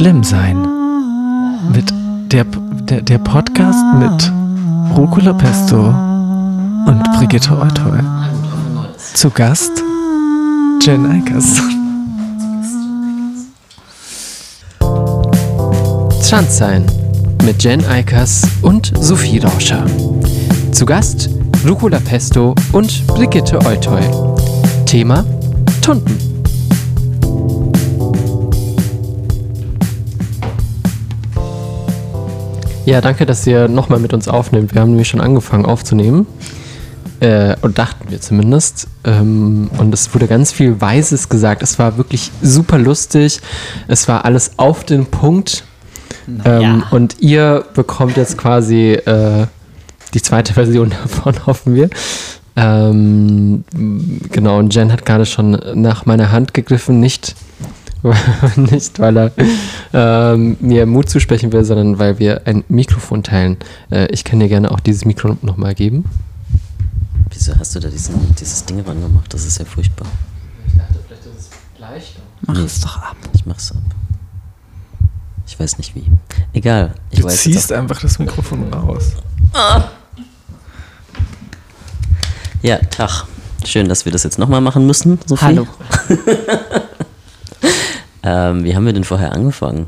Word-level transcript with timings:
schlimm 0.00 0.24
sein. 0.24 0.56
Mit 1.74 1.92
der, 2.32 2.44
der, 2.44 3.02
der 3.02 3.18
Podcast 3.18 3.84
mit 3.98 4.32
Rucola 4.96 5.34
Pesto 5.34 5.88
und 6.86 7.02
Brigitte 7.18 7.50
Eutoy. 7.50 7.98
Zu 9.12 9.28
Gast 9.28 9.82
Jen 10.80 11.04
Eikers. 11.04 11.60
Schandsein 16.26 16.86
mit 17.44 17.62
Jen 17.62 17.84
Eikers 17.84 18.48
und 18.62 18.94
Sophie 18.98 19.40
Rauscher. 19.40 19.84
Zu 20.72 20.86
Gast 20.86 21.28
Rucola 21.68 22.00
Pesto 22.00 22.54
und 22.72 23.06
Brigitte 23.06 23.58
Eutoy. 23.66 24.00
Thema 24.86 25.26
Tunden. 25.82 26.29
Ja, 32.90 33.00
danke, 33.00 33.24
dass 33.24 33.46
ihr 33.46 33.68
nochmal 33.68 34.00
mit 34.00 34.12
uns 34.12 34.26
aufnehmt. 34.26 34.74
Wir 34.74 34.80
haben 34.80 34.90
nämlich 34.90 35.06
schon 35.06 35.20
angefangen 35.20 35.64
aufzunehmen. 35.64 36.26
Äh, 37.20 37.54
und 37.62 37.78
dachten 37.78 38.10
wir 38.10 38.20
zumindest. 38.20 38.88
Ähm, 39.04 39.70
und 39.78 39.94
es 39.94 40.12
wurde 40.12 40.26
ganz 40.26 40.50
viel 40.50 40.80
Weises 40.80 41.28
gesagt. 41.28 41.62
Es 41.62 41.78
war 41.78 41.98
wirklich 41.98 42.32
super 42.42 42.78
lustig. 42.78 43.42
Es 43.86 44.08
war 44.08 44.24
alles 44.24 44.54
auf 44.56 44.82
den 44.82 45.06
Punkt. 45.06 45.62
Ähm, 46.44 46.82
und 46.90 47.20
ihr 47.20 47.64
bekommt 47.74 48.16
jetzt 48.16 48.36
quasi 48.36 48.94
äh, 48.94 49.46
die 50.12 50.20
zweite 50.20 50.54
Version 50.54 50.90
davon, 50.90 51.46
hoffen 51.46 51.76
wir. 51.76 51.90
Ähm, 52.56 53.62
genau, 54.32 54.58
und 54.58 54.74
Jen 54.74 54.90
hat 54.90 55.06
gerade 55.06 55.26
schon 55.26 55.60
nach 55.74 56.06
meiner 56.06 56.32
Hand 56.32 56.54
gegriffen, 56.54 56.98
nicht, 56.98 57.36
nicht 58.56 58.98
weil 58.98 59.16
er 59.18 59.32
ähm, 59.92 60.56
mir 60.60 60.86
Mut 60.86 61.10
zusprechen 61.10 61.52
will, 61.52 61.64
sondern 61.64 61.98
weil 61.98 62.18
wir 62.18 62.46
ein 62.46 62.64
Mikrofon 62.68 63.22
teilen. 63.22 63.56
Äh, 63.90 64.06
ich 64.06 64.24
kann 64.24 64.40
dir 64.40 64.48
gerne 64.48 64.70
auch 64.70 64.80
dieses 64.80 65.04
Mikro 65.04 65.36
nochmal 65.42 65.74
geben. 65.74 66.04
Wieso 67.30 67.56
hast 67.58 67.74
du 67.74 67.80
da 67.80 67.88
diesen, 67.88 68.34
dieses 68.36 68.64
Ding 68.64 68.80
ran 68.80 69.00
gemacht? 69.00 69.32
Das 69.32 69.44
ist 69.44 69.58
ja 69.58 69.64
furchtbar. 69.64 70.06
Ich 70.66 70.74
dachte, 70.76 70.94
vielleicht 71.06 71.26
ist 71.26 71.50
es 71.74 71.80
leichter. 71.80 72.20
Mach 72.46 72.58
es 72.58 72.80
doch 72.80 72.96
ab. 72.96 73.16
Ich 73.34 73.46
mach's 73.46 73.70
ab. 73.72 73.82
Ich 75.46 75.58
weiß 75.58 75.78
nicht 75.78 75.94
wie. 75.94 76.04
Egal. 76.52 76.94
Ich 77.10 77.20
Du 77.20 77.26
weiß 77.26 77.42
ziehst 77.42 77.72
einfach 77.72 78.00
das 78.00 78.18
Mikrofon 78.18 78.72
raus. 78.72 79.12
auch. 79.52 79.82
Ja, 82.62 82.76
Tag. 82.78 83.24
Schön, 83.64 83.88
dass 83.88 84.04
wir 84.04 84.12
das 84.12 84.22
jetzt 84.22 84.38
nochmal 84.38 84.60
machen 84.60 84.86
müssen, 84.86 85.18
Sophie. 85.26 85.44
Hallo. 85.44 85.66
Ähm, 88.22 88.64
wie 88.64 88.76
haben 88.76 88.84
wir 88.84 88.92
denn 88.92 89.04
vorher 89.04 89.32
angefangen? 89.32 89.86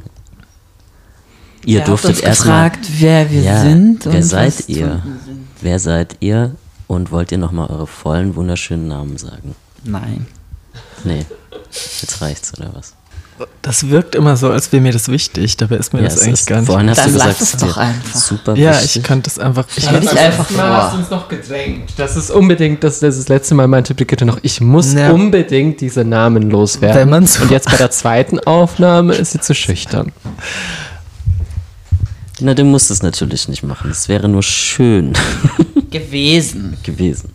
Ihr 1.67 1.81
habt 1.81 1.89
durftet 1.89 2.23
erstmal. 2.23 2.71
gefragt, 2.71 2.89
wer 2.99 3.31
wir 3.31 3.43
Ja, 3.43 3.61
sind. 3.61 4.07
wer 4.07 4.15
und 4.15 4.23
seid 4.23 4.47
was 4.59 4.69
ihr? 4.71 5.03
Wer 5.61 5.79
seid 5.79 6.17
ihr? 6.21 6.55
Und 6.87 7.11
wollt 7.11 7.31
ihr 7.31 7.37
nochmal 7.37 7.69
eure 7.69 7.87
vollen, 7.87 8.35
wunderschönen 8.35 8.89
Namen 8.89 9.19
sagen? 9.19 9.55
Nein. 9.85 10.27
Nee. 11.05 11.27
Jetzt 11.71 12.23
reicht's, 12.23 12.59
oder 12.59 12.71
was? 12.75 12.95
Das 13.63 13.89
wirkt 13.89 14.15
immer 14.15 14.37
so, 14.37 14.51
als 14.51 14.71
wäre 14.73 14.83
mir 14.83 14.93
das 14.93 15.09
wichtig. 15.09 15.57
Dabei 15.57 15.77
ist 15.77 15.93
mir 15.93 16.01
Ja, 16.03 16.09
das 16.09 16.21
eigentlich 16.23 16.47
gar 16.47 16.59
nicht. 16.61 16.67
Vorhin 16.67 16.91
hast 16.91 16.99
Dann 16.99 17.07
du 17.07 17.13
gesagt, 17.15 17.41
lass 17.41 17.55
es 17.55 17.61
doch 17.61 17.77
einfach. 17.77 18.15
Super 18.21 18.55
Ja, 18.57 18.73
wichtig. 18.73 18.97
ich 18.97 19.03
könnte 19.03 19.31
es 19.31 19.39
einfach. 19.39 19.67
Ich 19.77 19.85
Stell 19.85 20.01
dich 20.01 20.17
einfach 20.19 20.51
Mal 20.51 20.71
hast 20.83 20.95
du 20.95 20.99
uns 20.99 21.11
noch 21.11 21.29
gedrängt. 21.29 21.91
Das 21.97 22.17
ist 22.17 22.31
unbedingt, 22.31 22.85
das, 22.85 23.01
das, 23.01 23.17
ist 23.17 23.25
das 23.25 23.29
letzte 23.29 23.55
Mal 23.55 23.67
meinte 23.69 23.95
Brigitte 23.95 24.25
noch, 24.27 24.39
ich 24.43 24.61
muss 24.61 24.93
Ja. 24.95 25.11
unbedingt 25.13 25.81
diese 25.81 26.05
Namen 26.05 26.51
loswerden. 26.51 27.01
Wenn 27.01 27.11
man 27.11 27.27
so- 27.27 27.43
Und 27.43 27.51
jetzt 27.51 27.71
bei 27.71 27.77
der 27.77 27.91
zweiten 27.91 28.39
Aufnahme 28.41 29.15
ist 29.15 29.33
sie 29.33 29.41
zu 29.41 29.55
schüchtern. 29.55 30.13
Na, 32.41 32.55
du 32.55 32.65
musst 32.65 32.91
es 32.91 33.03
natürlich 33.03 33.49
nicht 33.49 33.63
machen. 33.63 33.91
Es 33.91 34.09
wäre 34.09 34.29
nur 34.29 34.43
schön 34.43 35.13
Gewesen. 35.91 36.77
gewesen. 36.83 37.31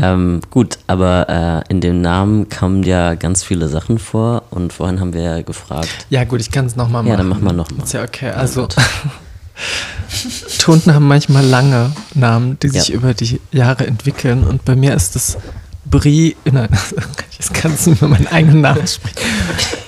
Ähm, 0.00 0.40
gut, 0.50 0.78
aber 0.86 1.64
äh, 1.68 1.72
in 1.72 1.80
dem 1.80 2.00
Namen 2.02 2.48
kamen 2.48 2.82
ja 2.82 3.14
ganz 3.14 3.42
viele 3.42 3.68
Sachen 3.68 3.98
vor 3.98 4.42
und 4.50 4.72
vorhin 4.72 5.00
haben 5.00 5.12
wir 5.14 5.22
ja 5.22 5.42
gefragt, 5.42 5.88
ja, 6.10 6.24
gut, 6.24 6.40
ich 6.40 6.50
kann 6.50 6.66
es 6.66 6.76
nochmal 6.76 7.02
machen. 7.02 7.10
Ja, 7.12 7.16
dann 7.16 7.28
mach 7.28 7.40
mal 7.40 7.52
noch 7.52 7.70
mal. 7.70 7.84
Ist 7.84 7.94
ja 7.94 8.02
okay. 8.04 8.30
Also, 8.30 8.68
Tunden 10.58 10.94
haben 10.94 11.08
manchmal 11.08 11.44
lange 11.44 11.92
Namen, 12.14 12.58
die 12.60 12.68
sich 12.68 12.88
Ja. 12.88 12.94
über 12.94 13.14
die 13.14 13.40
Jahre 13.52 13.86
entwickeln. 13.86 14.44
Und 14.44 14.64
bei 14.64 14.76
mir 14.76 14.94
ist 14.94 15.16
es 15.16 15.38
Brie. 15.90 16.36
Nein, 16.44 16.68
jetzt 17.38 17.54
kannst 17.54 17.86
du 17.86 17.92
über 17.92 18.08
meinen 18.08 18.26
eigenen 18.26 18.60
Namen 18.60 18.86
sprechen. 18.86 19.16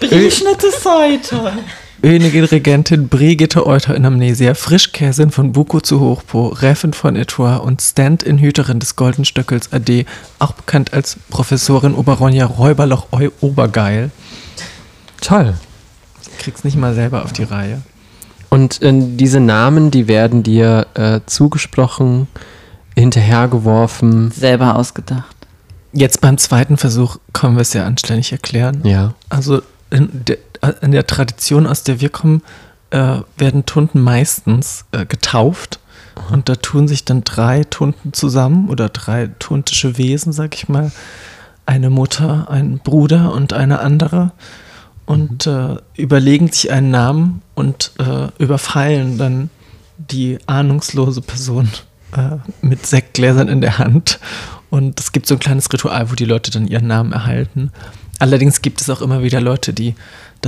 Briefschnitte 0.01 0.69
heute. 0.85 1.37
Königin 1.37 1.65
Regentin 2.03 3.09
Brigitte 3.09 3.67
Euter 3.67 3.95
in 3.95 4.05
Amnesia, 4.05 4.55
Frischkäsin 4.55 5.31
von 5.31 5.53
Buko 5.53 5.81
zu 5.81 6.01
Hochpo, 6.01 6.49
Räfin 6.49 6.93
von 6.93 7.17
Etoile 7.17 7.61
und 7.61 7.83
Stand-in-Hüterin 7.83 8.79
des 8.79 8.97
Goldenstöckels 8.97 9.73
AD, 9.73 10.07
auch 10.39 10.53
bekannt 10.53 10.93
als 10.93 11.17
Professorin 11.29 11.95
Oberonja 11.95 12.47
Räuberloch 12.47 13.09
Eu 13.13 13.31
Obergeil. 13.41 14.11
Toll. 15.21 15.55
Krieg's 16.39 16.63
nicht 16.63 16.77
mal 16.77 16.95
selber 16.95 17.25
auf 17.25 17.33
die 17.33 17.43
Reihe. 17.43 17.83
Und 18.49 18.81
äh, 18.81 18.93
diese 18.95 19.41
Namen, 19.41 19.91
die 19.91 20.09
werden 20.09 20.43
dir 20.43 20.87
äh, 20.95 21.21
zugesprochen, 21.27 22.29
hinterhergeworfen. 22.95 24.31
Selber 24.31 24.77
ausgedacht. 24.77 25.37
Jetzt 25.93 26.21
beim 26.21 26.39
zweiten 26.39 26.77
Versuch 26.77 27.17
können 27.33 27.57
wir 27.57 27.63
es 27.63 27.73
ja 27.73 27.85
anständig 27.85 28.31
erklären. 28.33 28.83
Ja. 28.85 29.15
Also 29.29 29.63
in 29.91 30.09
der, 30.27 30.39
in 30.81 30.93
der 30.93 31.07
Tradition, 31.07 31.67
aus 31.67 31.83
der 31.83 32.01
wir 32.01 32.09
kommen, 32.09 32.43
äh, 32.91 33.21
werden 33.37 33.67
Tunden 33.67 34.01
meistens 34.01 34.85
äh, 34.93 35.07
getauft. 35.07 35.81
Und 36.31 36.49
da 36.49 36.57
tun 36.57 36.89
sich 36.89 37.05
dann 37.05 37.23
drei 37.23 37.65
Tunden 37.65 38.13
zusammen 38.13 38.69
oder 38.69 38.89
drei 38.89 39.31
tuntische 39.39 39.99
Wesen, 39.99 40.33
sag 40.33 40.55
ich 40.55 40.69
mal. 40.69 40.91
Eine 41.67 41.91
Mutter, 41.91 42.51
ein 42.51 42.79
Bruder 42.79 43.33
und 43.33 43.53
eine 43.53 43.81
andere. 43.81 44.33
Und 45.07 45.47
äh, 45.47 45.77
überlegen 45.97 46.49
sich 46.51 46.71
einen 46.71 46.91
Namen 46.91 47.43
und 47.55 47.93
äh, 47.99 48.29
überfallen 48.43 49.17
dann 49.17 49.51
die 49.97 50.39
ahnungslose 50.47 51.23
Person 51.23 51.69
äh, 52.17 52.37
mit 52.61 52.87
Sektgläsern 52.87 53.49
in 53.49 53.61
der 53.61 53.79
Hand. 53.79 54.19
Und 54.71 55.01
es 55.01 55.13
gibt 55.13 55.27
so 55.27 55.35
ein 55.35 55.41
kleines 55.41 55.73
Ritual, 55.73 56.11
wo 56.11 56.15
die 56.15 56.25
Leute 56.25 56.51
dann 56.51 56.67
ihren 56.67 56.87
Namen 56.87 57.13
erhalten. 57.13 57.71
Allerdings 58.19 58.63
gibt 58.63 58.81
es 58.81 58.91
auch 58.91 59.01
immer 59.01 59.23
wieder 59.23 59.41
Leute, 59.41 59.73
die 59.73 59.95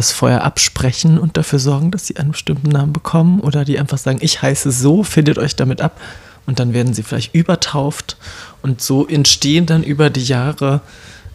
das 0.01 0.13
vorher 0.13 0.45
absprechen 0.45 1.19
und 1.19 1.37
dafür 1.37 1.59
sorgen, 1.59 1.91
dass 1.91 2.07
sie 2.07 2.17
einen 2.17 2.31
bestimmten 2.31 2.71
Namen 2.71 2.95
bekommen 2.95 3.41
oder 3.41 3.67
die 3.67 3.79
einfach 3.79 3.99
sagen, 3.99 4.19
ich 4.23 4.41
heiße 4.41 4.73
so, 4.73 5.03
findet 5.03 5.37
euch 5.37 5.57
damit 5.57 5.83
ab. 5.83 6.01
Und 6.47 6.59
dann 6.59 6.73
werden 6.73 6.95
sie 6.95 7.03
vielleicht 7.03 7.35
übertauft 7.35 8.17
und 8.63 8.81
so 8.81 9.07
entstehen 9.07 9.67
dann 9.67 9.83
über 9.83 10.09
die 10.09 10.25
Jahre 10.25 10.81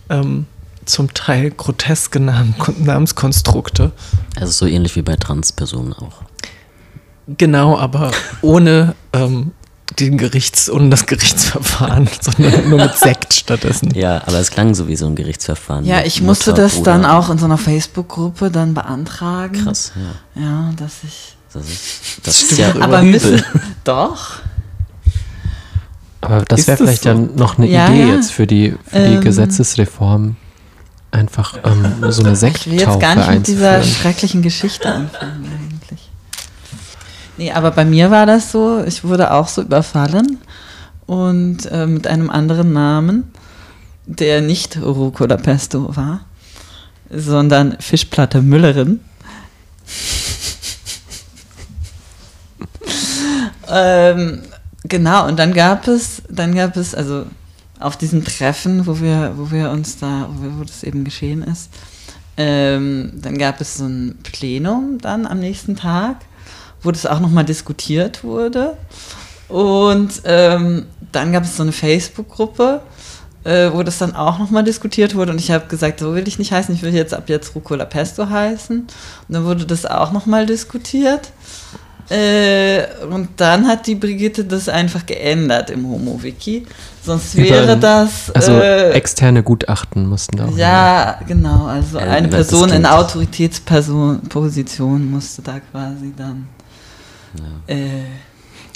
ähm, 0.09 0.47
zum 0.85 1.13
Teil 1.13 1.51
groteske 1.51 2.19
Namen, 2.19 2.55
Namenskonstrukte. 2.79 3.91
also 4.35 4.51
so 4.51 4.65
ähnlich 4.65 4.95
wie 4.95 5.03
bei 5.03 5.15
Transpersonen 5.15 5.93
auch. 5.93 6.23
Genau, 7.27 7.77
aber 7.77 8.11
ohne 8.41 8.95
ähm, 9.13 9.51
den 9.99 10.17
Gerichts, 10.17 10.69
ohne 10.69 10.89
das 10.89 11.05
Gerichtsverfahren, 11.05 12.09
sondern 12.21 12.69
nur 12.69 12.79
mit 12.79 12.95
Sekt 12.95 13.33
stattdessen. 13.33 13.93
Ja, 13.93 14.21
aber 14.25 14.39
es 14.39 14.51
klang 14.51 14.73
so 14.75 14.87
wie 14.87 14.95
so 14.95 15.05
ein 15.05 15.15
Gerichtsverfahren. 15.15 15.85
Ja, 15.85 16.01
ich 16.03 16.21
musste 16.21 16.51
Mutter, 16.51 16.63
das 16.63 16.75
Bruder. 16.75 16.91
dann 16.93 17.05
auch 17.05 17.29
in 17.29 17.37
so 17.37 17.45
einer 17.45 17.57
Facebook-Gruppe 17.57 18.49
dann 18.51 18.73
beantragen. 18.73 19.63
Krass, 19.63 19.91
ja. 20.35 20.41
Ja, 20.43 20.71
dass 20.75 21.03
ich. 21.03 21.35
Das 21.53 21.63
ist, 21.69 22.19
das 22.23 22.41
ist 22.41 22.57
ja 22.57 22.73
Aber 22.81 22.99
übel. 23.01 23.11
müssen. 23.11 23.43
Doch. 23.85 24.39
Aber 26.21 26.41
das 26.43 26.67
wäre 26.67 26.77
vielleicht 26.77 27.03
so? 27.03 27.09
ja 27.09 27.15
noch 27.15 27.57
eine 27.57 27.67
Ja, 27.67 27.87
Idee 27.87 28.01
ja. 28.07 28.15
jetzt 28.15 28.31
für 28.33 28.47
die, 28.47 28.75
für 28.87 28.99
die 29.07 29.13
Ähm. 29.15 29.21
Gesetzesreform. 29.21 30.35
Einfach 31.11 31.57
ähm, 31.63 32.11
so 32.11 32.23
eine 32.23 32.33
Ich 32.33 32.41
will 32.41 32.49
jetzt 32.49 32.59
Sekttaufe 32.65 32.99
gar 32.99 33.15
nicht 33.15 33.29
mit 33.31 33.47
dieser 33.47 33.81
schrecklichen 33.83 34.41
Geschichte 34.41 34.91
anfangen 34.91 35.45
eigentlich. 35.45 35.64
Nee, 37.37 37.51
aber 37.51 37.71
bei 37.71 37.83
mir 37.83 38.11
war 38.11 38.25
das 38.25 38.51
so, 38.51 38.83
ich 38.85 39.03
wurde 39.03 39.31
auch 39.31 39.47
so 39.47 39.61
überfallen 39.61 40.39
und 41.05 41.65
äh, 41.65 41.85
mit 41.85 42.07
einem 42.07 42.29
anderen 42.29 42.73
Namen, 42.73 43.31
der 44.05 44.41
nicht 44.41 44.81
Rucola 44.81 45.37
Pesto 45.37 45.95
war, 45.95 46.25
sondern 47.09 47.77
Fischplatte 47.79 48.41
Müllerin. 48.41 48.99
ähm, 53.69 54.41
genau, 54.83 55.27
und 55.27 55.37
dann 55.37 55.53
gab 55.53 55.87
es, 55.87 56.23
dann 56.29 56.55
gab 56.55 56.77
es, 56.77 56.95
also 56.95 57.25
auf 57.79 57.97
diesem 57.97 58.23
Treffen, 58.23 58.87
wo 58.87 59.01
wir, 59.01 59.33
wo 59.35 59.51
wir 59.51 59.71
uns 59.71 59.97
da, 59.97 60.29
wo, 60.31 60.43
wir, 60.43 60.59
wo 60.59 60.63
das 60.63 60.83
eben 60.83 61.03
geschehen 61.03 61.43
ist, 61.43 61.69
ähm, 62.37 63.13
dann 63.15 63.37
gab 63.37 63.61
es 63.61 63.77
so 63.77 63.85
ein 63.85 64.17
Plenum 64.23 64.97
dann 64.99 65.25
am 65.25 65.39
nächsten 65.39 65.75
Tag, 65.75 66.17
wo 66.85 66.91
das 66.91 67.05
auch 67.05 67.19
nochmal 67.19 67.43
diskutiert 67.45 68.23
wurde. 68.23 68.77
Und 69.49 70.21
ähm, 70.25 70.85
dann 71.11 71.31
gab 71.33 71.43
es 71.43 71.57
so 71.57 71.63
eine 71.63 71.71
Facebook-Gruppe, 71.71 72.81
äh, 73.43 73.69
wo 73.73 73.83
das 73.83 73.97
dann 73.99 74.15
auch 74.15 74.39
nochmal 74.39 74.63
diskutiert 74.63 75.13
wurde 75.15 75.31
und 75.31 75.39
ich 75.39 75.51
habe 75.51 75.67
gesagt, 75.67 75.99
so 75.99 76.15
will 76.15 76.27
ich 76.27 76.39
nicht 76.39 76.51
heißen, 76.51 76.73
ich 76.73 76.81
will 76.81 76.93
jetzt 76.95 77.13
ab 77.13 77.29
jetzt 77.29 77.53
Rucola 77.55 77.85
Pesto 77.85 78.27
heißen. 78.29 78.79
Und 78.79 78.89
dann 79.29 79.45
wurde 79.45 79.65
das 79.65 79.85
auch 79.85 80.11
nochmal 80.11 80.45
diskutiert. 80.47 81.31
Äh, 82.09 82.83
und 83.09 83.29
dann 83.37 83.67
hat 83.67 83.87
die 83.87 83.95
Brigitte 83.95 84.45
das 84.45 84.69
einfach 84.69 85.05
geändert 85.07 85.71
im 85.71 85.87
Homo-Wiki. 85.89 86.67
Sonst 87.03 87.35
wäre 87.35 87.63
Über- 87.63 87.75
das. 87.75 88.29
Also 88.31 88.51
äh, 88.53 88.91
externe 88.91 89.41
Gutachten 89.41 90.05
mussten 90.07 90.37
da 90.37 90.45
auch. 90.45 90.55
ja, 90.57 91.19
genau. 91.27 91.65
Also 91.65 91.97
Äh, 91.97 92.01
eine 92.01 92.27
Person 92.27 92.69
in 92.71 92.85
Autoritätsposition 92.85 95.09
musste 95.09 95.41
da 95.41 95.59
quasi 95.59 96.13
dann. 96.15 96.47
Äh, 97.67 97.75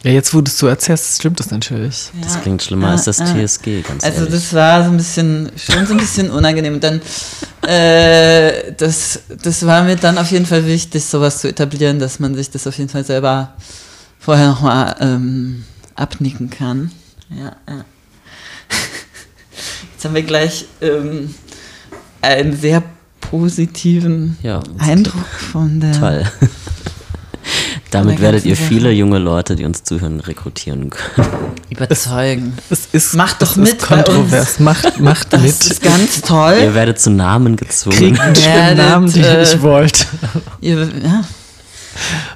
Ja, 0.03 0.11
jetzt, 0.11 0.33
wo 0.33 0.39
du 0.41 0.49
es 0.49 0.57
so 0.57 0.67
erzählst, 0.67 1.15
stimmt 1.19 1.39
das 1.41 1.51
natürlich. 1.51 2.09
Das 2.21 2.35
ja. 2.35 2.39
klingt 2.41 2.63
schlimmer 2.63 2.87
Ja, 2.87 2.93
als 2.93 3.03
das 3.03 3.19
ja. 3.19 3.25
TSG, 3.25 3.81
ganz 3.81 4.03
Also 4.03 4.19
ehrlich. 4.19 4.33
das 4.33 4.53
war 4.53 4.83
so 4.85 4.91
ein 4.91 4.97
bisschen, 4.97 5.51
schon 5.57 5.85
so 5.85 5.93
ein 5.93 5.99
bisschen 5.99 6.31
unangenehm. 6.31 6.75
Und 6.75 6.83
dann, 6.83 7.01
äh, 7.67 8.71
das, 8.77 9.19
das 9.43 9.65
war 9.65 9.83
mir 9.83 9.97
dann 9.97 10.17
auf 10.17 10.31
jeden 10.31 10.45
Fall 10.45 10.65
wichtig, 10.65 11.03
sowas 11.03 11.39
zu 11.41 11.49
etablieren, 11.49 11.99
dass 11.99 12.19
man 12.19 12.33
sich 12.35 12.49
das 12.49 12.65
auf 12.65 12.77
jeden 12.77 12.89
Fall 12.89 13.03
selber 13.03 13.53
vorher 14.19 14.47
nochmal 14.47 14.95
ähm, 15.01 15.65
abnicken 15.95 16.49
kann. 16.49 16.91
Ja, 17.29 17.55
ja. 17.67 17.85
Jetzt 19.93 20.05
haben 20.05 20.15
wir 20.15 20.23
gleich 20.23 20.65
ähm, 20.81 21.35
einen 22.21 22.57
sehr 22.57 22.83
positiven 23.19 24.37
ja, 24.41 24.61
Eindruck 24.77 25.25
von 25.51 25.81
der. 25.81 25.91
toll. 25.99 26.23
Damit 27.91 28.21
werdet 28.21 28.45
ihr 28.45 28.55
Sache. 28.55 28.65
viele 28.67 28.91
junge 28.91 29.17
Leute, 29.17 29.55
die 29.55 29.65
uns 29.65 29.83
zuhören, 29.83 30.19
rekrutieren 30.19 30.89
können. 30.89 31.27
Überzeugen. 31.69 32.53
Es 32.69 32.87
ist, 32.91 33.15
Macht 33.15 33.41
doch 33.41 33.51
es 33.51 33.57
mit 33.57 33.67
ist 33.69 33.89
bei 33.89 33.95
kontrovers. 34.03 34.59
Macht, 34.59 34.99
macht 34.99 35.33
Das 35.33 35.41
mit. 35.41 35.49
ist 35.65 35.81
ganz 35.81 36.21
toll. 36.21 36.55
Ihr 36.61 36.73
werdet 36.75 36.99
zu 36.99 37.09
Namen 37.09 37.55
gezwungen. 37.55 37.97
Kriegt 38.15 38.45
werdet, 38.45 38.77
Namen, 38.77 39.11
den 39.11 39.23
ihr 39.23 39.29
äh, 39.29 39.39
nicht 39.39 39.61
wollt. 39.61 40.07
Ihr, 40.61 40.87
ja. 41.03 41.23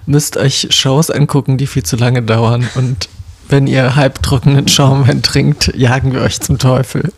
Müsst 0.06 0.38
euch 0.38 0.68
Shows 0.72 1.10
angucken, 1.10 1.58
die 1.58 1.68
viel 1.68 1.84
zu 1.84 1.96
lange 1.96 2.22
dauern. 2.22 2.68
Und 2.76 3.08
wenn 3.48 3.68
ihr 3.68 3.96
halbtrockenen 3.96 4.68
Schaumwein 4.68 5.22
trinkt, 5.22 5.72
jagen 5.76 6.14
wir 6.14 6.22
euch 6.22 6.40
zum 6.42 6.58
Teufel. 6.58 7.12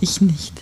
Ich 0.00 0.20
nicht. 0.20 0.52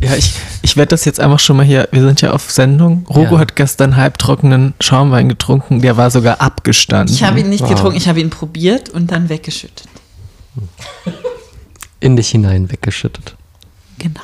Ja, 0.00 0.14
ich, 0.14 0.34
ich 0.62 0.76
werde 0.76 0.90
das 0.90 1.04
jetzt 1.06 1.20
einfach 1.20 1.38
schon 1.40 1.56
mal 1.56 1.64
hier, 1.64 1.88
wir 1.90 2.02
sind 2.02 2.20
ja 2.20 2.32
auf 2.32 2.50
Sendung. 2.50 3.06
Rogo 3.08 3.34
Ja. 3.34 3.38
hat 3.40 3.56
gestern 3.56 3.96
halbtrockenen 3.96 4.74
Schaumwein 4.80 5.28
getrunken, 5.28 5.80
der 5.80 5.96
war 5.96 6.10
sogar 6.10 6.40
abgestanden. 6.42 7.14
Ich 7.14 7.22
habe 7.22 7.40
ihn 7.40 7.48
nicht 7.48 7.62
Wow. 7.62 7.70
getrunken, 7.70 7.96
ich 7.96 8.06
habe 8.08 8.20
ihn 8.20 8.28
probiert 8.30 8.90
und 8.90 9.10
dann 9.10 9.28
weggeschüttet. 9.30 9.88
In 12.00 12.16
dich 12.16 12.28
hinein 12.28 12.70
weggeschüttet. 12.70 13.36
Genau. 13.98 14.20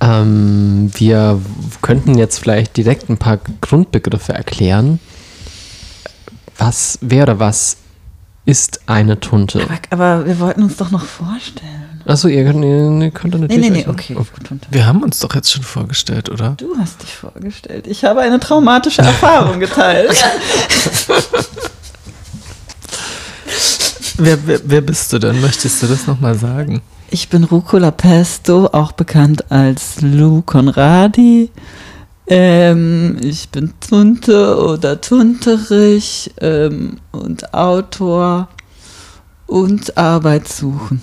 Ähm, 0.00 0.90
wir 0.94 1.40
könnten 1.80 2.18
jetzt 2.18 2.38
vielleicht 2.38 2.76
direkt 2.76 3.08
ein 3.08 3.16
paar 3.18 3.38
Grundbegriffe 3.60 4.32
erklären. 4.32 4.98
Was 6.58 6.98
wäre 7.00 7.38
was 7.38 7.76
ist 8.44 8.80
eine 8.86 9.18
Tunte? 9.20 9.62
Aber, 9.62 9.78
aber 9.90 10.26
wir 10.26 10.38
wollten 10.40 10.62
uns 10.62 10.76
doch 10.76 10.90
noch 10.90 11.04
vorstellen. 11.04 11.84
Achso, 12.06 12.28
ihr 12.28 12.44
könnt, 12.44 12.64
ihr, 12.64 13.10
könnt 13.10 13.34
Nee, 13.34 13.40
natürlich. 13.40 13.60
nee, 13.62 13.70
nee, 13.70 13.80
euch- 13.82 13.88
okay. 13.88 14.14
gut, 14.14 14.50
und- 14.50 14.66
Wir 14.70 14.86
haben 14.86 15.02
uns 15.02 15.18
doch 15.18 15.34
jetzt 15.34 15.50
schon 15.52 15.64
vorgestellt, 15.64 16.28
oder? 16.30 16.50
Du 16.56 16.76
hast 16.78 17.02
dich 17.02 17.12
vorgestellt. 17.12 17.86
Ich 17.88 18.04
habe 18.04 18.20
eine 18.20 18.38
traumatische 18.38 19.02
Erfahrung 19.02 19.58
geteilt. 19.60 20.12
Wer, 24.18 24.38
wer, 24.46 24.60
wer 24.64 24.80
bist 24.80 25.12
du 25.12 25.18
denn? 25.18 25.40
Möchtest 25.42 25.82
du 25.82 25.86
das 25.86 26.06
nochmal 26.06 26.34
sagen? 26.36 26.80
Ich 27.10 27.28
bin 27.28 27.44
Rucola 27.44 27.90
Pesto, 27.90 28.66
auch 28.72 28.92
bekannt 28.92 29.50
als 29.50 30.00
Lou 30.00 30.40
Conradi. 30.42 31.50
Ähm, 32.26 33.18
ich 33.20 33.50
bin 33.50 33.74
Tunte 33.78 34.56
oder 34.58 35.00
Tunterich 35.00 36.32
ähm, 36.40 36.96
und 37.12 37.52
Autor 37.52 38.48
und 39.46 39.96
arbeitssuchend. 39.98 41.02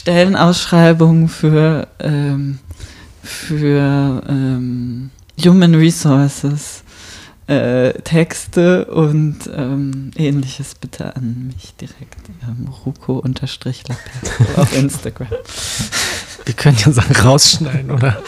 Stellenausschreibungen 0.03 1.29
für, 1.29 1.88
ähm, 2.00 2.59
für 3.23 4.21
ähm, 4.27 5.11
Human 5.41 5.75
Resources, 5.75 6.83
äh, 7.47 7.94
Texte 8.01 8.83
und 8.83 9.50
ähm, 9.55 10.11
ähnliches 10.17 10.75
bitte 10.75 11.15
an 11.15 11.47
mich 11.47 11.73
direkt. 11.75 12.17
Ähm, 12.41 12.67
Ruko-Lapesto 12.85 13.69
auf 14.57 14.77
Instagram. 14.77 15.29
Wir 16.44 16.53
können 16.53 16.77
ja 16.85 16.91
Sachen 16.91 17.15
rausschneiden, 17.15 17.89
oder? 17.89 18.17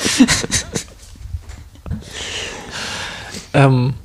ähm, 3.54 3.96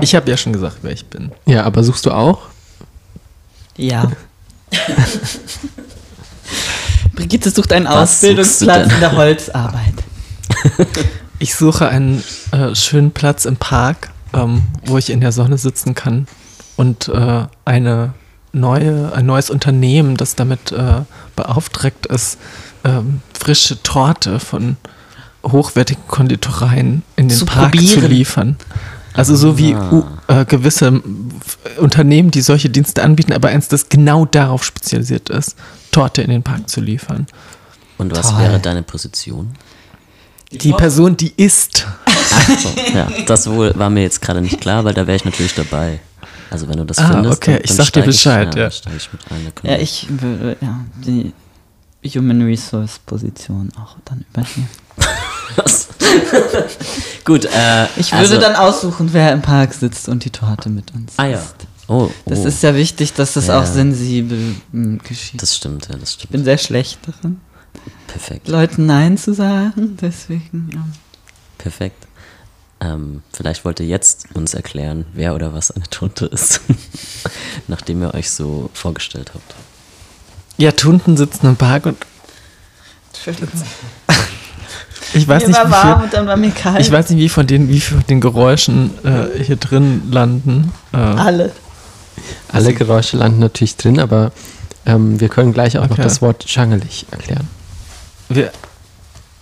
ich 0.00 0.16
habe 0.16 0.28
ja 0.28 0.36
schon 0.36 0.52
gesagt, 0.52 0.78
wer 0.82 0.90
ich 0.90 1.06
bin. 1.06 1.30
Ja, 1.44 1.62
aber 1.62 1.84
suchst 1.84 2.04
du 2.04 2.10
auch? 2.10 2.48
Ja. 3.76 4.10
Brigitte 7.16 7.50
sucht 7.50 7.72
einen 7.72 7.86
Was 7.86 8.14
Ausbildungsplatz 8.14 8.92
in 8.92 9.00
der 9.00 9.16
Holzarbeit. 9.16 9.94
Ich 11.38 11.54
suche 11.54 11.86
einen 11.88 12.24
äh, 12.52 12.74
schönen 12.74 13.10
Platz 13.10 13.44
im 13.44 13.56
Park, 13.56 14.08
ähm, 14.32 14.62
wo 14.86 14.96
ich 14.96 15.10
in 15.10 15.20
der 15.20 15.32
Sonne 15.32 15.58
sitzen 15.58 15.94
kann 15.94 16.26
und 16.76 17.08
äh, 17.08 17.44
eine 17.66 18.14
neue, 18.54 19.12
ein 19.12 19.26
neues 19.26 19.50
Unternehmen, 19.50 20.16
das 20.16 20.34
damit 20.34 20.72
äh, 20.72 21.02
beauftragt 21.36 22.06
ist, 22.06 22.38
ähm, 22.84 23.20
frische 23.38 23.82
Torte 23.82 24.40
von 24.40 24.78
hochwertigen 25.46 26.02
Konditoreien 26.08 27.02
in 27.16 27.28
den 27.28 27.36
Zu 27.36 27.44
Park 27.44 27.74
zu 27.76 27.84
probieren. 27.84 28.10
liefern. 28.10 28.56
Also 29.12 29.36
so 29.36 29.58
wie. 29.58 29.74
U 29.74 30.04
äh, 30.28 30.46
gewisse 30.46 30.86
f- 30.88 31.58
Unternehmen, 31.78 32.30
die 32.30 32.40
solche 32.40 32.70
Dienste 32.70 33.02
anbieten, 33.02 33.32
aber 33.34 33.48
eins, 33.48 33.68
das 33.68 33.90
genau 33.90 34.24
darauf 34.24 34.64
spezialisiert 34.64 35.28
ist, 35.28 35.54
Torte 35.96 36.22
in 36.22 36.30
den 36.30 36.42
Park 36.42 36.68
zu 36.68 36.80
liefern. 36.80 37.26
Und 37.98 38.14
was 38.14 38.30
Toll. 38.30 38.40
wäre 38.40 38.60
deine 38.60 38.82
Position? 38.82 39.54
Die 40.52 40.72
Person, 40.72 41.16
die 41.16 41.32
isst. 41.36 41.86
Ach 42.04 42.48
so, 42.58 42.68
ja, 42.94 43.08
das 43.26 43.50
wohl 43.50 43.72
war 43.76 43.90
mir 43.90 44.02
jetzt 44.02 44.20
gerade 44.20 44.40
nicht 44.40 44.60
klar, 44.60 44.84
weil 44.84 44.94
da 44.94 45.06
wäre 45.06 45.16
ich 45.16 45.24
natürlich 45.24 45.54
dabei. 45.54 46.00
Also 46.50 46.68
wenn 46.68 46.76
du 46.76 46.84
das 46.84 46.98
Ah, 46.98 47.12
findest, 47.12 47.38
okay, 47.38 47.52
dann, 47.54 47.60
ich 47.64 47.68
dann 47.68 47.76
sag 47.78 47.92
dir 47.92 48.02
Bescheid, 48.02 48.54
ja. 48.54 48.64
ja. 48.64 48.70
dann 48.84 48.96
ich 48.96 49.12
mit 49.12 49.20
ein, 49.30 49.52
Ja, 49.62 49.78
ich 49.78 50.06
würde 50.10 50.56
ja, 50.60 50.80
die 51.04 51.32
Human 52.16 52.42
Resource 52.42 53.00
Position 53.04 53.72
auch 53.80 53.96
dann 54.04 54.24
übernehmen. 54.32 54.68
Was? 55.56 55.88
Gut, 57.24 57.46
äh, 57.46 57.86
Ich 57.96 58.12
würde 58.12 58.18
also, 58.18 58.40
dann 58.40 58.54
aussuchen, 58.54 59.08
wer 59.12 59.32
im 59.32 59.42
Park 59.42 59.72
sitzt 59.74 60.08
und 60.08 60.24
die 60.24 60.30
Torte 60.30 60.68
mit 60.68 60.94
uns 60.94 61.14
Ah 61.16 61.26
ja. 61.26 61.42
Isst. 61.88 61.90
Oh, 61.90 62.10
Das 62.26 62.40
oh, 62.40 62.46
ist 62.46 62.62
ja 62.62 62.74
wichtig, 62.74 63.12
dass 63.14 63.34
das 63.34 63.46
Ja. 63.48 63.60
auch 63.60 63.66
sensibel 63.66 64.54
mm, 64.72 64.98
geschieht. 64.98 65.40
das 65.42 65.56
stimmt, 65.56 65.88
ja, 65.88 65.96
das 65.96 66.10
ich 66.10 66.14
stimmt. 66.16 66.32
bin 66.32 66.44
sehr 66.44 66.58
schlecht 66.58 66.98
darin, 67.06 67.40
Perfekt, 68.06 68.48
Leuten 68.48 68.86
Nein 68.86 69.16
zu 69.18 69.32
sagen. 69.34 69.96
Deswegen, 70.00 70.70
ja. 70.72 70.84
perfekt. 71.58 72.06
Ähm, 72.80 73.22
vielleicht 73.32 73.64
wollt 73.64 73.80
ihr 73.80 73.86
jetzt 73.86 74.26
uns 74.34 74.52
erklären, 74.52 75.06
wer 75.14 75.34
oder 75.34 75.54
was 75.54 75.70
eine 75.70 75.84
Tunte 75.88 76.26
ist, 76.26 76.60
nachdem 77.68 78.02
ihr 78.02 78.12
euch 78.14 78.30
so 78.30 78.68
vorgestellt 78.74 79.30
habt. 79.34 79.54
Ja, 80.58 80.72
Tunden 80.72 81.16
sitzen 81.16 81.46
im 81.46 81.56
Park 81.56 81.86
und 81.86 81.96
ich 85.14 85.26
weiß 85.26 85.42
mir 85.42 85.48
nicht, 85.48 85.58
war 85.58 85.66
wie 85.68 85.72
warm 85.72 85.94
viel, 86.00 86.04
und 86.04 86.14
dann 86.14 86.26
war 86.26 86.36
mir 86.36 86.50
kalt. 86.50 86.80
ich 86.80 86.90
weiß 86.92 87.10
nicht, 87.10 87.18
wie 87.18 87.28
von 87.28 87.46
den, 87.46 87.68
wie 87.68 87.80
von 87.80 88.04
den 88.08 88.20
Geräuschen 88.20 88.90
äh, 89.04 89.42
hier 89.42 89.56
drin 89.56 90.02
landen. 90.10 90.72
Äh, 90.92 90.96
Alle. 90.98 91.52
Alle 92.52 92.74
Geräusche 92.74 93.16
landen 93.16 93.40
natürlich 93.40 93.76
drin, 93.76 93.98
aber 94.00 94.32
ähm, 94.86 95.20
wir 95.20 95.28
können 95.28 95.52
gleich 95.52 95.78
auch 95.78 95.82
noch 95.84 95.92
Okay. 95.92 96.02
das 96.02 96.22
Wort 96.22 96.48
schangelig 96.48 97.06
erklären. 97.10 97.48
wir, 98.28 98.52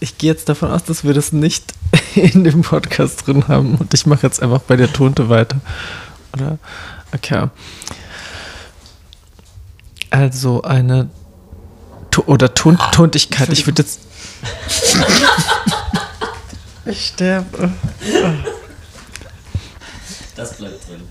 ich 0.00 0.18
gehe 0.18 0.30
jetzt 0.30 0.48
davon 0.48 0.70
aus, 0.70 0.84
dass 0.84 1.04
wir 1.04 1.14
das 1.14 1.32
nicht 1.32 1.72
in 2.14 2.44
dem 2.44 2.62
Podcast 2.62 3.26
drin 3.26 3.48
haben 3.48 3.76
und 3.76 3.94
ich 3.94 4.06
mache 4.06 4.26
jetzt 4.26 4.42
einfach 4.42 4.60
bei 4.60 4.76
der 4.76 4.92
Tunte 4.92 5.28
weiter. 5.28 5.56
Oder? 6.34 6.58
Okay. 7.14 7.48
Also 10.10 10.62
eine 10.62 11.08
Tu- 12.10 12.22
oder 12.22 12.54
Tun 12.54 12.78
Tuntigkeit. 12.92 13.48
Ich 13.50 13.66
würde 13.66 13.82
jetzt. 13.82 14.00
ich 16.84 17.06
sterbe. 17.06 17.72
Das 20.36 20.56
bleibt 20.56 20.88
drin. 20.88 21.02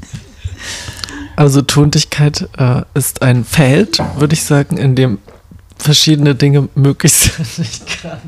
Also 1.36 1.62
Tuntigkeit 1.62 2.48
äh, 2.58 2.84
ist 2.94 3.22
ein 3.22 3.44
Feld, 3.44 4.00
würde 4.18 4.34
ich 4.34 4.44
sagen, 4.44 4.78
in 4.78 4.96
dem 4.96 5.20
verschiedene 5.78 6.36
Dinge 6.36 6.70
möglich 6.75 7.13
sind. 7.13 7.48
Ich 7.60 8.02
kann 8.02 8.20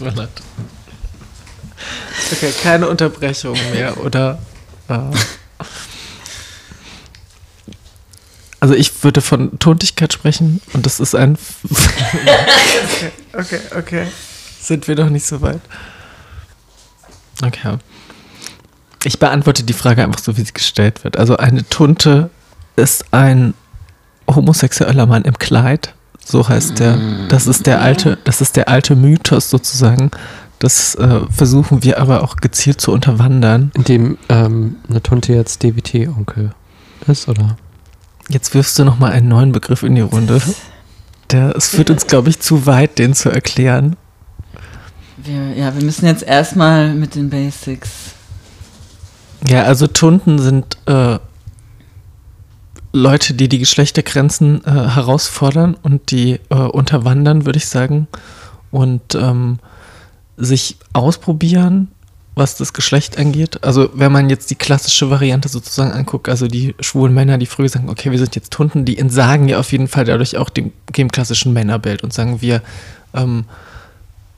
nicht. 0.00 0.28
Okay, 2.32 2.52
keine 2.62 2.88
Unterbrechung 2.88 3.56
mehr 3.72 3.98
oder 4.04 4.38
äh, 4.88 4.98
Also 8.64 8.74
ich 8.74 9.04
würde 9.04 9.20
von 9.20 9.58
Tontigkeit 9.58 10.14
sprechen 10.14 10.62
und 10.72 10.86
das 10.86 10.98
ist 10.98 11.14
ein. 11.14 11.36
okay, 11.70 13.12
okay, 13.34 13.60
okay. 13.76 14.06
Sind 14.58 14.88
wir 14.88 14.94
doch 14.94 15.10
nicht 15.10 15.26
so 15.26 15.42
weit. 15.42 15.60
Okay. 17.42 17.76
Ich 19.04 19.18
beantworte 19.18 19.64
die 19.64 19.72
Frage 19.72 20.02
einfach 20.02 20.20
so, 20.20 20.36
wie 20.36 20.44
sie 20.44 20.52
gestellt 20.52 21.04
wird. 21.04 21.18
Also 21.18 21.36
eine 21.36 21.68
Tunte 21.68 22.30
ist 22.76 23.12
ein 23.12 23.54
homosexueller 24.28 25.06
Mann 25.06 25.22
im 25.22 25.38
Kleid. 25.38 25.94
So 26.24 26.48
heißt 26.48 26.78
der. 26.78 26.98
Das 27.28 27.46
ist 27.46 27.66
der 27.66 27.82
alte, 27.82 28.18
das 28.24 28.40
ist 28.40 28.56
der 28.56 28.68
alte 28.68 28.96
Mythos 28.96 29.50
sozusagen. 29.50 30.10
Das 30.58 30.94
äh, 30.94 31.20
versuchen 31.28 31.82
wir 31.82 32.00
aber 32.00 32.22
auch 32.22 32.36
gezielt 32.36 32.80
zu 32.80 32.92
unterwandern. 32.92 33.70
In 33.74 33.84
dem 33.84 34.18
ähm, 34.30 34.76
eine 34.88 35.02
Tunte 35.02 35.34
jetzt 35.34 35.62
DBT-Onkel 35.62 36.52
ist, 37.06 37.28
oder? 37.28 37.56
Jetzt 38.30 38.54
wirfst 38.54 38.78
du 38.78 38.84
nochmal 38.84 39.12
einen 39.12 39.28
neuen 39.28 39.52
Begriff 39.52 39.82
in 39.82 39.94
die 39.94 40.00
Runde. 40.00 40.40
Der, 41.30 41.54
es 41.54 41.68
führt 41.68 41.90
uns, 41.90 42.06
glaube 42.06 42.30
ich, 42.30 42.40
zu 42.40 42.64
weit, 42.64 42.98
den 42.98 43.12
zu 43.12 43.28
erklären. 43.28 43.96
Wir, 45.18 45.52
ja, 45.54 45.74
wir 45.74 45.84
müssen 45.84 46.06
jetzt 46.06 46.22
erstmal 46.22 46.94
mit 46.94 47.14
den 47.14 47.28
Basics. 47.28 48.13
Ja, 49.46 49.64
also 49.64 49.86
Tunden 49.86 50.38
sind 50.38 50.78
äh, 50.86 51.18
Leute, 52.92 53.34
die 53.34 53.48
die 53.48 53.58
Geschlechtergrenzen 53.58 54.64
äh, 54.64 54.70
herausfordern 54.70 55.76
und 55.82 56.10
die 56.10 56.40
äh, 56.48 56.54
unterwandern, 56.54 57.44
würde 57.44 57.58
ich 57.58 57.66
sagen. 57.66 58.06
Und 58.70 59.14
ähm, 59.14 59.58
sich 60.36 60.76
ausprobieren, 60.92 61.88
was 62.34 62.56
das 62.56 62.72
Geschlecht 62.72 63.18
angeht. 63.18 63.62
Also 63.62 63.90
wenn 63.94 64.10
man 64.10 64.30
jetzt 64.30 64.50
die 64.50 64.56
klassische 64.56 65.10
Variante 65.10 65.48
sozusagen 65.48 65.92
anguckt, 65.92 66.28
also 66.28 66.48
die 66.48 66.74
schwulen 66.80 67.14
Männer, 67.14 67.38
die 67.38 67.46
früher 67.46 67.68
sagen, 67.68 67.88
okay, 67.88 68.10
wir 68.10 68.18
sind 68.18 68.34
jetzt 68.34 68.52
Tunden, 68.52 68.84
die 68.84 68.98
entsagen 68.98 69.48
ja 69.48 69.58
auf 69.58 69.70
jeden 69.70 69.88
Fall 69.88 70.04
dadurch 70.04 70.36
auch 70.36 70.50
dem, 70.50 70.72
dem 70.96 71.10
klassischen 71.10 71.52
Männerbild 71.52 72.02
und 72.02 72.12
sagen, 72.12 72.40
wir 72.40 72.62
ähm, 73.12 73.44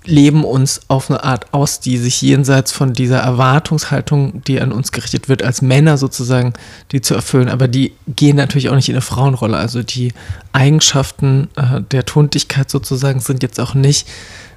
leben 0.07 0.45
uns 0.45 0.83
auf 0.89 1.11
eine 1.11 1.23
Art 1.25 1.53
aus, 1.53 1.81
die 1.81 1.99
sich 1.99 2.23
jenseits 2.23 2.73
von 2.73 2.93
dieser 2.93 3.19
Erwartungshaltung, 3.19 4.43
die 4.45 4.61
an 4.61 4.73
uns 4.73 4.93
gerichtet 4.93 5.29
wird, 5.29 5.43
als 5.43 5.63
Männer 5.63 5.99
sozusagen, 5.99 6.55
die 6.93 7.01
zu 7.01 7.15
erfüllen. 7.15 7.49
Aber 7.49 7.69
die 7.69 7.93
gehen 8.09 8.37
natürlich 8.37 8.69
auch 8.71 8.75
nicht 8.75 8.89
in 8.89 8.95
eine 8.95 9.03
Frauenrolle. 9.03 9.57
Also 9.57 9.83
die 9.83 10.13
Eigenschaften 10.53 11.49
äh, 11.57 11.83
der 11.83 12.05
Tuntigkeit 12.07 12.71
sozusagen 12.71 13.21
sind 13.21 13.43
jetzt 13.43 13.61
auch 13.61 13.75
nicht 13.75 14.09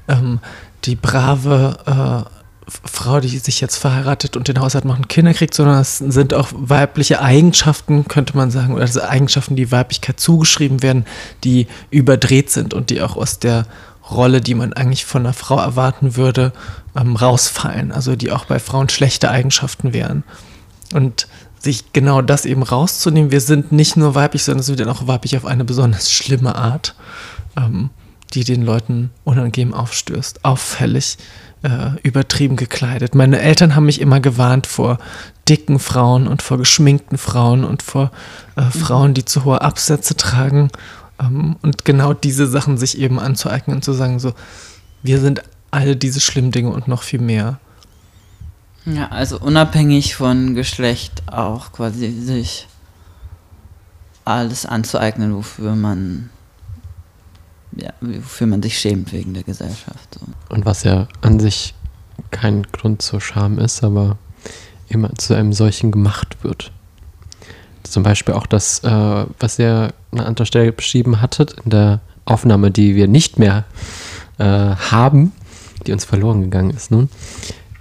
ähm, 0.07 0.39
die 0.85 0.95
brave 0.95 2.25
äh, 2.27 2.39
Frau, 2.69 3.19
die 3.19 3.37
sich 3.37 3.61
jetzt 3.61 3.77
verheiratet 3.77 4.37
und 4.37 4.47
den 4.47 4.59
Haushalt 4.59 4.85
macht 4.85 4.99
und 4.99 5.09
Kinder 5.09 5.33
kriegt, 5.33 5.53
sondern 5.53 5.79
es 5.79 5.97
sind 5.97 6.33
auch 6.33 6.49
weibliche 6.53 7.21
Eigenschaften, 7.21 8.07
könnte 8.07 8.37
man 8.37 8.51
sagen, 8.51 8.73
oder 8.73 8.83
also 8.83 9.01
Eigenschaften, 9.01 9.55
die 9.55 9.71
Weiblichkeit 9.71 10.19
zugeschrieben 10.19 10.83
werden, 10.83 11.05
die 11.43 11.67
überdreht 11.89 12.51
sind 12.51 12.73
und 12.73 12.89
die 12.89 13.01
auch 13.01 13.15
aus 13.15 13.39
der 13.39 13.65
Rolle, 14.11 14.41
die 14.41 14.55
man 14.55 14.73
eigentlich 14.73 15.05
von 15.05 15.25
einer 15.25 15.33
Frau 15.33 15.59
erwarten 15.59 16.15
würde, 16.15 16.53
ähm, 16.95 17.15
rausfallen. 17.15 17.91
Also 17.91 18.15
die 18.15 18.31
auch 18.31 18.45
bei 18.45 18.59
Frauen 18.59 18.89
schlechte 18.89 19.29
Eigenschaften 19.29 19.93
wären. 19.93 20.23
Und 20.93 21.27
sich 21.59 21.91
genau 21.93 22.21
das 22.21 22.45
eben 22.45 22.63
rauszunehmen, 22.63 23.31
wir 23.31 23.41
sind 23.41 23.71
nicht 23.71 23.97
nur 23.97 24.15
weiblich, 24.15 24.43
sondern 24.43 24.65
wir 24.65 24.77
sind 24.77 24.89
auch 24.89 25.07
weiblich 25.07 25.35
auf 25.37 25.45
eine 25.45 25.65
besonders 25.65 26.11
schlimme 26.11 26.55
Art, 26.55 26.95
ähm, 27.57 27.89
die 28.33 28.43
den 28.43 28.63
Leuten 28.63 29.11
unangenehm 29.23 29.73
aufstößt, 29.73 30.45
auffällig, 30.45 31.17
äh, 31.63 31.99
übertrieben 32.03 32.55
gekleidet. 32.55 33.15
Meine 33.15 33.39
Eltern 33.39 33.75
haben 33.75 33.85
mich 33.85 33.99
immer 33.99 34.19
gewarnt 34.19 34.67
vor 34.67 34.99
dicken 35.49 35.79
Frauen 35.79 36.27
und 36.27 36.41
vor 36.41 36.57
geschminkten 36.57 37.17
Frauen 37.17 37.65
und 37.65 37.81
vor 37.81 38.11
äh, 38.55 38.61
Frauen, 38.61 39.13
die 39.13 39.25
zu 39.25 39.43
hohe 39.43 39.61
Absätze 39.61 40.15
tragen. 40.15 40.69
Ähm, 41.19 41.57
und 41.61 41.85
genau 41.85 42.13
diese 42.13 42.47
Sachen 42.47 42.77
sich 42.77 42.97
eben 42.97 43.19
anzueignen 43.19 43.77
und 43.77 43.83
zu 43.83 43.93
sagen, 43.93 44.19
so, 44.19 44.33
wir 45.03 45.19
sind 45.19 45.43
alle 45.71 45.95
diese 45.95 46.19
schlimmen 46.19 46.51
Dinge 46.51 46.69
und 46.69 46.87
noch 46.87 47.03
viel 47.03 47.21
mehr. 47.21 47.59
Ja, 48.85 49.09
also 49.09 49.39
unabhängig 49.39 50.15
von 50.15 50.55
Geschlecht 50.55 51.23
auch 51.31 51.71
quasi 51.71 52.11
sich 52.11 52.67
alles 54.25 54.65
anzueignen, 54.65 55.35
wofür 55.35 55.75
man 55.75 56.29
ja, 57.75 57.93
wofür 58.01 58.47
man 58.47 58.61
sich 58.63 58.79
schämt 58.79 59.13
wegen 59.13 59.33
der 59.33 59.43
Gesellschaft. 59.43 60.17
So. 60.19 60.25
Und 60.53 60.65
was 60.65 60.83
ja 60.83 61.07
an 61.21 61.39
sich 61.39 61.73
kein 62.31 62.63
Grund 62.63 63.01
zur 63.01 63.21
Scham 63.21 63.59
ist, 63.59 63.83
aber 63.83 64.17
immer 64.87 65.13
zu 65.15 65.35
einem 65.35 65.53
solchen 65.53 65.91
gemacht 65.91 66.43
wird. 66.43 66.71
Zum 67.89 68.03
Beispiel 68.03 68.35
auch 68.35 68.45
das, 68.45 68.83
äh, 68.83 69.25
was 69.39 69.59
ihr 69.59 69.93
an 70.11 70.19
anderer 70.19 70.45
Stelle 70.45 70.71
beschrieben 70.71 71.21
hattet, 71.21 71.55
in 71.63 71.71
der 71.71 71.99
Aufnahme, 72.25 72.71
die 72.71 72.95
wir 72.95 73.07
nicht 73.07 73.39
mehr 73.39 73.65
äh, 74.37 74.43
haben, 74.43 75.31
die 75.85 75.91
uns 75.91 76.05
verloren 76.05 76.41
gegangen 76.41 76.71
ist 76.71 76.91
nun, 76.91 77.09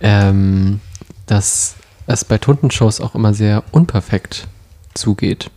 ähm, 0.01 0.81
dass 1.27 1.77
es 2.07 2.25
bei 2.25 2.39
Tundenshows 2.39 3.01
auch 3.01 3.15
immer 3.15 3.35
sehr 3.35 3.63
unperfekt 3.71 4.49
zugeht. 4.95 5.51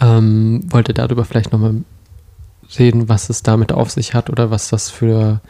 Ähm, 0.00 0.60
wollte 0.70 0.94
darüber 0.94 1.24
vielleicht 1.24 1.52
nochmal 1.52 1.82
reden, 2.78 3.08
was 3.08 3.28
es 3.28 3.42
damit 3.42 3.72
auf 3.72 3.90
sich 3.90 4.14
hat 4.14 4.30
oder 4.30 4.50
was 4.50 4.68
das 4.68 4.88
für. 4.88 5.40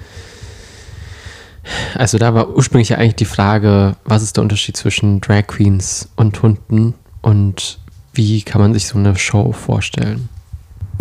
Also 1.94 2.18
da 2.18 2.34
war 2.34 2.50
ursprünglich 2.50 2.88
ja 2.88 2.98
eigentlich 2.98 3.14
die 3.16 3.24
Frage, 3.24 3.96
was 4.04 4.22
ist 4.22 4.36
der 4.36 4.42
Unterschied 4.42 4.76
zwischen 4.76 5.20
Drag 5.20 5.46
Queens 5.46 6.08
und 6.16 6.42
Hunden 6.42 6.94
und 7.22 7.78
wie 8.12 8.42
kann 8.42 8.60
man 8.60 8.74
sich 8.74 8.86
so 8.86 8.98
eine 8.98 9.16
Show 9.16 9.52
vorstellen? 9.52 10.28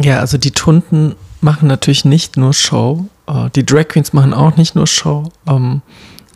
Ja, 0.01 0.19
also 0.19 0.37
die 0.37 0.51
Tunden 0.51 1.15
machen 1.41 1.67
natürlich 1.67 2.05
nicht 2.05 2.37
nur 2.37 2.53
Show. 2.53 3.05
Äh, 3.27 3.49
die 3.55 3.65
Drag 3.65 3.89
Queens 3.89 4.13
machen 4.13 4.33
auch 4.33 4.55
nicht 4.55 4.75
nur 4.75 4.87
Show. 4.87 5.31
Ähm, 5.47 5.81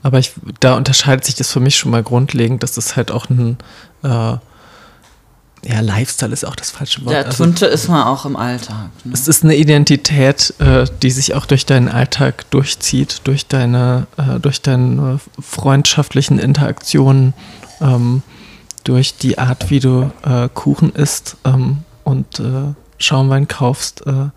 aber 0.04 0.20
ich, 0.20 0.34
da 0.60 0.76
unterscheidet 0.76 1.26
sich 1.26 1.36
das 1.36 1.52
für 1.52 1.60
mich 1.60 1.78
schon 1.78 1.92
mal 1.92 2.04
grundlegend, 2.04 2.62
dass 2.62 2.74
das 2.74 2.96
halt 2.96 3.12
auch 3.12 3.30
ein 3.30 3.58
äh, 4.04 4.38
ja, 5.68 5.80
Lifestyle 5.80 6.32
ist 6.32 6.46
auch 6.46 6.56
das 6.56 6.70
falsche 6.70 7.04
Wort. 7.06 7.16
Ja, 7.16 7.22
Also, 7.24 7.44
Tunte 7.44 7.66
ist 7.66 7.88
man 7.88 8.04
auch 8.04 8.26
im 8.26 8.36
Alltag. 8.36 8.90
Ne? 9.04 9.14
es 9.14 9.28
ist 9.28 9.44
eine 9.44 9.56
Identität, 9.56 10.54
äh, 10.60 10.86
die 11.02 11.10
sich 11.10 11.34
auch 11.34 11.48
durch 11.48 11.66
deinen 11.66 11.90
Alltag 11.90 12.50
durchzieht, 12.52 13.22
durch 13.24 13.48
deine, 13.48 14.06
äh, 14.18 14.40
durch 14.40 14.62
deine 14.62 15.20
freundschaftlichen 15.40 16.38
Interaktionen, 16.38 17.34
ähm, 17.82 18.22
durch 18.86 19.18
die 19.18 19.38
Art, 19.38 19.70
wie 19.70 19.82
du 19.82 20.12
äh, 20.24 20.48
Kuchen 20.54 20.94
isst 20.94 21.36
ähm, 21.44 21.80
und 22.06 22.40
äh, 22.40 22.74
Schaumwein 22.98 23.48
kaufst. 23.48 24.08
Äh. 24.08 24.30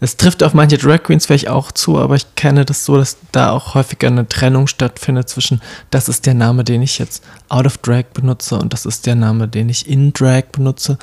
Es 0.00 0.16
trifft 0.16 0.42
auf 0.42 0.54
manche 0.54 0.78
Drag 0.78 1.02
Queens 1.02 1.26
vielleicht 1.26 1.48
auch 1.48 1.72
zu, 1.72 1.98
aber 1.98 2.14
ich 2.14 2.34
kenne 2.36 2.64
das 2.64 2.84
so, 2.84 2.96
dass 2.96 3.16
da 3.32 3.50
auch 3.50 3.74
häufiger 3.74 4.06
eine 4.06 4.28
Trennung 4.28 4.68
stattfindet 4.68 5.28
zwischen, 5.28 5.60
das 5.90 6.08
ist 6.08 6.26
der 6.26 6.34
Name, 6.34 6.62
den 6.62 6.82
ich 6.82 6.98
jetzt 6.98 7.24
out 7.48 7.66
of 7.66 7.78
Drag 7.78 8.04
benutze 8.14 8.58
und 8.58 8.72
das 8.72 8.86
ist 8.86 9.06
der 9.06 9.16
Name, 9.16 9.48
den 9.48 9.68
ich 9.68 9.88
in 9.88 10.12
Drag 10.12 10.44
benutze. 10.52 10.98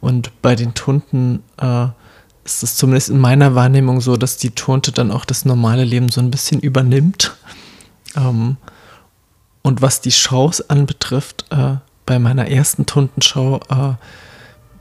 Und 0.00 0.42
bei 0.42 0.56
den 0.56 0.74
Tunten 0.74 1.42
äh, 1.60 1.86
ist 2.44 2.62
es 2.62 2.76
zumindest 2.76 3.10
in 3.10 3.18
meiner 3.18 3.54
Wahrnehmung 3.54 4.00
so, 4.00 4.16
dass 4.16 4.36
die 4.36 4.50
Tunte 4.50 4.90
dann 4.90 5.12
auch 5.12 5.24
das 5.24 5.44
normale 5.44 5.84
Leben 5.84 6.08
so 6.08 6.20
ein 6.20 6.30
bisschen 6.30 6.60
übernimmt. 6.60 7.36
Ähm, 8.16 8.56
und 9.62 9.82
was 9.82 10.00
die 10.00 10.12
Shows 10.12 10.70
anbetrifft, 10.70 11.44
äh, 11.50 11.76
bei 12.08 12.18
meiner 12.18 12.48
ersten 12.50 12.86
Tuntenshow 12.86 13.60
äh, 13.68 13.92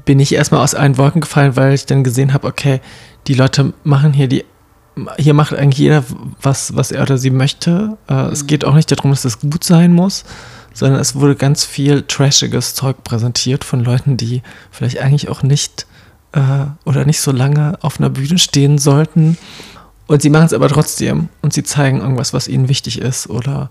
bin 0.05 0.19
ich 0.22 0.34
erstmal 0.34 0.63
aus 0.63 0.74
allen 0.74 0.98
Wolken 0.98 1.19
gefallen, 1.19 1.57
weil 1.57 1.74
ich 1.74 1.86
dann 1.86 2.05
gesehen 2.05 2.34
habe, 2.34 2.48
okay, 2.48 2.79
die 3.27 3.34
Leute 3.34 3.74
machen 3.84 4.13
hier 4.13 4.29
die, 4.29 4.46
hier 5.17 5.34
macht 5.34 5.53
eigentlich 5.53 5.77
jeder 5.77 6.05
was, 6.41 6.77
was 6.77 6.91
er 6.91 7.01
oder 7.01 7.17
sie 7.17 7.29
möchte. 7.29 7.98
Äh, 8.10 8.29
Es 8.29 8.48
geht 8.48 8.63
auch 8.63 8.74
nicht 8.74 8.89
darum, 8.89 9.12
dass 9.12 9.25
es 9.25 9.41
gut 9.41 9.65
sein 9.65 9.91
muss, 9.91 10.24
sondern 10.74 11.01
es 11.01 11.15
wurde 11.15 11.36
ganz 11.36 11.65
viel 11.65 12.03
trashiges 12.03 12.75
Zeug 12.75 13.03
präsentiert 13.03 13.65
von 13.65 13.84
Leuten, 13.84 14.15
die 14.15 14.41
vielleicht 14.72 15.00
eigentlich 15.00 15.27
auch 15.27 15.43
nicht 15.43 15.86
äh, 16.31 16.39
oder 16.86 17.03
nicht 17.03 17.19
so 17.19 17.34
lange 17.34 17.77
auf 17.81 18.00
einer 18.00 18.10
Bühne 18.10 18.38
stehen 18.38 18.77
sollten. 18.77 19.38
Und 20.07 20.22
sie 20.22 20.29
machen 20.29 20.46
es 20.46 20.53
aber 20.53 20.69
trotzdem 20.69 21.27
und 21.41 21.51
sie 21.51 21.63
zeigen 21.63 22.00
irgendwas, 22.00 22.31
was 22.34 22.48
ihnen 22.48 22.69
wichtig 22.69 23.01
ist 23.01 23.29
oder 23.29 23.69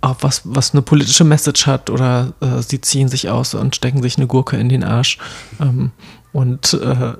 was, 0.00 0.42
was 0.44 0.72
eine 0.72 0.82
politische 0.82 1.24
Message 1.24 1.66
hat 1.66 1.90
oder 1.90 2.32
äh, 2.40 2.62
sie 2.62 2.80
ziehen 2.80 3.08
sich 3.08 3.28
aus 3.28 3.54
und 3.54 3.76
stecken 3.76 4.02
sich 4.02 4.16
eine 4.16 4.26
Gurke 4.26 4.56
in 4.56 4.68
den 4.68 4.84
Arsch. 4.84 5.18
Ähm, 5.60 5.90
und 6.32 6.74
äh, 6.74 7.14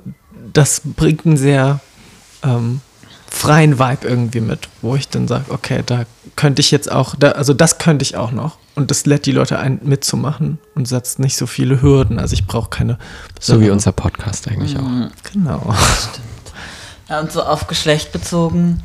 das 0.53 0.83
bringt 0.85 1.27
einen 1.27 1.37
sehr 1.37 1.81
ähm, 2.43 2.81
freien 3.29 3.79
Vibe 3.79 4.07
irgendwie 4.07 4.41
mit, 4.41 4.69
wo 4.83 4.97
ich 4.97 5.09
dann 5.09 5.29
sage, 5.29 5.45
okay, 5.49 5.83
da 5.85 6.05
könnte 6.37 6.61
ich 6.61 6.71
jetzt 6.71 6.91
auch, 6.91 7.15
da, 7.17 7.33
also 7.33 7.53
das 7.53 7.79
könnte 7.79 8.03
ich 8.03 8.17
auch 8.17 8.31
noch. 8.31 8.59
Und 8.75 8.91
das 8.91 9.07
lädt 9.07 9.27
die 9.27 9.33
Leute 9.33 9.59
ein, 9.59 9.81
mitzumachen 9.83 10.59
und 10.75 10.87
setzt 10.87 11.19
nicht 11.19 11.37
so 11.37 11.47
viele 11.47 11.81
Hürden. 11.81 12.19
Also 12.19 12.35
ich 12.35 12.47
brauche 12.47 12.69
keine. 12.69 12.99
So 13.41 13.61
wie 13.61 13.71
unser 13.71 13.93
Podcast 13.93 14.49
eigentlich 14.49 14.77
auch. 14.77 14.83
Mhm. 14.83 15.11
Genau. 15.33 15.75
Ja, 17.09 17.21
und 17.21 17.33
so 17.33 17.43
auf 17.43 17.69
Geschlecht 17.69 18.13
bezogen, 18.13 18.83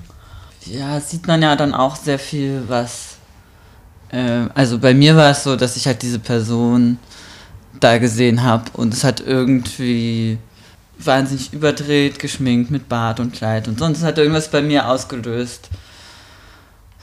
ja, 0.66 1.00
sieht 1.02 1.28
man 1.28 1.42
ja 1.42 1.56
dann 1.56 1.74
auch 1.74 1.96
sehr 1.96 2.20
viel, 2.20 2.64
was. 2.68 3.11
Äh, 4.12 4.48
also 4.54 4.78
bei 4.78 4.94
mir 4.94 5.16
war 5.16 5.32
es 5.32 5.44
so, 5.44 5.56
dass 5.56 5.76
ich 5.76 5.88
halt 5.88 6.02
diese 6.02 6.20
Person 6.20 7.00
da 7.80 7.98
gesehen 7.98 8.44
habe. 8.44 8.66
Und 8.74 8.94
es 8.94 9.04
hat 9.04 9.22
irgendwie 9.22 10.38
wahnsinnig 11.00 11.54
überdreht, 11.54 12.20
geschminkt 12.20 12.72
mit 12.72 12.88
Bart 12.88 13.20
und 13.20 13.34
Kleid 13.34 13.68
und 13.68 13.80
sonst 13.80 14.04
hat 14.04 14.18
irgendwas 14.18 14.50
bei 14.50 14.62
mir 14.62 14.88
ausgelöst. 14.88 15.70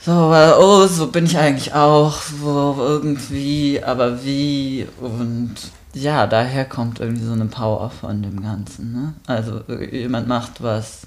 So, 0.01 0.33
oh, 0.57 0.87
so 0.87 1.07
bin 1.07 1.25
ich 1.25 1.37
eigentlich 1.37 1.73
auch, 1.73 2.21
so 2.21 2.75
irgendwie, 2.79 3.83
aber 3.83 4.23
wie 4.23 4.87
und 5.01 5.55
ja, 5.93 6.27
daher 6.27 6.63
kommt 6.65 6.99
irgendwie 7.01 7.25
so 7.25 7.33
eine 7.33 7.47
Power 7.47 7.89
von 7.89 8.21
dem 8.21 8.41
Ganzen. 8.41 8.93
Ne? 8.93 9.13
Also 9.27 9.61
jemand 9.91 10.27
macht 10.27 10.63
was, 10.63 11.01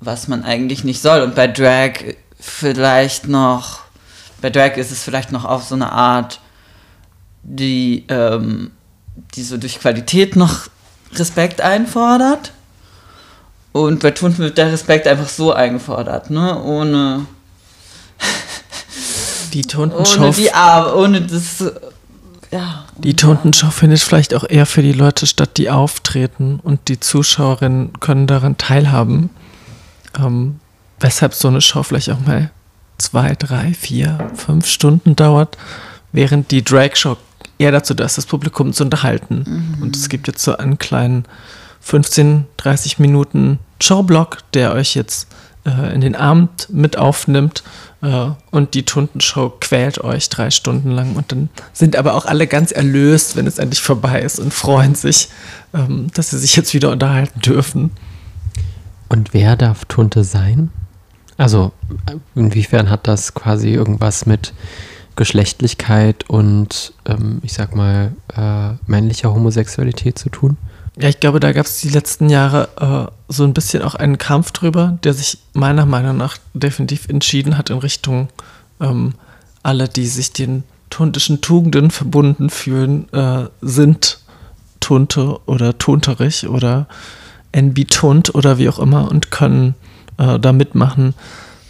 was 0.00 0.26
man 0.26 0.42
eigentlich 0.44 0.82
nicht 0.82 1.00
soll. 1.00 1.20
Und 1.20 1.36
bei 1.36 1.46
Drag 1.46 1.92
vielleicht 2.40 3.28
noch, 3.28 3.80
bei 4.40 4.50
Drag 4.50 4.76
ist 4.76 4.90
es 4.90 5.02
vielleicht 5.02 5.32
noch 5.32 5.44
auf 5.44 5.64
so 5.64 5.74
eine 5.74 5.92
Art, 5.92 6.40
die, 7.42 8.04
ähm, 8.08 8.70
die 9.34 9.42
so 9.42 9.56
durch 9.56 9.80
Qualität 9.80 10.36
noch 10.36 10.68
Respekt 11.14 11.60
einfordert. 11.60 12.52
Und 13.72 14.00
bei 14.00 14.10
Tunt 14.10 14.38
wird 14.38 14.58
der 14.58 14.72
Respekt 14.72 15.06
einfach 15.06 15.28
so 15.28 15.52
eingefordert, 15.52 16.30
ne? 16.30 16.60
Ohne. 16.62 17.26
Die 19.52 19.62
Tuntenshow. 19.62 20.22
Ohne 20.22 20.32
die 20.32 20.52
Arbeit, 20.52 20.94
ohne 20.94 21.20
das. 21.22 21.64
Ja. 22.52 22.84
Die 22.98 23.16
Tuntenshow 23.16 23.70
findet 23.70 23.98
vielleicht 23.98 24.32
auch 24.32 24.44
eher 24.48 24.64
für 24.64 24.82
die 24.82 24.92
Leute 24.92 25.26
statt, 25.26 25.56
die 25.56 25.70
auftreten 25.70 26.60
und 26.62 26.86
die 26.86 27.00
Zuschauerinnen 27.00 27.98
können 27.98 28.28
daran 28.28 28.58
teilhaben. 28.58 29.30
Ähm, 30.16 30.60
weshalb 31.00 31.34
so 31.34 31.48
eine 31.48 31.60
Show 31.60 31.82
vielleicht 31.82 32.10
auch 32.10 32.20
mal 32.20 32.52
zwei, 33.00 33.34
drei, 33.34 33.74
vier, 33.74 34.30
fünf 34.34 34.66
Stunden 34.66 35.16
dauert, 35.16 35.56
während 36.12 36.50
die 36.50 36.62
Drag-Show 36.62 37.16
eher 37.58 37.72
dazu 37.72 37.94
da 37.94 38.04
ist, 38.04 38.18
das 38.18 38.26
Publikum 38.26 38.72
zu 38.72 38.84
unterhalten. 38.84 39.44
Mhm. 39.76 39.82
Und 39.82 39.96
es 39.96 40.08
gibt 40.08 40.28
jetzt 40.28 40.42
so 40.42 40.56
einen 40.56 40.78
kleinen 40.78 41.24
15, 41.80 42.46
30 42.58 42.98
Minuten 42.98 43.58
Showblock, 43.80 44.38
der 44.54 44.72
euch 44.72 44.94
jetzt 44.94 45.28
äh, 45.64 45.94
in 45.94 46.00
den 46.00 46.14
Abend 46.14 46.68
mit 46.70 46.96
aufnimmt 46.96 47.62
äh, 48.02 48.28
und 48.50 48.74
die 48.74 48.84
Tundenshow 48.84 49.52
quält 49.60 50.02
euch 50.02 50.28
drei 50.28 50.50
Stunden 50.50 50.90
lang 50.90 51.16
und 51.16 51.32
dann 51.32 51.48
sind 51.72 51.96
aber 51.96 52.14
auch 52.14 52.26
alle 52.26 52.46
ganz 52.46 52.72
erlöst, 52.72 53.36
wenn 53.36 53.46
es 53.46 53.58
endlich 53.58 53.80
vorbei 53.80 54.20
ist 54.20 54.38
und 54.38 54.54
freuen 54.54 54.94
sich, 54.94 55.28
ähm, 55.74 56.08
dass 56.14 56.30
sie 56.30 56.38
sich 56.38 56.56
jetzt 56.56 56.74
wieder 56.74 56.90
unterhalten 56.90 57.40
dürfen. 57.40 57.90
Und 59.08 59.34
wer 59.34 59.56
darf 59.56 59.84
Tunte 59.86 60.24
sein? 60.24 60.70
Also 61.40 61.72
inwiefern 62.34 62.90
hat 62.90 63.08
das 63.08 63.32
quasi 63.32 63.70
irgendwas 63.70 64.26
mit 64.26 64.52
Geschlechtlichkeit 65.16 66.28
und 66.28 66.92
ähm, 67.06 67.40
ich 67.42 67.54
sag 67.54 67.74
mal 67.74 68.12
äh, 68.36 68.74
männlicher 68.86 69.32
Homosexualität 69.32 70.18
zu 70.18 70.28
tun? 70.28 70.58
Ja, 70.98 71.08
ich 71.08 71.18
glaube, 71.18 71.40
da 71.40 71.52
gab 71.52 71.64
es 71.64 71.80
die 71.80 71.88
letzten 71.88 72.28
Jahre 72.28 73.08
äh, 73.08 73.32
so 73.32 73.44
ein 73.44 73.54
bisschen 73.54 73.82
auch 73.82 73.94
einen 73.94 74.18
Kampf 74.18 74.50
drüber, 74.50 74.98
der 75.02 75.14
sich 75.14 75.38
meiner 75.54 75.86
Meinung 75.86 76.18
nach 76.18 76.36
definitiv 76.52 77.08
entschieden 77.08 77.56
hat 77.56 77.70
in 77.70 77.78
Richtung 77.78 78.28
ähm, 78.78 79.14
alle, 79.62 79.88
die 79.88 80.08
sich 80.08 80.34
den 80.34 80.62
tuntischen 80.90 81.40
Tugenden 81.40 81.90
verbunden 81.90 82.50
fühlen, 82.50 83.10
äh, 83.14 83.46
sind 83.62 84.20
Tunte 84.80 85.38
oder 85.46 85.78
Tunterich 85.78 86.46
oder 86.46 86.86
NB 87.52 87.86
Tunt 87.88 88.34
oder 88.34 88.58
wie 88.58 88.68
auch 88.68 88.78
immer 88.78 89.10
und 89.10 89.30
können 89.30 89.74
äh, 90.20 90.38
da 90.38 90.52
mitmachen. 90.52 91.14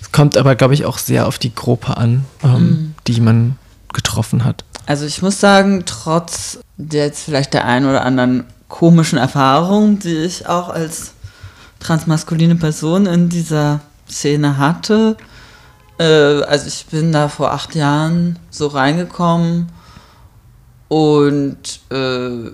Es 0.03 0.13
kommt 0.13 0.37
aber, 0.37 0.57
glaube 0.57 0.75
ich, 0.75 0.85
auch 0.85 0.99
sehr 0.99 1.27
auf 1.27 1.39
die 1.39 1.55
Gruppe 1.55 1.97
an, 1.97 2.25
ähm, 2.43 2.51
mhm. 2.51 2.95
die 3.07 3.21
man 3.21 3.57
getroffen 3.93 4.45
hat. 4.45 4.65
Also 4.87 5.07
ich 5.07 5.23
muss 5.23 5.41
sagen, 5.41 5.85
trotz 5.87 6.59
jetzt 6.77 7.25
vielleicht 7.25 7.55
der 7.55 7.65
einen 7.65 7.87
oder 7.89 8.05
anderen 8.05 8.45
komischen 8.69 9.19
Erfahrungen, 9.19 9.99
die 9.99 10.17
ich 10.17 10.47
auch 10.47 10.69
als 10.69 11.13
transmaskuline 11.81 12.57
Person 12.57 13.07
in 13.07 13.29
dieser 13.29 13.81
Szene 14.09 14.59
hatte. 14.59 15.17
Äh, 15.99 16.43
also 16.43 16.67
ich 16.67 16.87
bin 16.87 17.13
da 17.13 17.29
vor 17.29 17.53
acht 17.53 17.75
Jahren 17.75 18.39
so 18.51 18.69
reingekommen 18.69 19.69
und 20.89 21.81
äh, 21.91 22.51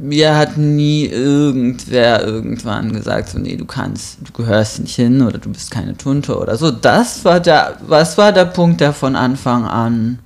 mir 0.00 0.36
hat 0.36 0.56
nie 0.56 1.06
irgendwer 1.06 2.24
irgendwann 2.24 2.92
gesagt, 2.92 3.30
so 3.30 3.38
nee, 3.38 3.56
du 3.56 3.64
kannst, 3.64 4.18
du 4.22 4.32
gehörst 4.32 4.78
nicht 4.78 4.94
hin 4.94 5.22
oder 5.22 5.38
du 5.38 5.50
bist 5.50 5.70
keine 5.70 5.96
Tunte 5.96 6.38
oder 6.38 6.56
so. 6.56 6.70
Das 6.70 7.24
war 7.24 7.40
der, 7.40 7.78
was 7.86 8.16
war 8.16 8.32
der 8.32 8.44
Punkt, 8.44 8.80
der 8.80 8.92
von 8.92 9.16
Anfang 9.16 9.66
an, 9.66 10.20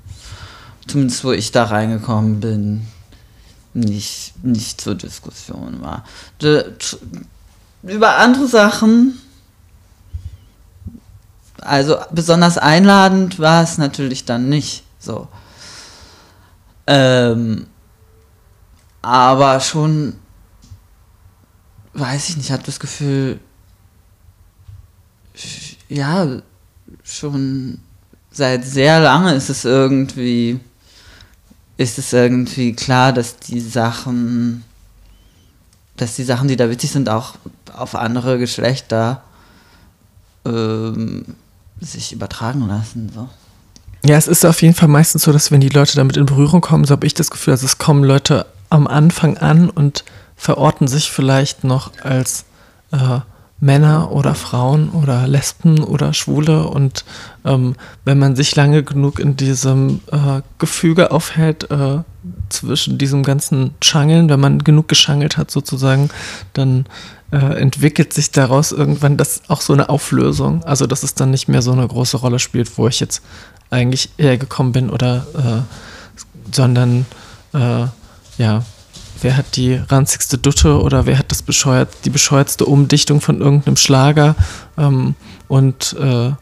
zumindest 0.86 1.24
wo 1.24 1.32
ich 1.32 1.52
da 1.52 1.64
reingekommen 1.64 2.40
bin, 2.40 2.86
nicht, 3.72 4.34
nicht 4.44 4.80
zur 4.80 4.94
Diskussion 4.94 5.80
war. 5.80 6.04
De, 6.42 6.64
über 7.82 8.18
andere 8.18 8.46
Sachen, 8.46 9.18
also 11.60 11.96
besonders 12.10 12.58
einladend 12.58 13.38
war 13.38 13.62
es 13.62 13.78
natürlich 13.78 14.26
dann 14.26 14.50
nicht 14.50 14.84
so. 14.98 15.28
Ähm, 16.86 17.66
aber 19.02 19.60
schon, 19.60 20.14
weiß 21.94 22.30
ich 22.30 22.36
nicht, 22.36 22.50
hatte 22.50 22.66
das 22.66 22.80
Gefühl, 22.80 23.40
ja, 25.88 26.26
schon 27.04 27.80
seit 28.30 28.64
sehr 28.64 29.00
lange 29.00 29.34
ist 29.34 29.50
es 29.50 29.64
irgendwie 29.64 30.60
ist 31.76 31.98
es 31.98 32.12
irgendwie 32.12 32.72
klar, 32.74 33.12
dass 33.12 33.38
die 33.38 33.60
Sachen, 33.60 34.64
dass 35.96 36.16
die 36.16 36.24
Sachen, 36.24 36.48
die 36.48 36.56
da 36.56 36.70
witzig 36.70 36.90
sind, 36.90 37.08
auch 37.08 37.34
auf 37.74 37.94
andere 37.94 38.38
Geschlechter 38.38 39.22
ähm, 40.44 41.24
sich 41.80 42.12
übertragen 42.12 42.68
lassen. 42.68 43.10
So. 43.14 43.28
Ja, 44.04 44.16
es 44.16 44.28
ist 44.28 44.44
auf 44.44 44.62
jeden 44.62 44.74
Fall 44.74 44.88
meistens 44.88 45.22
so, 45.22 45.32
dass 45.32 45.50
wenn 45.50 45.60
die 45.60 45.68
Leute 45.68 45.96
damit 45.96 46.16
in 46.16 46.26
Berührung 46.26 46.60
kommen, 46.60 46.84
so 46.84 46.92
habe 46.92 47.06
ich 47.06 47.14
das 47.14 47.30
Gefühl, 47.30 47.52
dass 47.52 47.62
es 47.62 47.78
kommen 47.78 48.04
Leute 48.04 48.46
am 48.72 48.86
Anfang 48.86 49.36
an 49.36 49.68
und 49.68 50.02
verorten 50.34 50.88
sich 50.88 51.10
vielleicht 51.10 51.62
noch 51.62 51.92
als 52.02 52.46
äh, 52.90 53.20
Männer 53.60 54.10
oder 54.10 54.34
Frauen 54.34 54.88
oder 54.90 55.28
Lesben 55.28 55.84
oder 55.84 56.14
Schwule. 56.14 56.66
Und 56.66 57.04
ähm, 57.44 57.76
wenn 58.04 58.18
man 58.18 58.34
sich 58.34 58.56
lange 58.56 58.82
genug 58.82 59.18
in 59.20 59.36
diesem 59.36 60.00
äh, 60.10 60.40
Gefüge 60.58 61.10
aufhält, 61.10 61.70
äh, 61.70 61.98
zwischen 62.48 62.96
diesem 62.98 63.22
ganzen 63.22 63.74
Schangeln, 63.82 64.30
wenn 64.30 64.40
man 64.40 64.58
genug 64.64 64.88
geschangelt 64.88 65.36
hat 65.36 65.50
sozusagen, 65.50 66.08
dann 66.54 66.86
äh, 67.30 67.60
entwickelt 67.60 68.14
sich 68.14 68.30
daraus 68.30 68.72
irgendwann 68.72 69.18
das 69.18 69.42
auch 69.48 69.60
so 69.60 69.74
eine 69.74 69.90
Auflösung. 69.90 70.64
Also 70.64 70.86
dass 70.86 71.02
es 71.02 71.14
dann 71.14 71.30
nicht 71.30 71.46
mehr 71.46 71.62
so 71.62 71.72
eine 71.72 71.86
große 71.86 72.16
Rolle 72.16 72.38
spielt, 72.38 72.78
wo 72.78 72.88
ich 72.88 73.00
jetzt 73.00 73.22
eigentlich 73.70 74.08
hergekommen 74.16 74.72
bin 74.72 74.90
oder 74.90 75.26
äh, 75.36 76.54
sondern 76.54 77.06
äh, 77.52 77.86
ja, 78.42 78.64
wer 79.20 79.36
hat 79.36 79.54
die 79.56 79.74
ranzigste 79.74 80.36
Dutte 80.36 80.82
oder 80.82 81.06
wer 81.06 81.16
hat 81.16 81.30
das 81.30 81.42
bescheuert, 81.42 81.88
die 82.04 82.10
bescheuertste 82.10 82.66
Umdichtung 82.66 83.20
von 83.20 83.40
irgendeinem 83.40 83.76
Schlager 83.76 84.34
ähm, 84.76 85.14
und 85.46 85.96
äh, 86.00 86.32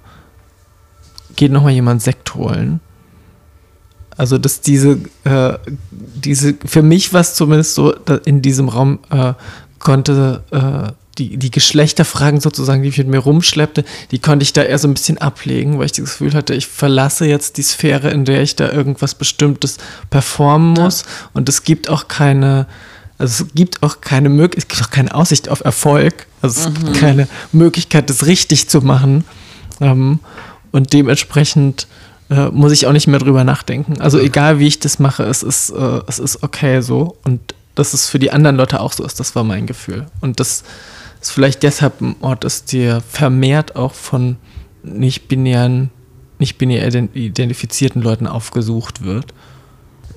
geht 1.37 1.53
nochmal 1.53 1.73
jemand 1.73 2.01
Sekt 2.01 2.35
holen. 2.35 2.81
Also, 4.17 4.39
dass 4.39 4.63
diese, 4.63 4.99
äh, 5.25 5.59
diese, 5.91 6.55
für 6.65 6.83
mich 6.83 7.13
war 7.13 7.21
es 7.21 7.35
zumindest 7.35 7.75
so, 7.75 7.93
in 8.25 8.41
diesem 8.41 8.69
Raum 8.71 9.01
äh, 9.11 9.35
konnte 9.79 10.43
äh, 10.51 10.93
die, 11.21 11.37
die 11.37 11.51
Geschlechterfragen 11.51 12.41
sozusagen, 12.41 12.83
die 12.83 12.89
ich 12.89 12.99
mit 12.99 13.09
mir 13.09 13.19
rumschleppte, 13.19 13.85
die 14.11 14.19
konnte 14.19 14.43
ich 14.43 14.55
da 14.55 14.63
eher 14.63 14.79
so 14.79 14.89
ein 14.89 14.95
bisschen 14.95 15.19
ablegen, 15.19 15.79
weil 15.79 15.87
ich 15.87 15.93
das 15.93 16.05
Gefühl 16.07 16.33
hatte, 16.33 16.55
ich 16.55 16.67
verlasse 16.67 17.27
jetzt 17.27 17.59
die 17.59 17.63
Sphäre, 17.63 18.11
in 18.11 18.25
der 18.25 18.43
ich 18.43 18.57
da 18.57 18.73
irgendwas 18.73 19.15
Bestimmtes 19.15 19.77
performen 20.09 20.73
muss. 20.73 21.03
Ja. 21.03 21.09
Und 21.35 21.49
es 21.49 21.63
gibt 21.63 21.91
auch 21.91 22.09
keine, 22.09 22.67
also 23.19 23.45
es 23.45 23.55
gibt 23.55 23.83
auch 23.83 24.01
keine 24.01 24.31
Möglichkeit, 24.31 24.73
es 24.73 24.79
gibt 24.79 24.89
auch 24.89 24.91
keine 24.91 25.15
Aussicht 25.15 25.51
auf 25.51 25.63
Erfolg. 25.63 26.27
Also 26.41 26.61
es 26.61 26.69
mhm. 26.69 26.75
gibt 26.75 27.01
keine 27.01 27.29
Möglichkeit, 27.53 28.09
das 28.09 28.25
richtig 28.27 28.69
zu 28.71 28.81
machen. 28.81 29.25
Ähm, 29.81 30.21
und 30.73 30.95
dementsprechend 30.95 31.87
äh, 32.31 32.47
muss 32.47 32.73
ich 32.73 32.87
auch 32.87 32.93
nicht 32.93 33.09
mehr 33.09 33.21
drüber 33.21 33.45
nachdenken. 33.45 34.01
Also 34.01 34.19
egal 34.19 34.59
wie 34.59 34.67
ich 34.67 34.79
das 34.81 34.99
mache, 34.99 35.25
es 35.25 35.43
ist, 35.43 35.71
äh, 35.71 36.01
es 36.07 36.19
ist 36.19 36.43
okay 36.43 36.81
so. 36.81 37.17
Und 37.25 37.55
dass 37.75 37.93
es 37.93 38.09
für 38.09 38.19
die 38.19 38.31
anderen 38.31 38.57
Leute 38.57 38.81
auch 38.81 38.93
so 38.93 39.05
ist, 39.05 39.21
das 39.21 39.37
war 39.37 39.45
mein 39.45 39.67
Gefühl. 39.67 40.07
Und 40.21 40.41
das 40.41 40.65
ist 41.21 41.31
vielleicht 41.33 41.63
deshalb 41.63 42.01
ein 42.01 42.17
Ort 42.21 42.45
ist, 42.45 42.73
der 42.73 43.01
vermehrt 43.01 43.77
auch 43.77 43.95
von 43.95 44.37
nicht-binären, 44.83 45.91
nicht 46.39 46.57
binär 46.57 46.87
identifizierten 46.89 48.01
Leuten 48.03 48.27
aufgesucht 48.27 49.05
wird. 49.05 49.35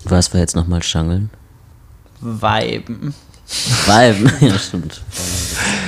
Was 0.06 0.34
war 0.34 0.40
jetzt 0.40 0.56
nochmal 0.56 0.84
Schangeln? 0.84 1.30
Weiben. 2.22 3.14
Weiben, 3.86 4.32
ja 4.40 4.58
stimmt. 4.58 5.02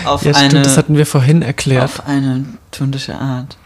Auf 0.04 0.24
ja, 0.24 0.34
eine, 0.34 0.50
stimmt, 0.50 0.66
das 0.66 0.78
hatten 0.78 0.98
wir 0.98 1.06
vorhin 1.06 1.42
erklärt. 1.42 1.84
Auf 1.86 2.08
eine 2.08 2.44
tundische 2.72 3.16
Art. 3.16 3.58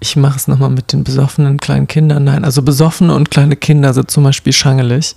ich 0.00 0.14
mache 0.14 0.36
es 0.36 0.46
nochmal 0.46 0.70
mit 0.70 0.92
den 0.92 1.02
besoffenen 1.02 1.58
kleinen 1.58 1.88
Kindern. 1.88 2.24
Nein, 2.24 2.44
also 2.44 2.62
besoffene 2.62 3.14
und 3.14 3.30
kleine 3.30 3.56
Kinder 3.56 3.92
sind 3.92 4.10
zum 4.10 4.22
Beispiel 4.22 4.52
schangelig. 4.52 5.16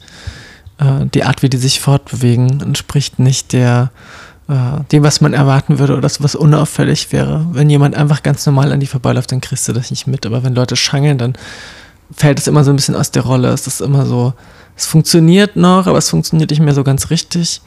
Äh, 0.80 1.06
die 1.14 1.24
Art, 1.24 1.44
wie 1.44 1.50
die 1.50 1.58
sich 1.58 1.80
fortbewegen, 1.80 2.62
entspricht 2.62 3.20
nicht 3.20 3.54
der, 3.54 3.92
äh, 3.94 4.31
dem, 4.48 5.04
was 5.04 5.22
man 5.22 5.34
erwarten 5.34 5.80
würde 5.80 5.94
oder 5.94 6.02
das, 6.02 6.22
was 6.22 6.36
unauffällig 6.36 7.14
wäre. 7.14 7.48
Wenn 7.52 7.70
jemand 7.70 7.96
einfach 7.96 8.22
ganz 8.22 8.46
normal 8.46 8.74
an 8.74 8.82
die 8.82 8.88
vorbeiläuft, 8.88 9.32
dann 9.32 9.40
kriegst 9.40 9.68
du 9.68 9.74
das 9.74 9.92
nicht 9.92 10.08
mit. 10.08 10.26
Aber 10.26 10.44
wenn 10.44 10.56
Leute 10.56 10.76
schangeln, 10.76 11.18
dann 11.18 11.36
fällt 12.14 12.40
es 12.40 12.48
immer 12.48 12.64
so 12.64 12.72
ein 12.72 12.76
bisschen 12.76 12.96
aus 12.96 13.12
der 13.12 13.24
Rolle. 13.24 13.50
Es 13.50 13.68
ist 13.68 13.80
immer 13.80 14.06
so, 14.06 14.34
es 14.76 14.86
funktioniert 14.86 15.56
noch, 15.56 15.88
aber 15.88 15.98
es 15.98 16.10
funktioniert 16.10 16.50
nicht 16.50 16.62
mehr 16.62 16.74
so 16.74 16.84
ganz 16.84 17.10
richtig. 17.10 17.62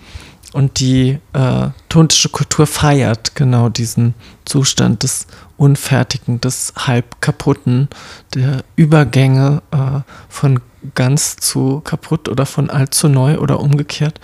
Und 0.52 0.78
die 0.78 1.18
äh, 1.32 1.68
tonische 1.88 2.28
Kultur 2.28 2.66
feiert 2.66 3.34
genau 3.34 3.68
diesen 3.68 4.14
Zustand 4.44 5.02
des 5.02 5.26
Unfertigen, 5.56 6.40
des 6.40 6.72
halb 6.76 7.20
kaputten, 7.20 7.88
der 8.34 8.62
Übergänge 8.76 9.62
äh, 9.72 10.00
von 10.28 10.60
ganz 10.94 11.36
zu 11.36 11.80
kaputt 11.80 12.28
oder 12.28 12.46
von 12.46 12.70
alt 12.70 12.94
zu 12.94 13.08
neu 13.08 13.38
oder 13.38 13.58
umgekehrt. 13.58 14.20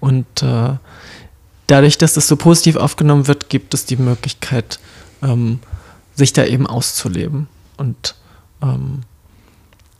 Und 0.00 0.42
äh, 0.42 0.72
dadurch, 1.70 1.98
dass 1.98 2.14
das 2.14 2.26
so 2.26 2.36
positiv 2.36 2.76
aufgenommen 2.76 3.26
wird, 3.26 3.48
gibt 3.48 3.74
es 3.74 3.84
die 3.86 3.96
Möglichkeit, 3.96 4.80
ähm, 5.22 5.60
sich 6.14 6.32
da 6.32 6.44
eben 6.44 6.66
auszuleben 6.66 7.48
und 7.76 8.14
ähm, 8.62 9.00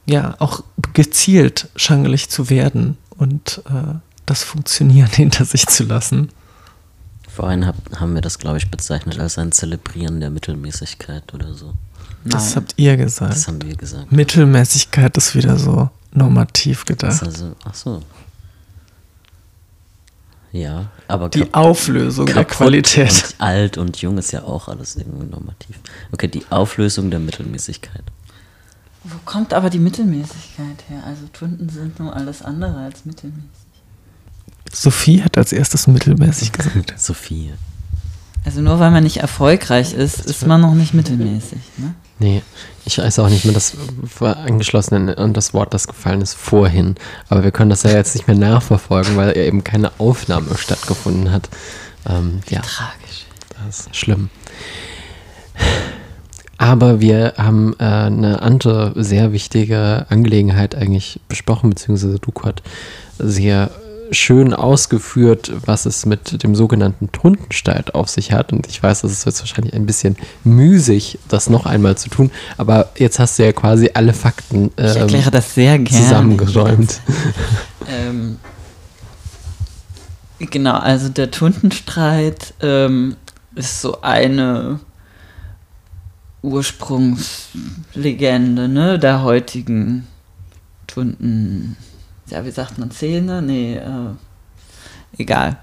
ja, 0.07 0.35
auch 0.39 0.65
gezielt 0.93 1.69
schangelig 1.77 2.29
zu 2.31 2.51
werden 2.51 2.99
und 3.17 3.63
äh, 3.67 3.95
das 4.27 4.43
Funktionieren 4.43 5.11
hinter 5.13 5.45
sich 5.45 5.67
zu 5.67 5.85
lassen. 5.85 6.31
Vorhin 7.29 7.65
hab, 7.67 7.77
haben 8.01 8.15
wir 8.15 8.23
das, 8.23 8.39
glaube 8.39 8.59
ich, 8.59 8.71
bezeichnet 8.71 9.21
als 9.21 9.39
ein 9.39 9.53
Zelebrieren 9.53 10.21
der 10.21 10.31
Mittelmäßigkeit 10.31 11.33
oder 11.33 11.55
so. 11.55 11.75
Das 12.25 12.49
Nein. 12.49 12.57
habt 12.57 12.75
ihr 12.77 12.97
gesagt. 12.97 13.33
Das 13.33 13.47
haben 13.47 13.63
wir 13.63 13.77
gesagt. 13.77 14.11
Mittelmäßigkeit 14.11 15.17
ist 15.17 15.35
wieder 15.35 15.57
so 15.57 15.89
normativ 16.13 16.85
Das 16.85 16.87
gedacht. 16.87 17.23
also, 17.23 17.55
ach 17.65 17.75
so. 17.75 18.03
Ja, 20.53 20.91
aber 21.11 21.29
Die 21.29 21.53
Auflösung 21.53 22.27
der 22.27 22.45
Qualität. 22.45 23.11
Und 23.11 23.41
alt 23.41 23.79
und 23.79 24.01
jung 24.01 24.19
ist 24.19 24.33
ja 24.33 24.43
auch 24.43 24.69
alles 24.69 24.97
irgendwie 24.97 25.27
normativ. 25.27 25.77
Okay, 26.13 26.29
die 26.29 26.45
Auflösung 26.51 27.11
der 27.11 27.21
Mittelmäßigkeit. 27.21 28.05
Wo 29.05 29.17
kommt 29.25 29.55
aber 29.55 29.71
die 29.71 29.79
Mittelmäßigkeit 29.79 30.85
her? 30.89 31.03
Also 31.07 31.27
Tunden 31.33 31.69
sind 31.69 31.99
nur 31.99 32.15
alles 32.15 32.43
andere 32.43 32.79
als 32.79 33.05
mittelmäßig. 33.05 33.45
Sophie 34.73 35.23
hat 35.23 35.37
als 35.37 35.53
erstes 35.53 35.87
mittelmäßig 35.87 36.53
gesagt. 36.53 36.95
Sophie. 36.99 37.53
Also 38.45 38.63
nur 38.63 38.81
weil 38.81 38.91
man 38.91 39.05
nicht 39.05 39.19
erfolgreich 39.19 39.93
ist, 39.93 40.25
ist 40.25 40.47
man 40.47 40.61
noch 40.61 40.75
nicht 40.75 40.95
mittelmäßig. 40.95 41.59
Ne? 41.77 41.95
Nee, 42.19 42.43
ich 42.85 42.99
weiß 42.99 43.19
auch 43.19 43.29
nicht 43.29 43.45
mehr, 43.45 43.55
das 43.55 43.75
angeschlossen 44.21 45.09
an, 45.11 45.33
das 45.33 45.55
Wort, 45.55 45.73
das 45.73 45.87
gefallen 45.87 46.21
ist 46.21 46.35
vorhin. 46.35 46.97
Aber 47.29 47.45
wir 47.45 47.51
können 47.51 47.71
das 47.71 47.83
ja 47.83 47.91
jetzt 47.91 48.15
nicht 48.15 48.27
mehr 48.27 48.37
nachverfolgen, 48.37 49.17
weil 49.17 49.37
ja 49.37 49.43
eben 49.43 49.65
keine 49.65 49.93
Aufnahme 49.99 50.57
stattgefunden 50.57 51.33
hat. 51.33 51.49
Ähm, 52.09 52.41
ja, 52.49 52.61
Tragisch. 52.61 53.27
das 53.67 53.87
ist 53.87 53.97
schlimm. 53.97 54.31
Aber 56.59 57.01
wir 57.01 57.35
haben 57.39 57.75
äh, 57.79 57.85
eine 57.85 58.43
andere 58.43 58.93
sehr 59.03 59.33
wichtige 59.33 60.05
Angelegenheit 60.11 60.75
eigentlich 60.75 61.21
besprochen, 61.27 61.71
beziehungsweise 61.71 62.19
Duko 62.19 62.45
hat 62.45 62.63
sehr 63.19 63.71
schön 64.13 64.55
ausgeführt, 64.55 65.53
was 65.67 65.87
es 65.87 66.07
mit 66.07 66.43
dem 66.43 66.55
sogenannten 66.55 67.11
Tundensteit 67.13 67.95
auf 67.95 68.09
sich 68.09 68.33
hat. 68.33 68.53
Und 68.53 68.67
ich 68.67 68.83
weiß, 68.83 69.03
das 69.03 69.13
ist 69.13 69.27
jetzt 69.27 69.41
wahrscheinlich 69.41 69.75
ein 69.75 69.87
bisschen 69.87 70.17
müßig, 70.45 71.19
das 71.29 71.51
noch 71.51 71.67
einmal 71.67 71.97
zu 71.97 72.09
tun. 72.11 72.31
Aber 72.57 72.91
jetzt 72.97 73.19
hast 73.19 73.39
du 73.39 73.45
ja 73.45 73.53
quasi 73.53 73.91
alle 73.95 74.13
Fakten 74.13 74.71
Ich 74.77 74.85
ähm, 74.85 74.97
erkläre 75.03 75.31
das 75.31 75.55
sehr 75.55 75.79
gerne. 75.79 76.05
zusammengeräumt. 76.05 77.01
Ähm, 77.89 78.37
genau, 80.39 80.75
also 80.75 81.09
der 81.09 81.31
Tundenstreit 81.33 82.55
ähm, 82.61 83.17
ist 83.57 83.81
so 83.81 84.03
eine 84.03 84.79
Ursprungslegende 86.43 88.69
ne, 88.69 88.99
der 88.99 89.23
heutigen 89.23 90.07
Tunden. 90.87 91.77
Ja, 92.31 92.45
wie 92.45 92.51
sagt 92.51 92.79
man, 92.79 92.91
Szene? 92.91 93.43
Nee, 93.43 93.75
äh, 93.77 95.19
egal. 95.19 95.57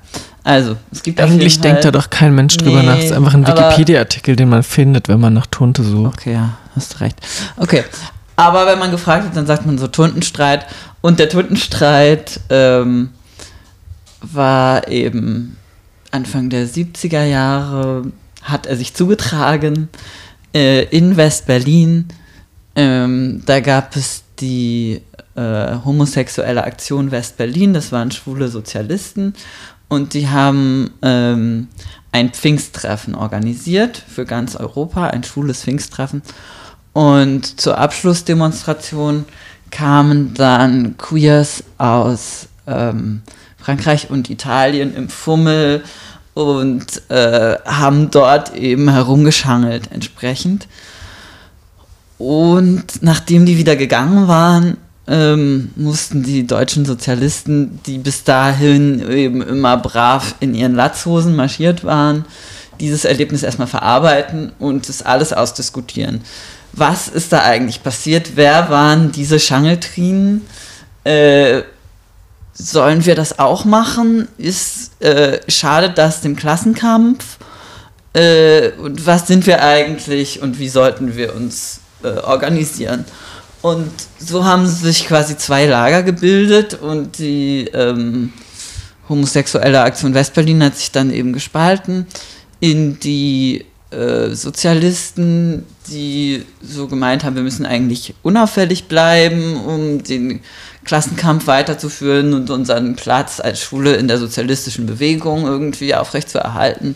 Also, 0.43 0.77
es 0.91 1.03
gibt 1.03 1.19
Eigentlich 1.19 1.60
denkt 1.60 1.84
da 1.84 1.91
doch 1.91 2.10
kein 2.10 2.34
Mensch 2.34 2.56
drüber 2.58 2.80
Nee, 2.82 2.86
nach. 2.86 2.97
Es 2.97 3.06
ist 3.06 3.12
einfach 3.12 3.34
ein 3.34 3.45
Wikipedia-Artikel, 3.45 4.36
den 4.36 4.49
man 4.49 4.63
findet, 4.63 5.10
wenn 5.10 5.19
man 5.19 5.34
nach 5.34 5.47
Tunte 5.47 5.84
sucht. 5.84 6.19
Okay, 6.19 6.34
ja, 6.34 6.58
hast 6.75 7.01
recht. 7.01 7.17
Okay, 7.58 7.84
aber 8.38 8.65
wenn 8.65 8.80
man 8.80 8.91
gefragt 8.91 9.25
wird, 9.25 9.36
dann 9.36 9.47
sagt 9.47 9.65
man 9.65 9.77
so 9.77 9.88
Tundenstreit. 9.88 10.65
Und 11.01 11.19
der 11.19 11.27
Tundenstreit 11.27 12.39
ähm, 12.49 13.10
war 14.21 14.88
eben 14.88 15.58
Anfang 16.12 16.49
der 16.49 16.67
70er 16.67 17.23
Jahre, 17.25 18.03
hat 18.41 18.65
er 18.67 18.77
sich 18.77 18.93
zugetragen 18.93 19.89
äh, 20.56 20.84
in 20.86 21.17
West-Berlin. 21.17 22.08
Ähm, 22.75 23.41
da 23.45 23.60
gab 23.60 23.95
es 23.95 24.23
die 24.39 25.01
äh, 25.38 25.78
homosexuelle 25.86 26.63
Aktion 26.63 27.12
West-Berlin, 27.12 27.73
das 27.73 27.91
waren 27.91 28.12
schwule 28.12 28.47
Sozialisten. 28.47 29.34
Und 29.88 30.13
die 30.13 30.28
haben 30.28 30.91
ähm, 31.02 31.67
ein 32.12 32.32
Pfingsttreffen 32.34 33.15
organisiert 33.15 34.04
für 34.08 34.26
ganz 34.26 34.56
Europa, 34.56 35.08
ein 35.08 35.23
schwules 35.23 35.62
Pfingsttreffen. 35.62 36.21
Und 36.91 37.62
zur 37.62 37.78
Abschlussdemonstration 37.78 39.26
kamen 39.69 40.34
dann 40.34 40.97
Queers 40.97 41.63
aus 41.78 42.47
ähm, 42.65 43.21
Frankreich 43.58 44.10
und 44.10 44.30
Italien 44.30 44.95
im 44.95 45.08
Fummel 45.08 45.84
und 46.34 47.10
äh, 47.10 47.58
haben 47.65 48.12
dort 48.12 48.56
eben 48.56 48.89
herumgeschangelt 48.89 49.91
entsprechend. 49.91 50.67
Und 52.17 53.02
nachdem 53.02 53.45
die 53.45 53.58
wieder 53.58 53.76
gegangen 53.76 54.28
waren, 54.28 54.78
ähm, 55.08 55.72
mussten 55.76 56.24
die 56.24 56.46
deutschen 56.46 56.86
Sozialisten, 56.86 57.80
die 57.86 57.98
bis 57.98 58.24
dahin 58.24 59.10
eben 59.10 59.41
immer 59.41 59.78
brav 59.78 60.36
in 60.39 60.54
ihren 60.54 60.76
Latzhosen 60.76 61.36
marschiert 61.36 61.84
waren, 61.84 62.26
dieses 62.80 63.06
Erlebnis 63.06 63.43
erstmal 63.43 63.67
verarbeiten 63.67 64.52
und 64.60 64.88
das 64.89 65.02
alles 65.02 65.34
ausdiskutieren. 65.34 66.22
Was 66.74 67.08
ist 67.08 67.32
da 67.32 67.41
eigentlich 67.41 67.82
passiert? 67.82 68.34
Wer 68.36 68.70
waren 68.70 69.12
diese 69.12 69.39
Schangeltrinen? 69.39 70.46
Äh, 71.04 71.63
sollen 72.54 73.06
wir 73.06 73.15
das 73.15 73.39
auch 73.39 73.65
machen? 73.65 74.28
Ist, 74.38 75.02
äh, 75.02 75.39
schadet 75.48 75.98
das 75.98 76.22
dem 76.22 76.36
Klassenkampf? 76.36 77.38
Äh, 78.13 78.72
und 78.80 79.06
was 79.06 79.28
sind 79.28 79.48
wir 79.48 79.63
eigentlich 79.63 80.41
und 80.41 80.60
wie 80.60 80.70
sollten 80.70 81.15
wir 81.15 81.36
uns 81.36 81.80
äh, 82.04 82.10
organisieren? 82.10 83.06
Und 83.62 83.91
so 84.20 84.46
haben 84.46 84.67
sich 84.67 85.08
quasi 85.08 85.38
zwei 85.38 85.65
Lager 85.65 86.04
gebildet 86.04 86.76
und 86.76 87.17
die 87.17 87.65
ähm, 87.74 88.32
homosexuelle 89.10 89.82
Aktion 89.82 90.13
Westberlin 90.13 90.63
hat 90.63 90.78
sich 90.78 90.91
dann 90.91 91.12
eben 91.12 91.34
gespalten 91.34 92.06
in 92.60 93.00
die 93.00 93.65
äh, 93.91 94.30
Sozialisten, 94.30 95.65
die 95.88 96.43
so 96.62 96.88
gemeint 96.88 97.24
haben, 97.24 97.36
wir 97.36 97.43
müssen 97.43 97.65
eigentlich 97.65 98.13
unauffällig 98.22 98.86
bleiben, 98.86 99.56
um 99.56 100.04
den 100.04 100.41
Klassenkampf 100.84 101.48
weiterzuführen 101.48 102.34
und 102.34 102.50
unseren 102.50 102.96
Platz 102.96 103.39
als 103.39 103.62
Schwule 103.62 103.96
in 103.96 104.08
der 104.08 104.17
sozialistischen 104.17 104.86
Bewegung 104.86 105.46
irgendwie 105.46 105.96
aufrechtzuerhalten. 105.96 106.96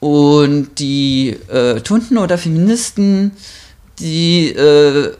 Und 0.00 0.78
die 0.78 1.36
äh, 1.48 1.80
Tunden 1.80 2.18
oder 2.18 2.38
Feministen, 2.38 3.32
die, 3.98 4.50
äh, 4.50 5.12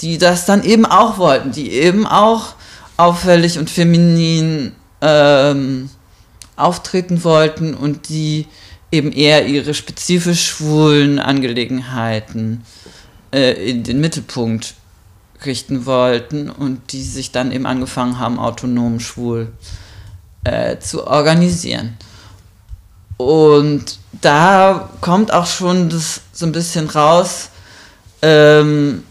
die 0.00 0.18
das 0.18 0.46
dann 0.46 0.64
eben 0.64 0.86
auch 0.86 1.18
wollten, 1.18 1.52
die 1.52 1.70
eben 1.72 2.06
auch 2.06 2.54
auffällig 2.96 3.58
und 3.58 3.70
feminin 3.70 4.72
ähm, 5.00 5.90
auftreten 6.56 7.24
wollten 7.24 7.74
und 7.74 8.08
die 8.08 8.46
eben 8.92 9.12
eher 9.12 9.46
ihre 9.46 9.74
spezifisch 9.74 10.46
schwulen 10.46 11.18
Angelegenheiten 11.18 12.64
äh, 13.32 13.70
in 13.70 13.82
den 13.82 14.00
Mittelpunkt 14.00 14.74
richten 15.44 15.84
wollten 15.84 16.48
und 16.48 16.92
die 16.92 17.02
sich 17.02 17.32
dann 17.32 17.52
eben 17.52 17.66
angefangen 17.66 18.18
haben, 18.18 18.38
autonom 18.38 19.00
schwul 19.00 19.52
äh, 20.44 20.78
zu 20.78 21.06
organisieren. 21.06 21.96
Und 23.16 23.98
da 24.20 24.90
kommt 25.00 25.32
auch 25.32 25.46
schon 25.46 25.88
das 25.88 26.20
so 26.32 26.46
ein 26.46 26.52
bisschen 26.52 26.88
raus. 26.88 27.50
Ähm, 28.22 29.04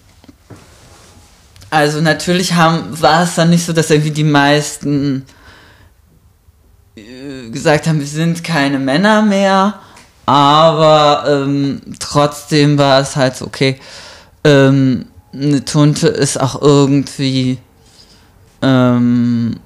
also 1.74 2.02
natürlich 2.02 2.54
haben, 2.54 3.02
war 3.02 3.24
es 3.24 3.36
dann 3.36 3.50
nicht 3.50 3.66
so, 3.66 3.74
dass 3.74 3.90
irgendwie 3.90 4.12
die 4.12 4.24
meisten 4.24 5.26
äh, 6.96 7.50
gesagt 7.50 7.88
haben, 7.88 8.00
wir 8.00 8.08
sind 8.08 8.44
keine 8.44 8.80
Männer 8.80 9.22
mehr 9.22 9.80
aber 10.26 11.26
ähm, 11.28 11.82
trotzdem 12.00 12.78
war 12.78 13.02
es 13.02 13.16
halt 13.16 13.36
so, 13.36 13.46
okay, 13.46 13.80
ähm, 14.44 15.06
eine 15.34 15.66
Tunte 15.66 16.08
ist 16.08 16.40
auch 16.40 16.62
irgendwie, 16.62 17.58
ähm, 18.62 19.60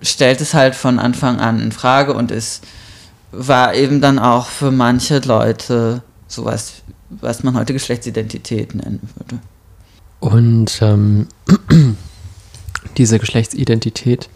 stellt 0.00 0.40
es 0.40 0.54
halt 0.54 0.74
von 0.74 0.98
Anfang 0.98 1.40
an 1.40 1.60
in 1.60 1.72
Frage 1.72 2.14
und 2.14 2.30
ist, 2.30 2.64
war 3.32 3.74
eben 3.74 4.00
dann 4.00 4.18
auch 4.18 4.46
für 4.46 4.70
manche 4.70 5.18
Leute 5.18 6.02
sowas, 6.26 6.82
was 7.10 7.42
man 7.42 7.54
heute 7.54 7.72
Geschlechtsidentität 7.72 8.74
nennen 8.74 9.00
würde. 9.16 9.42
Und 10.20 10.78
ähm, 10.82 11.28
diese 12.98 13.18
Geschlechtsidentität, 13.18 14.28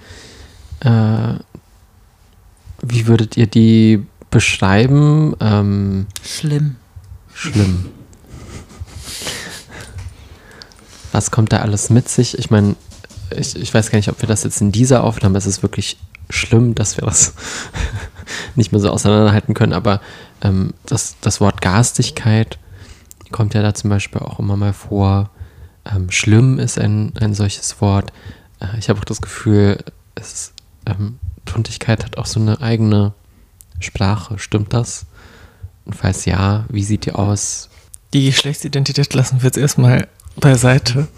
äh, 0.80 1.34
wie 2.82 3.06
würdet 3.06 3.36
ihr 3.36 3.46
die 3.46 4.04
beschreiben? 4.30 5.36
Ähm, 5.40 6.06
Schlimm. 6.22 6.76
schlimm. 7.32 7.86
Was 11.12 11.30
kommt 11.30 11.52
da 11.52 11.58
alles 11.58 11.90
mit 11.90 12.08
sich? 12.08 12.36
Ich 12.38 12.50
meine, 12.50 12.74
ich, 13.30 13.54
ich 13.54 13.72
weiß 13.72 13.90
gar 13.90 13.98
nicht, 13.98 14.08
ob 14.08 14.20
wir 14.20 14.28
das 14.28 14.42
jetzt 14.42 14.60
in 14.60 14.72
dieser 14.72 15.04
Aufnahme, 15.04 15.38
es 15.38 15.46
ist 15.46 15.62
wirklich 15.62 15.98
schlimm, 16.30 16.74
dass 16.74 16.96
wir 16.96 17.04
das 17.04 17.34
nicht 18.54 18.72
mehr 18.72 18.80
so 18.80 18.90
auseinanderhalten 18.90 19.54
können, 19.54 19.72
aber 19.72 20.00
ähm, 20.42 20.74
das, 20.86 21.16
das 21.20 21.40
Wort 21.40 21.60
Garstigkeit 21.60 22.58
kommt 23.30 23.54
ja 23.54 23.62
da 23.62 23.74
zum 23.74 23.90
Beispiel 23.90 24.20
auch 24.20 24.38
immer 24.38 24.56
mal 24.56 24.72
vor. 24.72 25.30
Ähm, 25.84 26.10
schlimm 26.10 26.58
ist 26.58 26.78
ein, 26.78 27.12
ein 27.20 27.34
solches 27.34 27.80
Wort. 27.80 28.12
Äh, 28.60 28.78
ich 28.78 28.88
habe 28.88 29.00
auch 29.00 29.04
das 29.04 29.20
Gefühl, 29.20 29.84
es 30.14 30.52
ähm, 30.86 31.18
Tuntigkeit 31.44 32.04
hat 32.04 32.18
auch 32.18 32.26
so 32.26 32.40
eine 32.40 32.60
eigene 32.60 33.12
Sprache. 33.80 34.38
Stimmt 34.38 34.72
das? 34.72 35.06
Und 35.84 35.94
falls 35.94 36.24
ja, 36.24 36.64
wie 36.68 36.82
sieht 36.82 37.04
die 37.06 37.12
aus? 37.12 37.68
Die 38.12 38.26
Geschlechtsidentität 38.26 39.12
lassen 39.14 39.42
wir 39.42 39.46
jetzt 39.46 39.58
erstmal 39.58 40.08
beiseite. 40.36 41.08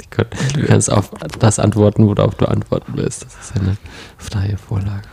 Ich 0.00 0.10
könnt, 0.10 0.34
du 0.54 0.66
kannst 0.66 0.90
auf 0.90 1.10
das 1.38 1.58
antworten, 1.58 2.06
worauf 2.06 2.34
du 2.36 2.46
antworten 2.46 2.92
willst. 2.94 3.24
Das 3.24 3.34
ist 3.40 3.56
eine 3.56 3.76
freie 4.18 4.56
Vorlage. 4.56 5.08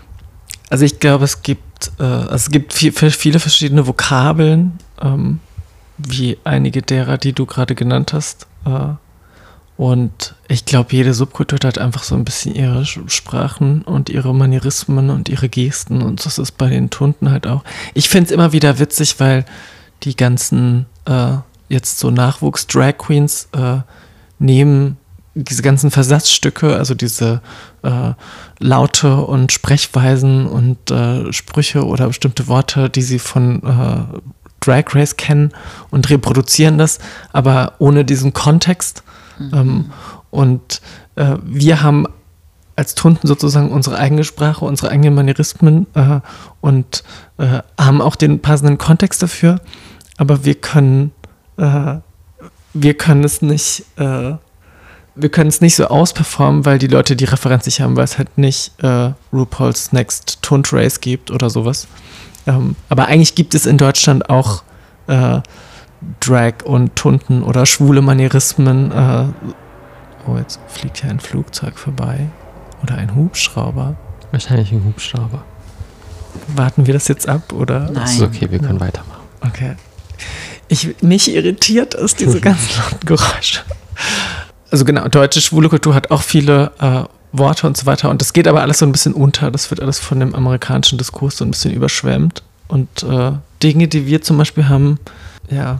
Also 0.69 0.85
ich 0.85 0.99
glaube, 0.99 1.25
es 1.25 1.41
gibt, 1.41 1.91
äh, 1.99 2.03
also 2.03 2.35
es 2.35 2.49
gibt 2.51 2.73
viel, 2.73 2.91
viele 2.91 3.39
verschiedene 3.39 3.87
Vokabeln, 3.87 4.79
ähm, 5.01 5.39
wie 5.97 6.37
einige 6.43 6.81
derer, 6.81 7.17
die 7.17 7.33
du 7.33 7.45
gerade 7.45 7.75
genannt 7.75 8.13
hast. 8.13 8.47
Äh, 8.65 8.93
und 9.77 10.35
ich 10.49 10.65
glaube, 10.65 10.89
jede 10.91 11.13
Subkultur 11.13 11.59
hat 11.63 11.77
einfach 11.77 12.03
so 12.03 12.15
ein 12.15 12.25
bisschen 12.25 12.53
ihre 12.53 12.85
Sprachen 12.85 13.83
und 13.83 14.09
ihre 14.09 14.35
Manierismen 14.35 15.09
und 15.09 15.29
ihre 15.29 15.47
Gesten. 15.47 16.01
Und 16.01 16.25
das 16.25 16.37
ist 16.37 16.57
bei 16.57 16.67
den 16.67 16.89
Tunden 16.89 17.31
halt 17.31 17.47
auch. 17.47 17.63
Ich 17.93 18.09
finde 18.09 18.25
es 18.25 18.31
immer 18.31 18.51
wieder 18.51 18.77
witzig, 18.79 19.21
weil 19.21 19.45
die 20.03 20.17
ganzen 20.17 20.85
äh, 21.05 21.37
jetzt 21.69 21.99
so 21.99 22.11
Nachwuchs-Drag 22.11 22.97
Queens 22.97 23.47
äh, 23.53 23.77
nehmen 24.37 24.97
diese 25.33 25.61
ganzen 25.61 25.91
Versatzstücke, 25.91 26.75
also 26.75 26.93
diese 26.93 27.41
äh, 27.83 28.13
Laute 28.59 29.15
und 29.17 29.51
Sprechweisen 29.51 30.47
und 30.47 30.91
äh, 30.91 31.31
Sprüche 31.31 31.85
oder 31.85 32.07
bestimmte 32.07 32.47
Worte, 32.47 32.89
die 32.89 33.01
sie 33.01 33.19
von 33.19 33.63
äh, 33.63 34.19
Drag 34.69 34.85
Race 34.93 35.17
kennen 35.17 35.51
und 35.89 36.09
reproduzieren 36.09 36.77
das, 36.77 36.99
aber 37.33 37.73
ohne 37.79 38.05
diesen 38.05 38.33
Kontext. 38.33 39.03
Mhm. 39.37 39.51
Ähm, 39.53 39.85
und 40.29 40.81
äh, 41.15 41.37
wir 41.43 41.81
haben 41.81 42.05
als 42.75 42.95
Tunden 42.95 43.27
sozusagen 43.27 43.71
unsere 43.71 43.97
eigene 43.97 44.23
Sprache, 44.23 44.63
unsere 44.63 44.91
eigenen 44.91 45.15
Manierismen 45.15 45.87
äh, 45.95 46.21
und 46.61 47.03
äh, 47.37 47.59
haben 47.79 48.01
auch 48.01 48.15
den 48.15 48.39
passenden 48.41 48.77
Kontext 48.77 49.21
dafür, 49.21 49.59
aber 50.17 50.45
wir 50.45 50.55
können, 50.55 51.11
wir 52.73 52.93
können 52.93 53.23
es 53.25 53.41
nicht 53.41 53.85
wir 55.21 55.29
können 55.29 55.49
es 55.49 55.61
nicht 55.61 55.75
so 55.75 55.85
ausperformen, 55.85 56.65
weil 56.65 56.79
die 56.79 56.87
Leute 56.87 57.15
die 57.15 57.25
Referenz 57.25 57.65
nicht 57.65 57.81
haben, 57.81 57.97
weil 57.97 58.05
es 58.05 58.17
halt 58.17 58.37
nicht 58.37 58.71
äh, 58.81 59.11
RuPaul's 59.33 59.91
Next 59.91 60.41
Tunt 60.41 60.71
Race 60.71 61.01
gibt 61.01 61.31
oder 61.31 61.49
sowas. 61.49 61.87
Ähm, 62.49 62.75
aber 62.89 63.07
eigentlich 63.07 63.35
gibt 63.35 63.53
es 63.53 63.65
in 63.65 63.77
Deutschland 63.77 64.29
auch 64.29 64.63
äh, 65.07 65.39
Drag 66.19 66.63
und 66.63 66.95
Tunten 66.95 67.43
oder 67.43 67.65
schwule 67.65 68.01
Manierismen. 68.01 68.91
Äh, 68.91 69.25
oh, 70.27 70.37
jetzt 70.37 70.59
fliegt 70.67 71.01
hier 71.01 71.11
ein 71.11 71.19
Flugzeug 71.19 71.77
vorbei. 71.77 72.29
Oder 72.81 72.95
ein 72.95 73.15
Hubschrauber. 73.15 73.95
Wahrscheinlich 74.31 74.71
ein 74.71 74.83
Hubschrauber. 74.85 75.43
Warten 76.55 76.87
wir 76.87 76.93
das 76.93 77.07
jetzt 77.07 77.27
ab, 77.27 77.53
oder? 77.53 77.81
Nein. 77.81 77.93
Das 77.95 78.13
ist 78.13 78.21
okay, 78.21 78.49
wir 78.49 78.59
können 78.59 78.79
weitermachen. 78.79 79.21
Okay. 79.41 79.75
Ich, 80.69 81.01
mich 81.01 81.33
irritiert 81.33 81.93
es, 81.93 82.15
diese 82.15 82.39
ganzen 82.41 82.79
lauten 82.79 83.05
Geräusche 83.05 83.61
also 84.71 84.85
genau, 84.85 85.07
deutsche 85.07 85.41
schwule 85.41 85.69
Kultur 85.69 85.95
hat 85.95 86.11
auch 86.11 86.21
viele 86.21 86.71
äh, 86.79 87.03
Worte 87.31 87.67
und 87.67 87.77
so 87.77 87.85
weiter. 87.85 88.09
Und 88.09 88.21
das 88.21 88.33
geht 88.33 88.47
aber 88.47 88.61
alles 88.61 88.79
so 88.79 88.85
ein 88.85 88.91
bisschen 88.91 89.13
unter. 89.13 89.51
Das 89.51 89.69
wird 89.69 89.81
alles 89.81 89.99
von 89.99 90.19
dem 90.19 90.35
amerikanischen 90.35 90.97
Diskurs 90.97 91.37
so 91.37 91.45
ein 91.45 91.51
bisschen 91.51 91.73
überschwemmt. 91.73 92.43
Und 92.67 93.03
äh, 93.03 93.31
Dinge, 93.61 93.87
die 93.87 94.05
wir 94.05 94.21
zum 94.21 94.37
Beispiel 94.37 94.69
haben, 94.69 94.99
ja, 95.49 95.79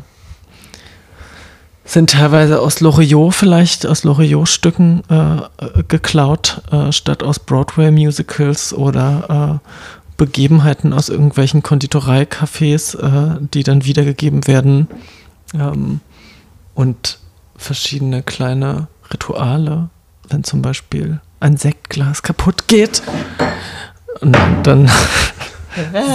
sind 1.86 2.12
teilweise 2.12 2.62
aus 2.62 2.82
Loriot 2.82 3.34
vielleicht, 3.34 3.88
aus 3.88 4.04
Loriot-Stücken 4.04 5.02
äh, 5.10 5.84
geklaut, 5.88 6.62
äh, 6.72 6.92
statt 6.92 7.24
aus 7.24 7.40
Broadway-Musicals 7.40 8.74
oder 8.74 9.60
äh, 9.64 9.70
Begebenheiten 10.18 10.94
aus 10.94 11.10
irgendwelchen 11.10 11.64
Konditoreicafés, 11.64 12.96
äh, 12.96 13.40
die 13.54 13.64
dann 13.64 13.86
wiedergegeben 13.86 14.46
werden. 14.46 14.88
Ähm, 15.56 16.02
und 16.76 17.18
verschiedene 17.56 18.22
kleine 18.22 18.88
Rituale, 19.12 19.90
wenn 20.30 20.44
zum 20.44 20.62
Beispiel 20.62 21.22
ein 21.40 21.58
Sektglas 21.58 22.22
kaputt 22.24 22.68
geht. 22.68 23.02
Und 24.22 24.38
dann 24.64 24.90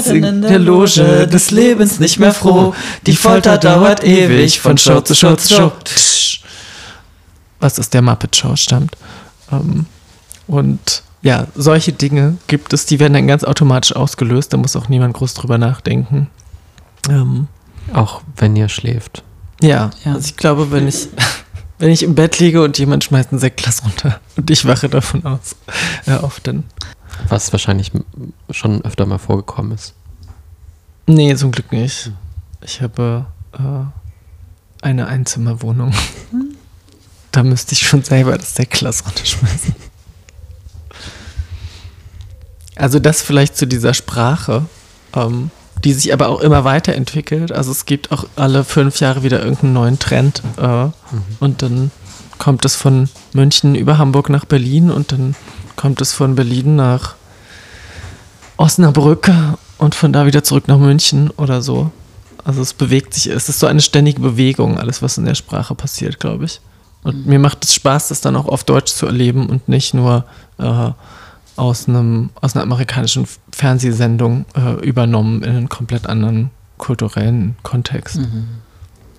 sind 0.03 0.25
in 0.25 0.43
der 0.43 0.59
Loge 0.59 1.27
des 1.27 1.51
Lebens 1.51 2.01
nicht 2.01 2.19
mehr 2.19 2.35
froh. 2.35 2.75
Die 3.07 3.17
Folter 3.17 3.59
dauert 3.59 4.05
ewig 4.05 4.61
von 4.61 4.77
Show 4.77 5.01
zu 5.01 5.15
Show 5.15 5.37
zu 5.37 5.55
Show. 5.55 5.73
Was 7.61 7.79
aus 7.79 7.89
der 7.89 8.03
Muppet 8.03 8.37
Show 8.37 8.57
stammt. 8.57 8.97
Ähm, 9.51 9.87
und 10.47 11.03
ja, 11.23 11.47
solche 11.55 11.93
Dinge 11.93 12.37
gibt 12.49 12.75
es, 12.75 12.85
die 12.85 13.01
werden 13.01 13.15
dann 13.15 13.27
ganz 13.27 13.45
automatisch 13.45 13.97
ausgelöst. 13.97 14.53
Da 14.53 14.59
muss 14.59 14.77
auch 14.77 14.89
niemand 14.89 15.15
groß 15.15 15.33
drüber 15.35 15.57
nachdenken. 15.57 16.29
Ähm, 17.09 17.49
auch 17.95 18.21
wenn 18.37 18.57
ihr 18.57 18.69
schläft. 18.69 19.23
Ja, 19.63 19.91
ja. 20.05 20.15
Also 20.15 20.27
ich 20.27 20.37
glaube, 20.37 20.71
wenn 20.71 20.87
ich, 20.89 21.09
wenn 21.79 21.91
ich 21.91 22.03
im 22.03 22.15
Bett 22.15 22.39
liege 22.39 22.63
und 22.63 22.79
jemand 22.79 23.05
schmeißt 23.05 23.33
ein 23.33 23.39
Sektglas 23.39 23.85
runter 23.85 24.21
und 24.37 24.51
ich 24.51 24.65
wache 24.67 24.89
davon 24.89 25.25
aus, 25.25 25.57
ja, 26.07 26.23
oft 26.23 26.47
dann. 26.47 26.65
Was 27.29 27.53
wahrscheinlich 27.53 27.93
schon 28.51 28.85
öfter 28.85 29.07
mal 29.07 29.19
vorgekommen 29.19 29.73
ist. 29.73 29.95
Nee, 31.07 31.35
zum 31.37 31.53
Glück 31.53 31.71
nicht. 31.73 32.11
Ich 32.63 32.81
habe 32.81 33.27
äh, 33.53 34.85
eine 34.85 35.07
Einzimmerwohnung. 35.07 35.93
Da 37.31 37.43
müsste 37.43 37.73
ich 37.73 37.87
schon 37.87 38.03
selber 38.03 38.37
das 38.39 38.55
Sektglas 38.55 39.05
runterschmeißen. 39.05 39.75
Also 42.77 42.99
das 42.99 43.23
vielleicht 43.23 43.57
zu 43.57 43.67
dieser 43.67 43.95
Sprache. 43.95 44.67
Ähm, 45.15 45.51
die 45.85 45.93
sich 45.93 46.13
aber 46.13 46.29
auch 46.29 46.41
immer 46.41 46.65
weiterentwickelt. 46.65 47.53
Also 47.53 47.71
es 47.71 47.85
gibt 47.85 48.11
auch 48.11 48.25
alle 48.37 48.65
fünf 48.65 49.01
Jahre 49.01 49.23
wieder 49.23 49.41
irgendeinen 49.41 49.75
neuen 49.75 49.99
Trend. 49.99 50.43
Äh, 50.57 50.87
mhm. 50.87 50.93
Und 51.41 51.63
dann 51.63 51.91
kommt 52.39 52.65
es 52.65 52.75
von 52.75 53.09
München 53.33 53.75
über 53.75 53.99
Hamburg 53.99 54.31
nach 54.31 54.47
Berlin 54.47 54.91
und 54.91 55.13
dann 55.13 55.35
kommt 55.77 56.01
es 56.01 56.13
von 56.13 56.35
Berlin 56.35 56.77
nach 56.77 57.15
Osnabrück 58.57 59.31
und 59.79 59.95
von 59.95 60.13
da 60.13 60.27
wieder 60.27 60.43
zurück 60.43 60.69
nach 60.69 60.79
München 60.79 61.31
oder 61.31 61.61
so. 61.61 61.91
Also 62.45 62.63
es 62.63 62.75
bewegt 62.75 63.15
sich, 63.15 63.27
es 63.27 63.49
ist 63.49 63.61
so 63.61 63.67
eine 63.67 63.81
ständige 63.81 64.21
Bewegung, 64.21 64.79
alles 64.79 65.03
was 65.03 65.19
in 65.19 65.25
der 65.25 65.35
Sprache 65.35 65.75
passiert, 65.75 66.21
glaube 66.21 66.45
ich. 66.47 66.61
Und 67.03 67.25
mhm. 67.25 67.31
mir 67.31 67.39
macht 67.39 67.65
es 67.65 67.75
Spaß, 67.75 68.09
das 68.09 68.21
dann 68.21 68.37
auch 68.37 68.47
auf 68.47 68.65
Deutsch 68.65 68.93
zu 68.93 69.07
erleben 69.07 69.49
und 69.49 69.69
nicht 69.69 69.95
nur 69.95 70.25
äh, 70.59 70.91
aus, 71.57 71.89
einem, 71.89 72.31
aus 72.41 72.55
einer 72.55 72.63
amerikanischen 72.63 73.27
Fernsehsendung 73.55 74.45
äh, 74.57 74.85
übernommen 74.85 75.43
in 75.43 75.57
einen 75.57 75.69
komplett 75.69 76.07
anderen 76.07 76.51
kulturellen 76.77 77.57
Kontext. 77.63 78.17
Mhm. 78.17 78.49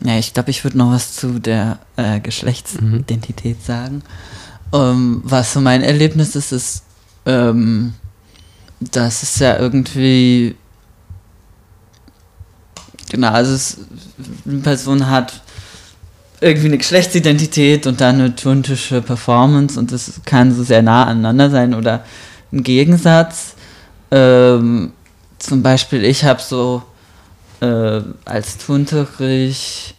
Ja, 0.03 0.17
ich 0.17 0.33
glaube, 0.33 0.49
ich 0.49 0.63
würde 0.63 0.77
noch 0.77 0.91
was 0.91 1.15
zu 1.15 1.39
der 1.39 1.79
äh, 1.95 2.19
Geschlechtsidentität 2.19 3.57
mhm. 3.59 3.63
sagen. 3.63 4.03
Ähm, 4.73 5.21
was 5.23 5.53
so 5.53 5.61
mein 5.61 5.81
Erlebnis 5.81 6.35
ist, 6.35 6.51
ist, 6.51 6.83
ähm, 7.25 7.93
dass 8.79 9.23
es 9.23 9.39
ja 9.39 9.57
irgendwie, 9.57 10.55
genau, 13.09 13.29
also 13.29 13.53
es, 13.53 13.77
eine 14.45 14.59
Person 14.59 15.09
hat 15.09 15.41
irgendwie 16.41 16.67
eine 16.67 16.77
Geschlechtsidentität 16.77 17.87
und 17.87 18.01
dann 18.01 18.15
eine 18.15 18.35
tuntische 18.35 19.01
Performance 19.01 19.79
und 19.79 19.93
das 19.93 20.21
kann 20.25 20.53
so 20.53 20.63
sehr 20.63 20.81
nah 20.81 21.05
aneinander 21.05 21.49
sein 21.49 21.73
oder 21.73 22.03
ein 22.51 22.63
Gegensatz. 22.63 23.54
Ähm, 24.11 24.93
zum 25.39 25.63
Beispiel, 25.63 26.03
ich 26.03 26.23
habe 26.23 26.41
so 26.41 26.83
äh, 27.61 28.01
als 28.25 28.57
Tunterich 28.57 29.95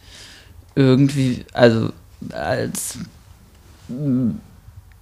irgendwie, 0.74 1.44
also 1.52 1.92
als 2.32 2.98
mm, 3.88 4.30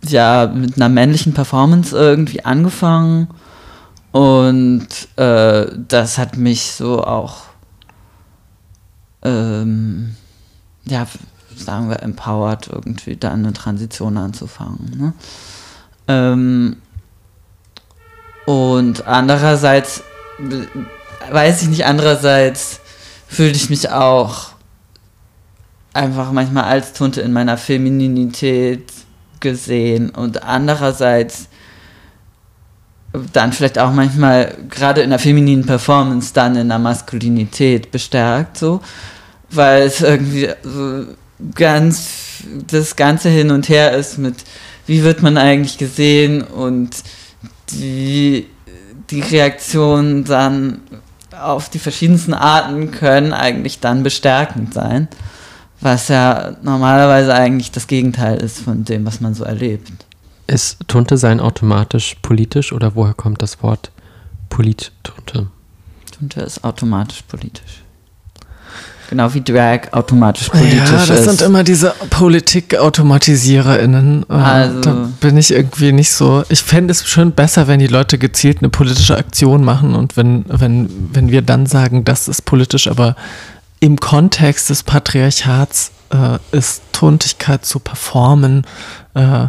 ja, 0.07 0.47
mit 0.47 0.77
einer 0.77 0.89
männlichen 0.89 1.35
Performance 1.35 1.97
irgendwie 1.97 2.45
angefangen 2.45 3.29
und 4.13 4.87
äh, 5.17 5.67
das 5.89 6.19
hat 6.19 6.37
mich 6.37 6.73
so 6.73 7.03
auch 7.03 7.43
ähm, 9.23 10.15
ja, 10.85 11.07
sagen 11.57 11.89
wir, 11.89 12.03
empowered, 12.03 12.69
irgendwie 12.69 13.17
da 13.17 13.33
eine 13.33 13.53
Transition 13.53 14.19
anzufangen. 14.19 14.93
Ne? 14.97 15.13
Ähm, 16.09 16.77
und 18.47 19.07
andererseits, 19.07 20.03
weiß 21.31 21.63
ich 21.63 21.69
nicht, 21.69 21.87
andererseits 21.87 22.81
fühle 23.27 23.53
ich 23.53 23.71
mich 23.71 23.91
auch 23.91 24.55
einfach 25.93 26.33
manchmal 26.33 26.65
als 26.65 26.93
Tunte 26.93 27.21
in 27.23 27.33
meiner 27.33 27.57
Femininität 27.57 28.93
gesehen. 29.41 30.11
Und 30.11 30.43
andererseits 30.43 31.49
dann 33.33 33.53
vielleicht 33.53 33.79
auch 33.79 33.93
manchmal 33.93 34.57
gerade 34.69 35.03
in 35.03 35.11
der 35.11 35.21
femininen 35.21 35.65
Performance 35.65 36.35
dann 36.35 36.57
in 36.57 36.69
der 36.69 36.81
Maskulinität 36.81 37.91
bestärkt 37.91 38.59
so. 38.59 38.81
Weil 39.51 39.83
es 39.83 40.01
irgendwie 40.01 40.49
so 40.65 41.05
ganz 41.55 42.09
das 42.67 42.97
Ganze 42.97 43.29
hin 43.29 43.51
und 43.53 43.69
her 43.69 43.93
ist 43.93 44.19
mit, 44.19 44.37
wie 44.87 45.05
wird 45.05 45.23
man 45.23 45.39
eigentlich 45.39 45.79
gesehen 45.79 46.43
und 46.43 46.91
die, 47.71 48.47
die 49.11 49.21
Reaktionen 49.21 50.25
dann 50.25 50.81
auf 51.41 51.69
die 51.69 51.79
verschiedensten 51.79 52.35
Arten 52.35 52.91
können 52.91 53.33
eigentlich 53.33 53.81
dann 53.81 54.03
bestärkend 54.03 54.73
sein, 54.73 55.09
was 55.81 56.09
ja 56.09 56.57
normalerweise 56.63 57.35
eigentlich 57.35 57.71
das 57.73 57.87
Gegenteil 57.87 58.37
ist 58.39 58.61
von 58.61 58.85
dem, 58.85 59.05
was 59.05 59.21
man 59.21 59.35
so 59.35 59.45
erlebt. 59.45 59.91
Ist 60.47 60.79
Tunte 60.89 61.17
sein 61.17 61.41
automatisch 61.41 62.17
politisch 62.23 62.73
oder 62.73 62.95
woher 62.95 63.15
kommt 63.15 63.43
das 63.43 63.63
Wort 63.63 63.91
Polit-Tunte? 64.51 65.49
Tunte 66.17 66.41
ist 66.41 66.63
automatisch 66.63 67.23
politisch. 67.23 67.84
Genau 69.11 69.35
wie 69.35 69.43
Drag 69.43 69.93
automatisch 69.93 70.49
politisch 70.49 70.81
ist. 70.81 70.91
Ja, 70.91 71.07
das 71.07 71.11
ist. 71.11 71.25
sind 71.25 71.43
immer 71.43 71.65
diese 71.65 71.95
Politik-AutomatisiererInnen. 72.11 74.25
Äh, 74.29 74.33
also. 74.33 74.81
Da 74.81 75.09
bin 75.21 75.37
ich 75.37 75.53
irgendwie 75.53 75.93
nicht 75.93 76.13
so. 76.13 76.43
Ich 76.49 76.63
fände 76.63 76.93
es 76.93 77.09
schon 77.09 77.33
besser, 77.33 77.69
wenn 77.69 77.81
die 77.81 77.87
Leute 77.87 78.19
gezielt 78.19 78.59
eine 78.61 78.71
politische 78.71 79.17
Aktion 79.17 79.65
machen 79.65 79.95
und 79.95 80.17
wenn, 80.17 80.45
wenn, 80.49 80.89
wenn 81.13 81.31
wir 81.31 81.43
dann 81.43 81.67
sagen, 81.67 82.05
das 82.05 82.29
ist 82.29 82.45
politisch, 82.45 82.89
aber 82.89 83.17
im 83.81 83.99
Kontext 83.99 84.71
des 84.71 84.83
Patriarchats 84.83 85.93
äh, 86.11 86.39
ist 86.57 86.83
Tuntigkeit 86.93 87.65
zu 87.65 87.81
performen 87.81 88.65
äh, 89.15 89.47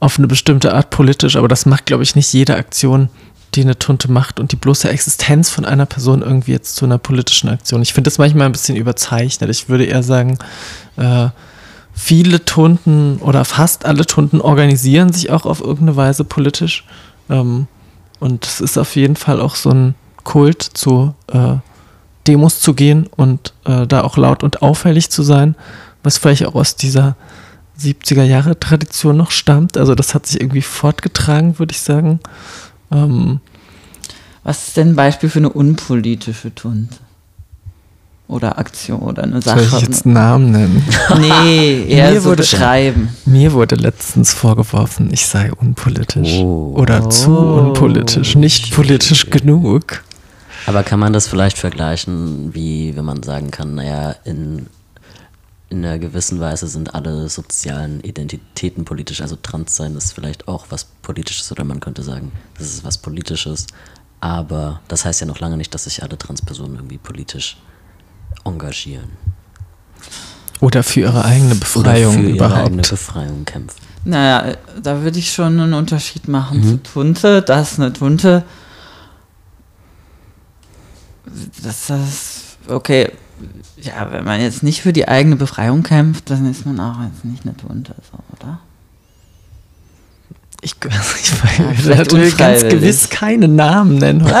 auf 0.00 0.18
eine 0.18 0.26
bestimmte 0.26 0.74
Art 0.74 0.90
politisch, 0.90 1.36
aber 1.36 1.48
das 1.48 1.66
macht, 1.66 1.86
glaube 1.86 2.02
ich, 2.02 2.16
nicht 2.16 2.32
jede 2.32 2.56
Aktion 2.56 3.08
die 3.56 3.62
eine 3.62 3.78
Tunte 3.78 4.10
macht 4.10 4.38
und 4.38 4.52
die 4.52 4.56
bloße 4.56 4.88
Existenz 4.88 5.50
von 5.50 5.64
einer 5.64 5.86
Person 5.86 6.22
irgendwie 6.22 6.52
jetzt 6.52 6.76
zu 6.76 6.84
einer 6.84 6.98
politischen 6.98 7.48
Aktion. 7.48 7.82
Ich 7.82 7.92
finde 7.92 8.08
das 8.08 8.18
manchmal 8.18 8.46
ein 8.46 8.52
bisschen 8.52 8.76
überzeichnet. 8.76 9.50
Ich 9.50 9.68
würde 9.68 9.84
eher 9.84 10.02
sagen, 10.02 10.38
äh, 10.96 11.28
viele 11.92 12.44
Tunten 12.44 13.16
oder 13.18 13.44
fast 13.44 13.84
alle 13.86 14.06
Tunten 14.06 14.40
organisieren 14.40 15.12
sich 15.12 15.30
auch 15.30 15.46
auf 15.46 15.60
irgendeine 15.60 15.96
Weise 15.96 16.24
politisch. 16.24 16.84
Ähm, 17.30 17.66
und 18.20 18.46
es 18.46 18.60
ist 18.60 18.78
auf 18.78 18.94
jeden 18.96 19.16
Fall 19.16 19.40
auch 19.40 19.56
so 19.56 19.70
ein 19.70 19.94
Kult, 20.22 20.62
zu 20.62 21.14
äh, 21.32 21.56
Demos 22.26 22.60
zu 22.60 22.74
gehen 22.74 23.08
und 23.16 23.54
äh, 23.64 23.86
da 23.86 24.02
auch 24.02 24.16
laut 24.16 24.42
und 24.42 24.62
auffällig 24.62 25.10
zu 25.10 25.22
sein, 25.22 25.54
was 26.02 26.18
vielleicht 26.18 26.46
auch 26.46 26.54
aus 26.54 26.76
dieser 26.76 27.16
70er 27.80 28.24
Jahre 28.24 28.58
Tradition 28.58 29.16
noch 29.16 29.30
stammt. 29.30 29.76
Also 29.76 29.94
das 29.94 30.14
hat 30.14 30.26
sich 30.26 30.40
irgendwie 30.40 30.62
fortgetragen, 30.62 31.58
würde 31.58 31.72
ich 31.72 31.80
sagen. 31.80 32.20
Ähm, 32.92 33.40
Was 34.42 34.68
ist 34.68 34.76
denn 34.76 34.90
ein 34.90 34.96
Beispiel 34.96 35.28
für 35.28 35.38
eine 35.40 35.50
unpolitische 35.50 36.54
Tunte? 36.54 36.94
Oder 38.28 38.58
Aktion 38.58 39.00
oder 39.02 39.22
eine 39.22 39.40
Sache? 39.40 39.60
Soll 39.64 39.80
ich 39.82 39.86
jetzt 39.88 40.04
einen 40.04 40.14
Namen 40.14 40.50
nennen? 40.50 40.82
Nee, 41.20 41.84
eher 41.88 42.10
mir 42.10 42.20
so 42.20 42.30
wurde, 42.30 42.42
beschreiben. 42.42 43.08
Mir 43.24 43.52
wurde 43.52 43.76
letztens 43.76 44.34
vorgeworfen, 44.34 45.10
ich 45.12 45.26
sei 45.26 45.52
unpolitisch. 45.52 46.34
Oh. 46.40 46.74
Oder 46.76 47.04
Oh. 47.04 47.08
zu 47.08 47.30
unpolitisch, 47.36 48.34
nicht 48.34 48.74
politisch 48.74 49.30
genug. 49.30 50.02
Aber 50.66 50.82
kann 50.82 50.98
man 50.98 51.12
das 51.12 51.28
vielleicht 51.28 51.56
vergleichen, 51.58 52.52
wie 52.52 52.96
wenn 52.96 53.04
man 53.04 53.22
sagen 53.22 53.52
kann, 53.52 53.76
naja, 53.76 54.16
in, 54.24 54.66
in 55.68 55.84
einer 55.84 55.98
gewissen 55.98 56.38
Weise 56.40 56.68
sind 56.68 56.94
alle 56.94 57.28
sozialen 57.28 58.00
Identitäten 58.00 58.84
politisch, 58.84 59.20
also 59.20 59.36
Transsein 59.36 59.96
ist 59.96 60.12
vielleicht 60.12 60.46
auch 60.48 60.66
was 60.70 60.84
Politisches 61.02 61.50
oder 61.50 61.64
man 61.64 61.80
könnte 61.80 62.02
sagen, 62.02 62.30
das 62.56 62.68
ist 62.68 62.84
was 62.84 62.98
Politisches, 62.98 63.66
aber 64.20 64.80
das 64.88 65.04
heißt 65.04 65.20
ja 65.20 65.26
noch 65.26 65.40
lange 65.40 65.56
nicht, 65.56 65.74
dass 65.74 65.84
sich 65.84 66.02
alle 66.02 66.16
Transpersonen 66.18 66.76
irgendwie 66.76 66.98
politisch 66.98 67.56
engagieren. 68.44 69.10
Oder 70.60 70.82
für 70.82 71.00
ihre 71.00 71.24
eigene 71.24 71.54
Befreiung 71.56 72.14
oder 72.14 72.22
für 72.22 72.30
ihre 72.30 72.44
eigene 72.54 72.72
überhaupt. 72.72 72.90
Befreiung 72.90 73.44
kämpfen. 73.44 73.80
Naja, 74.04 74.56
da 74.80 75.02
würde 75.02 75.18
ich 75.18 75.32
schon 75.32 75.58
einen 75.60 75.74
Unterschied 75.74 76.28
machen 76.28 76.60
Mhm. 76.60 76.64
zu 76.68 76.82
Tunte. 76.92 77.42
Dass 77.42 77.78
eine 77.78 77.92
Tunte. 77.92 78.44
Das 81.62 81.90
ist. 81.90 82.56
Okay. 82.68 83.10
Ja, 83.80 84.10
wenn 84.10 84.24
man 84.24 84.40
jetzt 84.40 84.62
nicht 84.62 84.82
für 84.82 84.92
die 84.92 85.08
eigene 85.08 85.36
Befreiung 85.36 85.82
kämpft, 85.82 86.30
dann 86.30 86.50
ist 86.50 86.66
man 86.66 86.80
auch 86.80 87.02
jetzt 87.02 87.24
nicht 87.24 87.44
eine 87.44 87.56
Tunte, 87.56 87.94
so, 88.10 88.18
oder? 88.36 88.60
Ich, 90.62 90.74
ich, 90.84 91.58
Ja, 91.58 91.68
will 91.68 91.74
vielleicht 91.76 91.98
natürlich 91.98 92.36
ganz 92.36 92.62
gewiss 92.62 93.10
keine 93.10 93.48
Namen 93.48 93.98
nennen. 93.98 94.26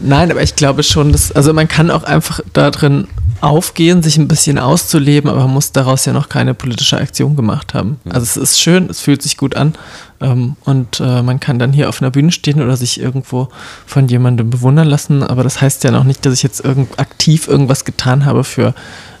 Nein, 0.00 0.30
aber 0.30 0.42
ich 0.42 0.56
glaube 0.56 0.82
schon, 0.82 1.12
dass, 1.12 1.30
also 1.32 1.52
man 1.52 1.68
kann 1.68 1.90
auch 1.90 2.02
einfach 2.02 2.40
da 2.52 2.70
drin 2.70 3.06
aufgehen, 3.40 4.02
sich 4.02 4.16
ein 4.18 4.28
bisschen 4.28 4.58
auszuleben, 4.58 5.30
aber 5.30 5.40
man 5.40 5.50
muss 5.54 5.72
daraus 5.72 6.04
ja 6.04 6.12
noch 6.12 6.28
keine 6.28 6.54
politische 6.54 6.98
Aktion 6.98 7.36
gemacht 7.36 7.74
haben. 7.74 7.98
Also 8.08 8.22
es 8.22 8.36
ist 8.36 8.60
schön, 8.60 8.88
es 8.90 9.00
fühlt 9.00 9.22
sich 9.22 9.36
gut 9.36 9.56
an 9.56 9.74
ähm, 10.20 10.56
und 10.64 11.00
äh, 11.00 11.22
man 11.22 11.40
kann 11.40 11.58
dann 11.58 11.72
hier 11.72 11.88
auf 11.88 12.02
einer 12.02 12.10
Bühne 12.10 12.32
stehen 12.32 12.62
oder 12.62 12.76
sich 12.76 13.00
irgendwo 13.00 13.48
von 13.86 14.08
jemandem 14.08 14.50
bewundern 14.50 14.88
lassen, 14.88 15.22
aber 15.22 15.42
das 15.42 15.60
heißt 15.60 15.84
ja 15.84 15.90
noch 15.90 16.04
nicht, 16.04 16.24
dass 16.26 16.34
ich 16.34 16.42
jetzt 16.42 16.64
irgend, 16.64 16.98
aktiv 16.98 17.48
irgendwas 17.48 17.84
getan 17.84 18.24
habe 18.26 18.44
für 18.44 18.74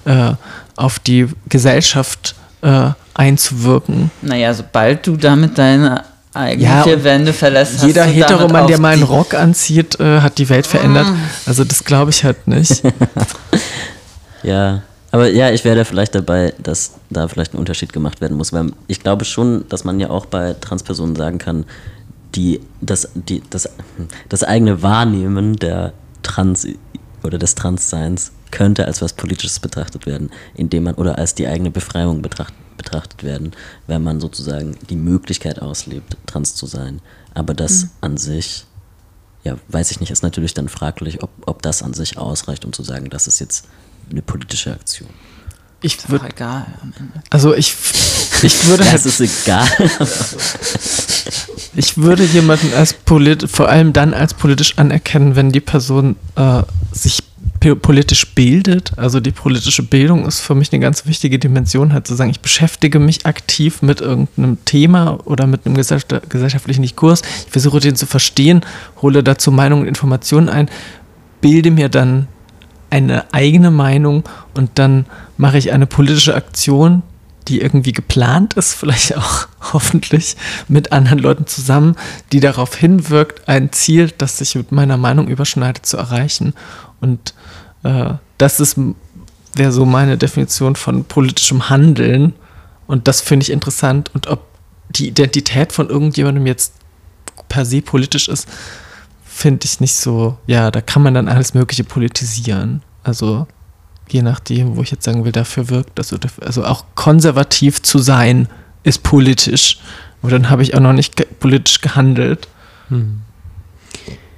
äh, 0.04 0.32
auf 0.76 0.98
die 0.98 1.26
Gesellschaft 1.48 2.34
äh, 2.62 2.90
einzuwirken. 3.14 4.10
Naja, 4.22 4.52
sobald 4.52 5.06
du 5.06 5.16
damit 5.16 5.56
deine 5.56 6.04
eigenen 6.34 6.62
Ja, 6.70 7.04
Wände 7.04 7.32
verlässt, 7.32 7.82
Jeder 7.82 8.02
hast 8.04 8.10
du 8.10 8.16
Heteroman, 8.16 8.66
der 8.66 8.78
mal 8.78 8.92
einen 8.92 9.02
Ah. 9.02 9.06
Rock 9.06 9.34
anzieht, 9.34 9.98
äh, 9.98 10.20
hat 10.20 10.38
die 10.38 10.48
Welt 10.48 10.66
verändert. 10.66 11.06
Also 11.46 11.64
das 11.64 11.84
glaube 11.84 12.10
ich 12.10 12.22
halt 12.24 12.46
nicht. 12.46 12.82
Ja, 14.42 14.82
aber 15.12 15.28
ja, 15.30 15.50
ich 15.50 15.64
wäre 15.64 15.76
da 15.76 15.84
vielleicht 15.84 16.14
dabei, 16.14 16.54
dass 16.62 16.94
da 17.10 17.26
vielleicht 17.26 17.54
ein 17.54 17.58
Unterschied 17.58 17.92
gemacht 17.92 18.20
werden 18.20 18.36
muss, 18.36 18.52
weil 18.52 18.72
ich 18.86 19.00
glaube 19.00 19.24
schon, 19.24 19.68
dass 19.68 19.84
man 19.84 19.98
ja 19.98 20.10
auch 20.10 20.26
bei 20.26 20.54
Transpersonen 20.54 21.16
sagen 21.16 21.38
kann, 21.38 21.64
die, 22.34 22.60
das, 22.80 23.08
die, 23.14 23.42
das, 23.50 23.68
das 24.28 24.44
eigene 24.44 24.82
Wahrnehmen 24.82 25.56
der 25.56 25.92
Trans 26.22 26.66
oder 27.24 27.38
des 27.38 27.56
Transseins 27.56 28.32
könnte 28.52 28.86
als 28.86 29.02
was 29.02 29.12
Politisches 29.12 29.58
betrachtet 29.60 30.06
werden, 30.06 30.30
indem 30.54 30.84
man 30.84 30.94
oder 30.94 31.18
als 31.18 31.34
die 31.34 31.46
eigene 31.46 31.70
Befreiung 31.70 32.22
betracht, 32.22 32.54
betrachtet 32.76 33.24
werden, 33.24 33.52
wenn 33.86 34.02
man 34.02 34.20
sozusagen 34.20 34.76
die 34.88 34.96
Möglichkeit 34.96 35.60
auslebt, 35.60 36.16
trans 36.26 36.54
zu 36.54 36.66
sein. 36.66 37.00
Aber 37.34 37.54
das 37.54 37.88
an 38.00 38.16
sich, 38.16 38.64
ja, 39.44 39.56
weiß 39.68 39.90
ich 39.90 40.00
nicht, 40.00 40.10
ist 40.10 40.22
natürlich 40.22 40.54
dann 40.54 40.68
fraglich, 40.68 41.22
ob, 41.22 41.30
ob 41.46 41.62
das 41.62 41.82
an 41.82 41.94
sich 41.94 42.16
ausreicht, 42.16 42.64
um 42.64 42.72
zu 42.72 42.82
sagen, 42.82 43.10
das 43.10 43.26
ist 43.26 43.38
jetzt 43.38 43.66
eine 44.10 44.22
politische 44.22 44.72
Aktion. 44.72 45.08
Ich 45.82 46.10
würde, 46.10 46.28
egal 46.28 46.66
am 46.82 46.92
Ende. 46.98 47.22
also 47.30 47.54
ich, 47.54 47.74
ich 48.42 48.66
würde 48.66 48.84
Das 48.84 48.92
halt, 48.92 49.06
ist 49.06 49.20
egal. 49.20 49.66
ich 51.74 51.96
würde 51.96 52.24
jemanden 52.24 52.74
als 52.74 52.92
polit, 52.92 53.48
vor 53.50 53.68
allem 53.68 53.94
dann 53.94 54.12
als 54.12 54.34
politisch 54.34 54.76
anerkennen, 54.76 55.36
wenn 55.36 55.52
die 55.52 55.60
Person 55.60 56.16
äh, 56.36 56.62
sich 56.92 57.22
politisch 57.60 58.34
bildet. 58.34 58.92
Also 58.96 59.20
die 59.20 59.32
politische 59.32 59.82
Bildung 59.82 60.26
ist 60.26 60.40
für 60.40 60.54
mich 60.54 60.72
eine 60.72 60.80
ganz 60.80 61.06
wichtige 61.06 61.38
Dimension, 61.38 61.92
halt 61.92 62.06
zu 62.06 62.14
sagen, 62.14 62.30
ich 62.30 62.40
beschäftige 62.40 62.98
mich 62.98 63.26
aktiv 63.26 63.82
mit 63.82 64.00
irgendeinem 64.00 64.64
Thema 64.64 65.18
oder 65.24 65.46
mit 65.46 65.66
einem 65.66 65.74
gesell 65.74 66.00
gesellschaftlichen 66.28 66.82
Diskurs. 66.82 67.22
Ich 67.46 67.52
versuche 67.52 67.80
den 67.80 67.96
zu 67.96 68.06
verstehen, 68.06 68.62
hole 69.02 69.22
dazu 69.22 69.52
Meinungen 69.52 69.82
und 69.82 69.88
Informationen 69.88 70.48
ein, 70.48 70.70
bilde 71.40 71.70
mir 71.70 71.88
dann 71.88 72.28
eine 72.90 73.32
eigene 73.32 73.70
Meinung 73.70 74.24
und 74.54 74.72
dann 74.74 75.06
mache 75.36 75.58
ich 75.58 75.72
eine 75.72 75.86
politische 75.86 76.34
Aktion, 76.34 77.02
die 77.48 77.60
irgendwie 77.60 77.92
geplant 77.92 78.54
ist, 78.54 78.74
vielleicht 78.74 79.16
auch 79.16 79.46
hoffentlich 79.72 80.36
mit 80.68 80.92
anderen 80.92 81.18
Leuten 81.18 81.46
zusammen, 81.46 81.96
die 82.32 82.40
darauf 82.40 82.74
hinwirkt, 82.74 83.48
ein 83.48 83.72
Ziel, 83.72 84.12
das 84.18 84.38
sich 84.38 84.54
mit 84.54 84.72
meiner 84.72 84.96
Meinung 84.96 85.28
überschneidet, 85.28 85.86
zu 85.86 85.96
erreichen. 85.96 86.54
Und 87.00 87.34
äh, 87.82 88.14
das 88.38 88.60
ist 88.60 88.76
wäre 89.54 89.72
so 89.72 89.84
meine 89.84 90.16
Definition 90.16 90.76
von 90.76 91.04
politischem 91.04 91.68
Handeln. 91.70 92.34
Und 92.86 93.08
das 93.08 93.20
finde 93.20 93.44
ich 93.44 93.50
interessant. 93.50 94.10
Und 94.14 94.26
ob 94.28 94.44
die 94.90 95.08
Identität 95.08 95.72
von 95.72 95.88
irgendjemandem 95.88 96.46
jetzt 96.46 96.74
per 97.48 97.64
se 97.64 97.82
politisch 97.82 98.28
ist, 98.28 98.48
finde 99.40 99.64
ich 99.64 99.80
nicht 99.80 99.94
so, 99.94 100.36
ja, 100.46 100.70
da 100.70 100.82
kann 100.82 101.02
man 101.02 101.14
dann 101.14 101.26
alles 101.26 101.54
Mögliche 101.54 101.82
politisieren. 101.82 102.82
Also 103.02 103.46
je 104.10 104.20
nachdem, 104.20 104.76
wo 104.76 104.82
ich 104.82 104.90
jetzt 104.90 105.04
sagen 105.04 105.24
will, 105.24 105.32
dafür 105.32 105.70
wirkt. 105.70 105.98
Also, 105.98 106.18
also 106.42 106.62
auch 106.64 106.84
konservativ 106.94 107.80
zu 107.80 107.98
sein, 108.00 108.48
ist 108.82 109.02
politisch. 109.02 109.80
Aber 110.20 110.30
dann 110.30 110.50
habe 110.50 110.62
ich 110.62 110.74
auch 110.74 110.80
noch 110.80 110.92
nicht 110.92 111.16
ge 111.16 111.26
politisch 111.38 111.80
gehandelt. 111.80 112.48
Hm. 112.88 113.22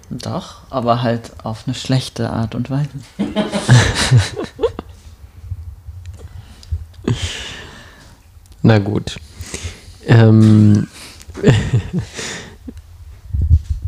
Doch, 0.09 0.59
aber 0.71 1.03
halt 1.03 1.33
auf 1.43 1.65
eine 1.67 1.75
schlechte 1.75 2.31
Art 2.31 2.55
und 2.55 2.71
Weise. 2.71 2.91
Na 8.63 8.79
gut. 8.79 9.19
Ähm. 10.07 10.87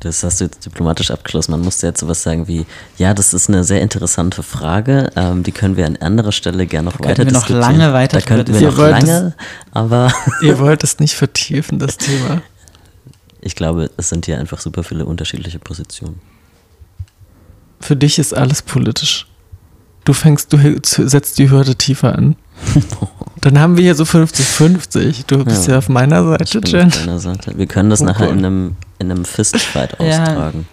Das 0.05 0.23
hast 0.23 0.41
du 0.41 0.45
jetzt 0.45 0.65
diplomatisch 0.67 1.11
abgeschlossen. 1.11 1.53
Man 1.53 1.63
musste 1.63 1.87
jetzt 1.87 2.01
sowas 2.01 2.23
sagen 2.23 2.47
wie, 2.47 2.67
ja, 2.99 3.15
das 3.15 3.33
ist 3.33 3.49
eine 3.49 3.65
sehr 3.65 3.81
interessante 3.81 4.43
Frage. 4.43 5.11
Ähm, 5.17 5.43
die 5.43 5.51
können 5.51 5.79
wir 5.79 5.87
an 5.87 5.97
anderer 5.97 6.31
Stelle 6.31 6.67
gerne 6.67 6.91
noch 6.91 6.99
da 6.99 7.09
weiter 7.09 7.25
wir 7.25 7.33
diskutieren. 7.33 7.61
noch 7.61 7.69
lange 7.69 7.93
weiter 7.95 8.21
Da 8.21 8.27
könnten 8.27 8.53
wir 8.53 8.71
noch 8.71 8.77
lange, 8.77 9.35
aber... 9.73 10.13
ihr 10.43 10.59
wollt 10.59 10.85
es 10.85 10.99
nicht 10.99 11.15
vertiefen, 11.15 11.79
das 11.79 11.97
Thema. 11.97 12.43
Ich 13.47 13.57
glaube, 13.57 13.91
es 13.99 14.09
sind 14.09 14.25
hier 14.25 14.39
einfach 14.39 14.59
super 14.59 14.83
viele 14.85 15.05
unterschiedliche 15.05 15.59
Positionen. 15.59 16.19
Für 17.79 17.95
dich 17.95 18.19
ist 18.19 18.33
alles 18.33 18.63
politisch. 18.63 19.27
Du 20.07 20.15
fängst, 20.15 20.51
du 20.51 20.59
setzt 20.83 21.37
die 21.37 21.51
Hürde 21.51 21.77
tiefer 21.77 22.17
an. 22.17 22.37
Dann 23.45 23.59
haben 23.59 23.77
wir 23.77 23.85
hier 23.85 23.95
so 23.95 24.05
50-50. 24.05 25.25
Du 25.27 25.45
bist 25.45 25.67
ja. 25.67 25.73
ja, 25.73 25.79
auf 25.79 25.91
meiner 25.91 26.25
Seite, 26.25 26.63
Jen. 26.65 26.87
Auf 26.87 26.99
deiner 27.01 27.19
Seite. 27.19 27.53
Wir 27.59 27.67
können 27.67 27.91
das 27.91 28.01
oh 28.01 28.07
nachher 28.07 28.31
in 28.31 28.39
einem, 28.39 28.77
in 28.99 29.11
einem 29.11 29.27
Fistfight 29.27 30.01
austragen. 30.01 30.67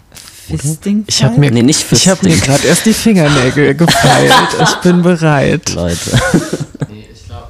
Fisting? 0.47 1.03
Ich 1.05 1.21
habe 1.21 1.37
mir, 1.37 1.51
nee, 1.51 1.63
nicht 1.63 1.91
ich 1.91 2.07
hab 2.07 2.23
mir 2.23 2.37
gerade 2.37 2.65
erst 2.65 2.85
die 2.85 2.93
Fingernägel 2.93 3.75
gefeilt. 3.75 4.33
Ich 4.63 4.75
bin 4.75 5.01
bereit. 5.01 5.73
Leute. 5.73 5.99
Nee, 6.89 7.07
ich 7.13 7.25
glaube. 7.25 7.47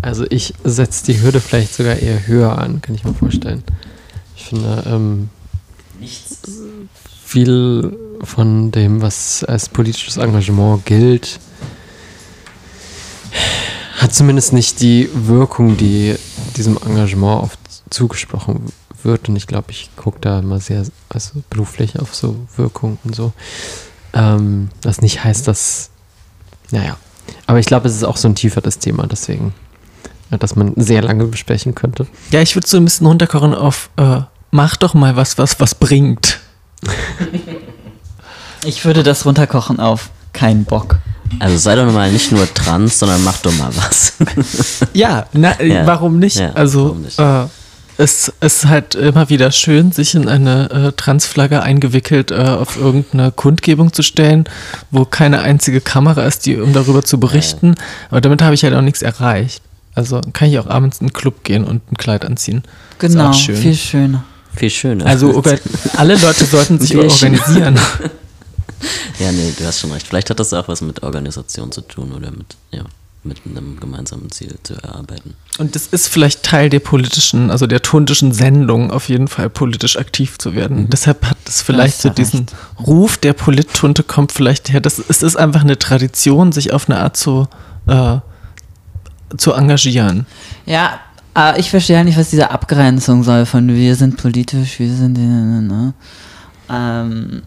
Also 0.00 0.24
ich 0.30 0.54
setze 0.64 1.04
die 1.12 1.20
Hürde 1.20 1.38
vielleicht 1.38 1.74
sogar 1.74 1.96
eher 1.96 2.26
höher 2.26 2.56
an, 2.56 2.80
kann 2.80 2.94
ich 2.94 3.04
mir 3.04 3.12
vorstellen. 3.12 3.64
Ich 4.34 4.46
finde, 4.46 4.82
ähm, 4.86 5.28
Nichts. 6.00 6.40
viel 7.22 7.94
von 8.22 8.70
dem, 8.72 9.02
was 9.02 9.44
als 9.44 9.68
politisches 9.68 10.16
Engagement 10.16 10.86
gilt, 10.86 11.38
hat 13.96 14.14
zumindest 14.14 14.52
nicht 14.52 14.80
die 14.80 15.08
Wirkung, 15.12 15.76
die 15.76 16.16
diesem 16.56 16.76
Engagement 16.76 17.42
oft 17.44 17.58
zugesprochen 17.90 18.72
wird. 19.02 19.28
Und 19.28 19.36
ich 19.36 19.46
glaube, 19.46 19.70
ich 19.70 19.90
gucke 19.96 20.20
da 20.20 20.40
immer 20.40 20.60
sehr 20.60 20.84
also 21.08 21.42
beruflich 21.50 21.98
auf 21.98 22.14
so 22.14 22.36
Wirkung 22.56 22.98
und 23.04 23.16
so. 23.16 23.32
Ähm, 24.12 24.68
das 24.82 25.00
nicht 25.00 25.24
heißt, 25.24 25.48
dass, 25.48 25.90
naja. 26.70 26.96
Aber 27.46 27.58
ich 27.58 27.66
glaube, 27.66 27.88
es 27.88 27.94
ist 27.94 28.04
auch 28.04 28.16
so 28.16 28.28
ein 28.28 28.34
tieferes 28.34 28.78
Thema, 28.78 29.06
deswegen, 29.06 29.54
dass 30.30 30.56
man 30.56 30.74
sehr 30.76 31.02
lange 31.02 31.24
besprechen 31.24 31.74
könnte. 31.74 32.06
Ja, 32.30 32.40
ich 32.40 32.54
würde 32.54 32.68
so 32.68 32.76
ein 32.76 32.84
bisschen 32.84 33.06
runterkochen 33.06 33.54
auf, 33.54 33.90
äh, 33.96 34.20
mach 34.50 34.76
doch 34.76 34.94
mal 34.94 35.16
was, 35.16 35.38
was 35.38 35.58
was 35.58 35.74
bringt. 35.74 36.40
ich 38.64 38.84
würde 38.84 39.02
das 39.02 39.24
runterkochen 39.24 39.80
auf 39.80 40.10
keinen 40.32 40.64
Bock. 40.64 40.98
Also 41.38 41.56
sei 41.58 41.74
doch 41.76 41.90
mal 41.92 42.10
nicht 42.10 42.32
nur 42.32 42.52
trans, 42.52 42.98
sondern 42.98 43.22
mach 43.24 43.38
doch 43.38 43.56
mal 43.58 43.70
was. 43.76 44.14
ja, 44.92 45.26
na, 45.32 45.60
ja, 45.62 45.86
warum 45.86 46.18
nicht? 46.18 46.36
Ja, 46.36 46.52
also 46.52 46.84
warum 46.84 47.02
nicht? 47.02 47.18
Äh, 47.18 47.46
es 47.98 48.30
ist 48.40 48.66
halt 48.66 48.94
immer 48.94 49.30
wieder 49.30 49.50
schön, 49.52 49.90
sich 49.90 50.14
in 50.14 50.28
eine 50.28 50.70
äh, 50.70 50.92
Transflagge 50.92 51.62
eingewickelt 51.62 52.30
äh, 52.30 52.34
auf 52.34 52.76
irgendeine 52.76 53.32
Kundgebung 53.32 53.92
zu 53.92 54.02
stellen, 54.02 54.44
wo 54.90 55.04
keine 55.04 55.40
einzige 55.40 55.80
Kamera 55.80 56.24
ist, 56.24 56.46
die, 56.46 56.58
um 56.58 56.72
darüber 56.72 57.02
zu 57.04 57.18
berichten. 57.18 57.68
Ja. 57.68 57.84
Aber 58.10 58.20
damit 58.20 58.42
habe 58.42 58.54
ich 58.54 58.64
halt 58.64 58.74
auch 58.74 58.82
nichts 58.82 59.02
erreicht. 59.02 59.62
Also 59.94 60.20
kann 60.34 60.48
ich 60.50 60.58
auch 60.58 60.66
abends 60.66 61.00
in 61.00 61.06
den 61.06 61.12
Club 61.14 61.42
gehen 61.42 61.64
und 61.64 61.90
ein 61.90 61.96
Kleid 61.96 62.24
anziehen. 62.26 62.62
Genau, 62.98 63.32
schön. 63.32 63.56
viel 63.56 63.74
schöner. 63.74 64.24
Viel 64.54 64.70
schöner. 64.70 65.06
Also 65.06 65.42
alle 65.96 66.16
Leute 66.16 66.44
sollten 66.44 66.78
sich 66.78 66.96
organisieren. 66.96 67.78
ja, 69.18 69.32
nee, 69.32 69.52
du 69.56 69.64
hast 69.64 69.80
schon 69.80 69.92
recht. 69.92 70.06
Vielleicht 70.06 70.30
hat 70.30 70.40
das 70.40 70.52
auch 70.52 70.68
was 70.68 70.80
mit 70.80 71.02
Organisation 71.02 71.72
zu 71.72 71.80
tun 71.80 72.12
oder 72.12 72.30
mit, 72.30 72.56
ja, 72.70 72.84
mit 73.26 73.40
einem 73.44 73.78
gemeinsamen 73.78 74.30
Ziel 74.30 74.56
zu 74.62 74.74
erarbeiten. 74.74 75.34
Und 75.58 75.74
das 75.74 75.86
ist 75.86 76.08
vielleicht 76.08 76.42
Teil 76.42 76.70
der 76.70 76.80
politischen, 76.80 77.50
also 77.50 77.66
der 77.66 77.82
tuntischen 77.82 78.32
Sendung, 78.32 78.90
auf 78.90 79.08
jeden 79.08 79.28
Fall 79.28 79.50
politisch 79.50 79.96
aktiv 79.96 80.38
zu 80.38 80.54
werden. 80.54 80.82
Mhm. 80.82 80.90
Deshalb 80.90 81.24
hat 81.26 81.38
es 81.46 81.62
vielleicht 81.62 82.00
so 82.00 82.08
diesen 82.08 82.40
recht. 82.40 82.86
Ruf 82.86 83.16
der 83.16 83.32
Polittunte 83.32 84.02
kommt 84.02 84.32
vielleicht 84.32 84.72
her. 84.72 84.80
Das, 84.80 84.98
es 84.98 85.22
ist 85.22 85.36
einfach 85.36 85.62
eine 85.62 85.78
Tradition, 85.78 86.52
sich 86.52 86.72
auf 86.72 86.88
eine 86.88 86.98
Art 87.00 87.16
zu, 87.16 87.48
äh, 87.86 88.18
zu 89.36 89.52
engagieren. 89.52 90.26
Ja, 90.66 91.00
aber 91.34 91.58
ich 91.58 91.70
verstehe 91.70 91.96
ja 91.96 92.04
nicht, 92.04 92.16
was 92.16 92.30
diese 92.30 92.50
Abgrenzung 92.50 93.22
soll 93.22 93.44
von 93.44 93.68
wir 93.68 93.94
sind 93.94 94.16
politisch, 94.16 94.78
wir 94.78 94.92
sind. 94.92 95.18
Ne, 95.18 95.62
ne. 95.62 95.94
Ähm, 96.70 97.42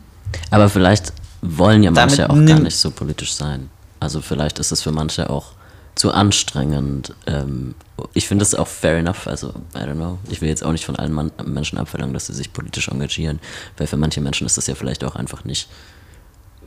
aber 0.52 0.70
vielleicht 0.70 1.14
wollen 1.42 1.84
ja 1.84 1.92
manche 1.92 2.30
auch 2.30 2.46
gar 2.46 2.60
nicht 2.60 2.78
so 2.78 2.92
politisch 2.92 3.34
sein. 3.34 3.70
Also 4.00 4.22
vielleicht 4.22 4.60
ist 4.60 4.72
es 4.72 4.82
für 4.82 4.92
manche 4.92 5.30
auch 5.30 5.54
zu 5.96 6.14
anstrengend. 6.14 7.14
Ähm, 7.28 7.76
ich 8.14 8.28
finde 8.28 8.44
es 8.44 8.56
auch 8.56 8.68
fair 8.68 8.98
enough. 8.98 9.28
Also, 9.28 9.50
I 9.76 9.80
don't 9.80 9.96
know. 9.96 10.18
Ich 10.30 10.40
will 10.42 10.48
jetzt 10.48 10.64
auch 10.64 10.72
nicht 10.72 10.86
von 10.86 10.96
allen 10.96 11.12
Mann, 11.12 11.32
Menschen 11.46 11.78
abverlangen, 11.78 12.14
dass 12.14 12.28
sie 12.28 12.34
sich 12.34 12.54
politisch 12.54 12.88
engagieren, 12.88 13.40
weil 13.78 13.88
für 13.88 13.98
manche 13.98 14.22
Menschen 14.22 14.46
ist 14.46 14.58
das 14.58 14.68
ja 14.68 14.76
vielleicht 14.76 15.04
auch 15.04 15.18
einfach 15.18 15.44
nicht 15.44 15.70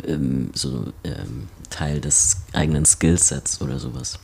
ähm, 0.07 0.51
so 0.55 0.93
ähm, 1.05 1.49
Teil 1.71 2.01
des 2.01 2.43
eigenen 2.53 2.85
Skillsets 2.85 3.63
oder 3.63 3.79
sowas. 3.79 4.19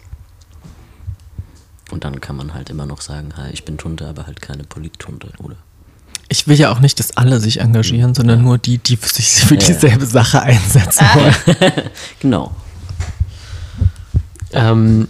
Und 1.91 2.05
dann 2.05 2.20
kann 2.20 2.36
man 2.36 2.53
halt 2.53 2.68
immer 2.68 2.84
noch 2.84 3.01
sagen, 3.01 3.32
hey, 3.34 3.51
ich 3.53 3.64
bin 3.64 3.78
Tunte, 3.78 4.07
aber 4.07 4.26
halt 4.26 4.43
keine 4.43 4.64
Polittunte, 4.64 5.30
oder? 5.39 5.57
Ich 6.31 6.47
will 6.47 6.59
ja 6.59 6.70
auch 6.70 6.81
nicht, 6.81 6.99
dass 7.01 7.16
alle 7.16 7.41
sich 7.41 7.61
engagieren, 7.61 8.14
sondern 8.14 8.43
nur 8.43 8.59
die, 8.59 8.79
die 8.79 8.97
sich 8.97 9.45
für 9.45 9.57
dieselbe 9.57 10.05
Sache 10.05 10.43
einsetzen 10.43 11.05
ah. 11.05 11.14
wollen. 11.14 11.72
genau. 12.20 12.55
Ähm, 14.53 15.09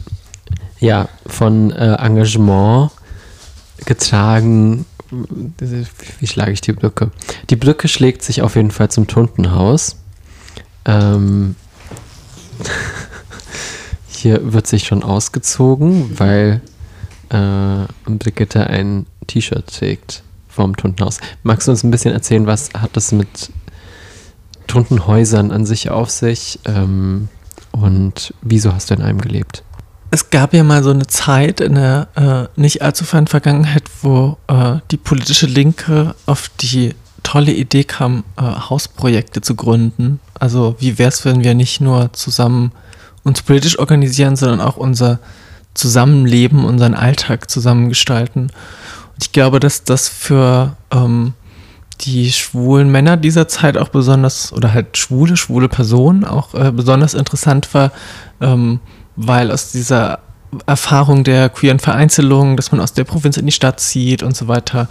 ja, 0.78 1.08
von 1.26 1.72
äh, 1.72 1.94
Engagement 1.94 2.92
getragen. 3.84 4.86
Wie 5.10 6.26
schlage 6.26 6.52
ich 6.52 6.60
die 6.60 6.72
Brücke? 6.72 7.10
Die 7.50 7.56
Brücke 7.56 7.88
schlägt 7.88 8.22
sich 8.22 8.42
auf 8.42 8.54
jeden 8.54 8.70
Fall 8.70 8.90
zum 8.90 9.08
Tuntenhaus. 9.08 9.96
Ähm, 10.84 11.56
hier 14.08 14.52
wird 14.52 14.68
sich 14.68 14.86
schon 14.86 15.02
ausgezogen, 15.02 16.18
weil 16.18 16.60
äh, 17.30 17.86
Brigitte 18.06 18.66
ein 18.68 19.06
T-Shirt 19.26 19.66
trägt 19.66 20.22
vom 20.58 20.76
Tuntenhaus. 20.76 21.18
Magst 21.44 21.68
du 21.68 21.70
uns 21.70 21.84
ein 21.84 21.90
bisschen 21.92 22.12
erzählen, 22.12 22.46
was 22.46 22.70
hat 22.76 22.90
das 22.94 23.12
mit 23.12 23.50
Tuntenhäusern 24.66 25.52
an 25.52 25.64
sich 25.64 25.88
auf 25.88 26.10
sich 26.10 26.58
ähm, 26.64 27.28
und 27.70 28.34
wieso 28.42 28.74
hast 28.74 28.90
du 28.90 28.94
in 28.94 29.02
einem 29.02 29.20
gelebt? 29.20 29.62
Es 30.10 30.30
gab 30.30 30.54
ja 30.54 30.64
mal 30.64 30.82
so 30.82 30.90
eine 30.90 31.06
Zeit 31.06 31.60
in 31.60 31.76
der 31.76 32.08
äh, 32.56 32.60
nicht 32.60 32.82
allzu 32.82 33.04
fernen 33.04 33.28
Vergangenheit, 33.28 33.84
wo 34.02 34.36
äh, 34.48 34.76
die 34.90 34.96
politische 34.96 35.46
Linke 35.46 36.14
auf 36.26 36.50
die 36.60 36.94
tolle 37.22 37.52
Idee 37.52 37.84
kam, 37.84 38.24
äh, 38.36 38.42
Hausprojekte 38.42 39.42
zu 39.42 39.54
gründen. 39.54 40.18
Also 40.34 40.74
wie 40.80 40.98
wäre 40.98 41.10
es, 41.10 41.24
wenn 41.24 41.44
wir 41.44 41.54
nicht 41.54 41.80
nur 41.80 42.12
zusammen 42.14 42.72
uns 43.22 43.42
politisch 43.42 43.78
organisieren, 43.78 44.34
sondern 44.34 44.60
auch 44.60 44.76
unser 44.76 45.20
Zusammenleben, 45.74 46.64
unseren 46.64 46.94
Alltag 46.94 47.48
zusammengestalten. 47.48 48.50
Ich 49.20 49.32
glaube, 49.32 49.60
dass 49.60 49.84
das 49.84 50.08
für 50.08 50.76
ähm, 50.90 51.34
die 52.02 52.32
schwulen 52.32 52.90
Männer 52.90 53.16
dieser 53.16 53.48
Zeit 53.48 53.76
auch 53.76 53.88
besonders, 53.88 54.52
oder 54.52 54.72
halt 54.72 54.96
schwule, 54.96 55.36
schwule 55.36 55.68
Personen 55.68 56.24
auch 56.24 56.54
äh, 56.54 56.70
besonders 56.70 57.14
interessant 57.14 57.72
war, 57.74 57.90
ähm, 58.40 58.80
weil 59.16 59.50
aus 59.50 59.72
dieser 59.72 60.20
Erfahrung 60.66 61.24
der 61.24 61.48
queeren 61.48 61.80
Vereinzelung, 61.80 62.56
dass 62.56 62.72
man 62.72 62.80
aus 62.80 62.92
der 62.92 63.04
Provinz 63.04 63.36
in 63.36 63.46
die 63.46 63.52
Stadt 63.52 63.80
zieht 63.80 64.22
und 64.22 64.36
so 64.36 64.48
weiter, 64.48 64.88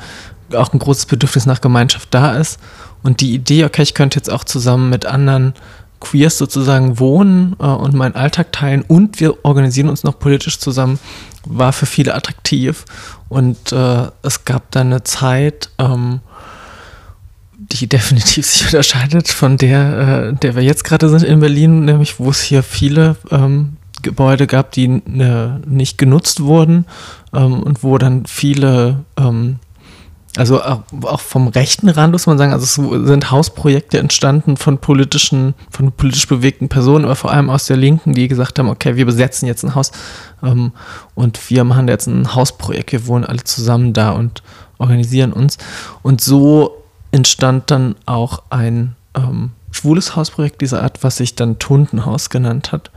auch 0.53 0.73
ein 0.73 0.79
großes 0.79 1.07
Bedürfnis 1.07 1.45
nach 1.45 1.61
Gemeinschaft 1.61 2.09
da 2.11 2.37
ist. 2.37 2.59
Und 3.03 3.21
die 3.21 3.33
Idee, 3.33 3.65
okay, 3.65 3.83
ich 3.83 3.93
könnte 3.93 4.17
jetzt 4.17 4.29
auch 4.29 4.43
zusammen 4.43 4.89
mit 4.89 5.05
anderen 5.05 5.53
Queers 5.99 6.37
sozusagen 6.37 6.99
wohnen 6.99 7.55
äh, 7.59 7.65
und 7.65 7.93
meinen 7.93 8.15
Alltag 8.15 8.51
teilen 8.51 8.83
und 8.87 9.19
wir 9.19 9.45
organisieren 9.45 9.89
uns 9.89 10.03
noch 10.03 10.19
politisch 10.19 10.59
zusammen, 10.59 10.99
war 11.45 11.73
für 11.73 11.85
viele 11.85 12.13
attraktiv. 12.13 12.85
Und 13.29 13.71
äh, 13.71 14.07
es 14.21 14.45
gab 14.45 14.71
dann 14.71 14.87
eine 14.87 15.03
Zeit, 15.03 15.69
ähm, 15.79 16.21
die 17.57 17.87
definitiv 17.89 18.45
sich 18.45 18.65
unterscheidet 18.65 19.27
von 19.27 19.57
der, 19.57 20.29
äh, 20.29 20.33
der 20.33 20.55
wir 20.55 20.63
jetzt 20.63 20.83
gerade 20.83 21.09
sind 21.09 21.23
in 21.23 21.39
Berlin, 21.39 21.85
nämlich 21.85 22.19
wo 22.19 22.29
es 22.29 22.41
hier 22.41 22.63
viele 22.63 23.15
ähm, 23.31 23.77
Gebäude 24.01 24.47
gab, 24.47 24.71
die 24.71 24.85
äh, 24.85 25.59
nicht 25.65 25.97
genutzt 25.97 26.41
wurden 26.41 26.85
ähm, 27.33 27.63
und 27.63 27.83
wo 27.83 27.97
dann 27.97 28.25
viele 28.25 29.03
ähm, 29.17 29.59
also 30.37 30.61
auch 30.61 31.19
vom 31.19 31.47
rechten 31.47 31.89
Rand 31.89 32.13
muss 32.13 32.27
man 32.27 32.37
sagen, 32.37 32.53
also 32.53 32.63
es 32.63 33.07
sind 33.07 33.31
Hausprojekte 33.31 33.97
entstanden 33.97 34.57
von 34.57 34.77
politischen, 34.77 35.53
von 35.69 35.91
politisch 35.91 36.27
bewegten 36.27 36.69
Personen, 36.69 37.05
aber 37.05 37.15
vor 37.15 37.31
allem 37.31 37.49
aus 37.49 37.65
der 37.65 37.77
Linken, 37.77 38.13
die 38.13 38.27
gesagt 38.27 38.59
haben, 38.59 38.69
okay, 38.69 38.95
wir 38.95 39.05
besetzen 39.05 39.47
jetzt 39.47 39.63
ein 39.63 39.75
Haus 39.75 39.91
ähm, 40.43 40.71
und 41.15 41.49
wir 41.49 41.63
machen 41.63 41.87
jetzt 41.87 42.07
ein 42.07 42.35
Hausprojekt, 42.35 42.91
wir 42.91 43.07
wohnen 43.07 43.25
alle 43.25 43.43
zusammen 43.43 43.93
da 43.93 44.11
und 44.11 44.43
organisieren 44.77 45.33
uns. 45.33 45.57
Und 46.03 46.21
so 46.21 46.83
entstand 47.11 47.71
dann 47.71 47.95
auch 48.05 48.43
ein 48.49 48.95
ähm, 49.15 49.51
schwules 49.71 50.15
Hausprojekt 50.15 50.61
dieser 50.61 50.83
Art, 50.83 51.03
was 51.03 51.17
sich 51.17 51.35
dann 51.35 51.59
Tundenhaus 51.59 52.29
genannt 52.29 52.71
hat. 52.71 52.91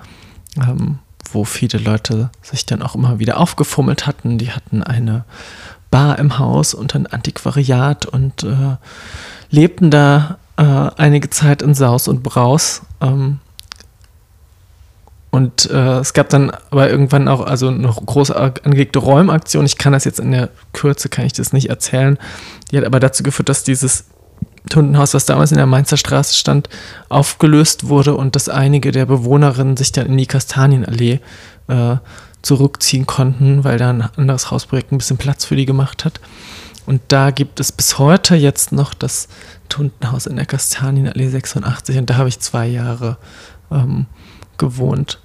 Ähm, 0.56 0.98
wo 1.32 1.44
viele 1.44 1.78
Leute 1.78 2.30
sich 2.42 2.66
dann 2.66 2.82
auch 2.82 2.94
immer 2.94 3.18
wieder 3.18 3.38
aufgefummelt 3.38 4.06
hatten. 4.06 4.38
Die 4.38 4.50
hatten 4.50 4.82
eine 4.82 5.24
Bar 5.90 6.18
im 6.18 6.38
Haus 6.38 6.74
und 6.74 6.94
ein 6.94 7.06
Antiquariat 7.06 8.06
und 8.06 8.44
äh, 8.44 8.76
lebten 9.50 9.90
da 9.90 10.38
äh, 10.56 10.62
einige 10.62 11.30
Zeit 11.30 11.62
in 11.62 11.74
Saus 11.74 12.08
und 12.08 12.22
Braus. 12.22 12.82
Ähm, 13.00 13.40
und 15.30 15.70
äh, 15.70 15.98
es 15.98 16.12
gab 16.12 16.28
dann 16.28 16.50
aber 16.70 16.90
irgendwann 16.90 17.28
auch 17.28 17.40
also 17.40 17.68
eine 17.68 17.88
große 17.88 18.36
angelegte 18.36 18.98
Räumaktion. 18.98 19.64
Ich 19.64 19.78
kann 19.78 19.92
das 19.92 20.04
jetzt 20.04 20.18
in 20.18 20.32
der 20.32 20.48
Kürze, 20.72 21.08
kann 21.08 21.24
ich 21.24 21.32
das 21.32 21.52
nicht 21.52 21.70
erzählen. 21.70 22.18
Die 22.70 22.76
hat 22.76 22.84
aber 22.84 22.98
dazu 22.98 23.22
geführt, 23.22 23.48
dass 23.48 23.62
dieses 23.62 24.06
Tundenhaus, 24.68 25.14
was 25.14 25.26
damals 25.26 25.52
in 25.52 25.56
der 25.56 25.66
Mainzer 25.66 25.96
Straße 25.96 26.34
stand, 26.34 26.68
aufgelöst 27.08 27.88
wurde 27.88 28.14
und 28.14 28.36
dass 28.36 28.48
einige 28.48 28.90
der 28.90 29.06
Bewohnerinnen 29.06 29.76
sich 29.76 29.92
dann 29.92 30.06
in 30.06 30.18
die 30.18 30.26
Kastanienallee 30.26 31.20
äh, 31.68 31.96
zurückziehen 32.42 33.06
konnten, 33.06 33.64
weil 33.64 33.78
da 33.78 33.90
ein 33.90 34.02
anderes 34.02 34.50
Hausprojekt 34.50 34.92
ein 34.92 34.98
bisschen 34.98 35.18
Platz 35.18 35.44
für 35.44 35.56
die 35.56 35.66
gemacht 35.66 36.04
hat. 36.04 36.20
Und 36.86 37.02
da 37.08 37.30
gibt 37.30 37.60
es 37.60 37.72
bis 37.72 37.98
heute 37.98 38.34
jetzt 38.34 38.72
noch 38.72 38.94
das 38.94 39.28
Tuntenhaus 39.68 40.26
in 40.26 40.36
der 40.36 40.46
Kastanienallee 40.46 41.28
86 41.28 41.98
und 41.98 42.10
da 42.10 42.16
habe 42.16 42.28
ich 42.28 42.40
zwei 42.40 42.66
Jahre 42.66 43.16
ähm, 43.70 44.06
gewohnt, 44.58 45.20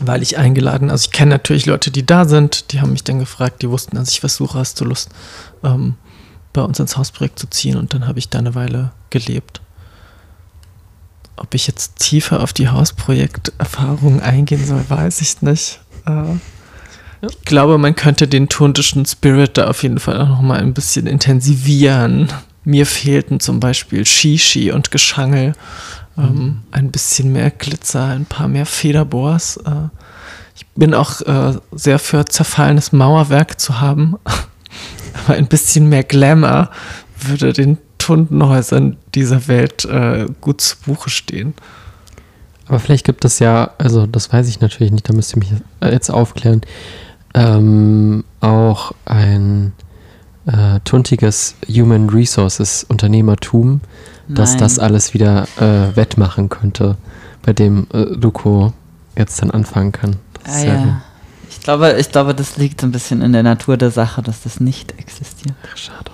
weil 0.00 0.22
ich 0.22 0.38
eingeladen, 0.38 0.90
also 0.90 1.04
ich 1.04 1.10
kenne 1.10 1.32
natürlich 1.32 1.66
Leute, 1.66 1.90
die 1.90 2.06
da 2.06 2.24
sind, 2.24 2.72
die 2.72 2.80
haben 2.80 2.92
mich 2.92 3.04
dann 3.04 3.18
gefragt, 3.18 3.62
die 3.62 3.68
wussten, 3.68 3.96
dass 3.96 4.10
ich 4.10 4.20
versuche, 4.20 4.58
hast 4.58 4.80
du 4.80 4.84
Lust, 4.84 5.10
ähm, 5.62 5.96
bei 6.52 6.62
uns 6.62 6.78
ins 6.78 6.96
Hausprojekt 6.96 7.38
zu 7.38 7.48
ziehen 7.50 7.76
und 7.76 7.92
dann 7.92 8.06
habe 8.06 8.18
ich 8.18 8.30
da 8.30 8.38
eine 8.38 8.54
Weile 8.54 8.92
gelebt. 9.10 9.60
Ob 11.36 11.54
ich 11.54 11.66
jetzt 11.66 11.96
tiefer 11.98 12.40
auf 12.40 12.52
die 12.52 12.68
Hausprojekterfahrungen 12.68 14.20
eingehen 14.20 14.64
soll, 14.64 14.84
weiß 14.88 15.20
ich 15.20 15.42
nicht. 15.42 15.80
Äh, 16.08 17.26
ich 17.26 17.42
glaube, 17.42 17.78
man 17.78 17.96
könnte 17.96 18.28
den 18.28 18.48
tundischen 18.48 19.04
Spirit 19.04 19.58
da 19.58 19.68
auf 19.68 19.82
jeden 19.82 19.98
Fall 19.98 20.20
auch 20.20 20.28
noch 20.28 20.40
mal 20.40 20.60
ein 20.60 20.74
bisschen 20.74 21.06
intensivieren. 21.06 22.28
Mir 22.64 22.86
fehlten 22.86 23.40
zum 23.40 23.60
Beispiel 23.60 24.04
Shishi 24.04 24.70
und 24.70 24.90
Geschangel, 24.90 25.54
ähm, 26.16 26.24
mhm. 26.24 26.60
ein 26.70 26.90
bisschen 26.90 27.32
mehr 27.32 27.50
Glitzer, 27.50 28.06
ein 28.06 28.26
paar 28.26 28.46
mehr 28.46 28.66
Federbohrs. 28.66 29.56
Äh, 29.58 29.88
ich 30.54 30.66
bin 30.76 30.94
auch 30.94 31.20
äh, 31.22 31.58
sehr 31.72 31.98
für 31.98 32.24
zerfallenes 32.24 32.92
Mauerwerk 32.92 33.60
zu 33.60 33.80
haben, 33.80 34.16
aber 35.26 35.34
ein 35.36 35.48
bisschen 35.48 35.88
mehr 35.88 36.04
Glamour 36.04 36.70
würde 37.20 37.52
den 37.52 37.78
Tundenhäusern 37.98 38.96
dieser 39.14 39.48
Welt 39.48 39.84
äh, 39.84 40.26
gut 40.40 40.60
zu 40.60 40.76
Buche 40.86 41.10
stehen. 41.10 41.54
Aber 42.68 42.78
vielleicht 42.78 43.06
gibt 43.06 43.24
es 43.24 43.38
ja, 43.38 43.70
also 43.78 44.06
das 44.06 44.32
weiß 44.32 44.48
ich 44.48 44.60
natürlich 44.60 44.92
nicht, 44.92 45.08
da 45.08 45.14
müsst 45.14 45.34
ihr 45.34 45.38
mich 45.38 45.52
jetzt 45.82 46.10
aufklären, 46.10 46.60
ähm, 47.34 48.24
auch 48.40 48.92
ein 49.06 49.72
äh, 50.46 50.80
tuntiges 50.84 51.54
Human 51.68 52.10
Resources 52.10 52.84
Unternehmertum, 52.84 53.80
das 54.28 54.58
das 54.58 54.78
alles 54.78 55.14
wieder 55.14 55.48
äh, 55.58 55.96
wettmachen 55.96 56.50
könnte, 56.50 56.96
bei 57.42 57.54
dem 57.54 57.86
äh, 57.94 58.02
Luko 58.02 58.74
jetzt 59.16 59.40
dann 59.40 59.50
anfangen 59.50 59.92
kann. 59.92 60.16
Ah, 60.44 60.62
ja. 60.62 61.02
Ich 61.48 61.60
glaube, 61.60 61.96
ich 61.98 62.12
glaube, 62.12 62.34
das 62.34 62.58
liegt 62.58 62.82
ein 62.82 62.92
bisschen 62.92 63.22
in 63.22 63.32
der 63.32 63.42
Natur 63.42 63.78
der 63.78 63.90
Sache, 63.90 64.22
dass 64.22 64.42
das 64.42 64.60
nicht 64.60 64.92
existiert. 64.98 65.54
Ach, 65.72 65.76
schade. 65.76 66.10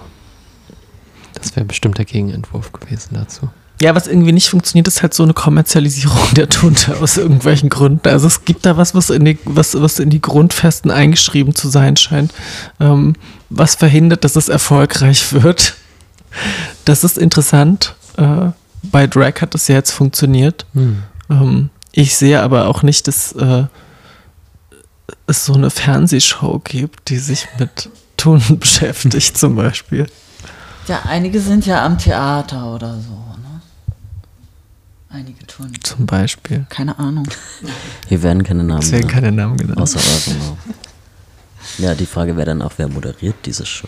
Das 1.34 1.56
wäre 1.56 1.66
bestimmt 1.66 1.98
der 1.98 2.04
Gegenentwurf 2.04 2.72
gewesen 2.72 3.14
dazu. 3.14 3.48
Ja, 3.84 3.94
was 3.94 4.06
irgendwie 4.06 4.32
nicht 4.32 4.48
funktioniert, 4.48 4.88
ist 4.88 5.02
halt 5.02 5.12
so 5.12 5.24
eine 5.24 5.34
Kommerzialisierung 5.34 6.32
der 6.32 6.48
Tunte 6.48 6.96
aus 7.02 7.18
irgendwelchen 7.18 7.68
Gründen. 7.68 8.08
Also 8.08 8.26
es 8.26 8.46
gibt 8.46 8.64
da 8.64 8.78
was, 8.78 8.94
was 8.94 9.10
in 9.10 9.26
die, 9.26 9.38
was, 9.44 9.78
was 9.78 9.98
in 9.98 10.08
die 10.08 10.22
Grundfesten 10.22 10.90
eingeschrieben 10.90 11.54
zu 11.54 11.68
sein 11.68 11.98
scheint, 11.98 12.32
ähm, 12.80 13.14
was 13.50 13.74
verhindert, 13.74 14.24
dass 14.24 14.36
es 14.36 14.48
erfolgreich 14.48 15.34
wird. 15.34 15.74
Das 16.86 17.04
ist 17.04 17.18
interessant. 17.18 17.94
Äh, 18.16 18.52
bei 18.84 19.06
Drag 19.06 19.42
hat 19.42 19.52
das 19.52 19.68
ja 19.68 19.74
jetzt 19.74 19.90
funktioniert. 19.90 20.64
Hm. 20.72 21.02
Ähm, 21.28 21.68
ich 21.92 22.16
sehe 22.16 22.40
aber 22.40 22.68
auch 22.68 22.82
nicht, 22.82 23.06
dass 23.06 23.32
äh, 23.32 23.64
es 25.26 25.44
so 25.44 25.52
eine 25.52 25.68
Fernsehshow 25.68 26.58
gibt, 26.64 27.10
die 27.10 27.18
sich 27.18 27.48
mit 27.58 27.90
Tunen 28.16 28.58
beschäftigt, 28.58 29.36
zum 29.36 29.56
Beispiel. 29.56 30.06
Ja, 30.88 31.02
einige 31.06 31.38
sind 31.38 31.66
ja 31.66 31.84
am 31.84 31.98
Theater 31.98 32.72
oder 32.72 32.94
so. 32.94 33.33
Einige 35.14 35.46
Touren. 35.46 35.72
Zum 35.80 36.06
Beispiel. 36.06 36.66
Keine 36.70 36.98
Ahnung. 36.98 37.28
Hier 38.08 38.20
werden 38.24 38.42
keine 38.42 38.64
Namen 38.64 38.82
Es 38.82 38.90
werden 38.90 39.06
keine 39.06 39.30
Namen 39.30 39.56
genannt. 39.56 39.80
Außer 39.80 40.00
eure 40.00 40.56
Ja, 41.78 41.94
die 41.94 42.06
Frage 42.06 42.36
wäre 42.36 42.46
dann 42.46 42.62
auch, 42.62 42.72
wer 42.78 42.88
moderiert 42.88 43.36
diese 43.44 43.64
Show? 43.64 43.86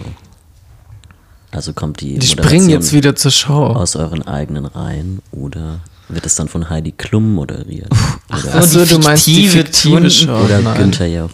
Also 1.51 1.73
kommt 1.73 2.01
die 2.01 2.21
Die 2.21 2.27
springen 2.29 2.71
jetzt 2.71 2.93
wieder 2.93 3.17
zur 3.17 3.33
Show. 3.33 3.67
Aus 3.67 3.97
euren 3.97 4.25
eigenen 4.25 4.67
Reihen 4.67 5.21
oder 5.33 5.81
wird 6.09 6.25
es 6.27 6.37
dann 6.37 6.47
von 6.47 6.71
Heidi 6.71 6.93
Klum 6.93 7.35
moderiert? 7.35 7.91
Ach, 8.29 8.45
oder 8.45 8.63
so, 8.63 8.85
du 8.85 9.01
meinst 9.01 9.27
die 9.27 9.49
fiktive 9.49 10.09
Show. 10.09 10.45
Oder 10.45 10.61
Nein. 10.61 10.79
Günther 10.79 11.07
Jauch. 11.07 11.31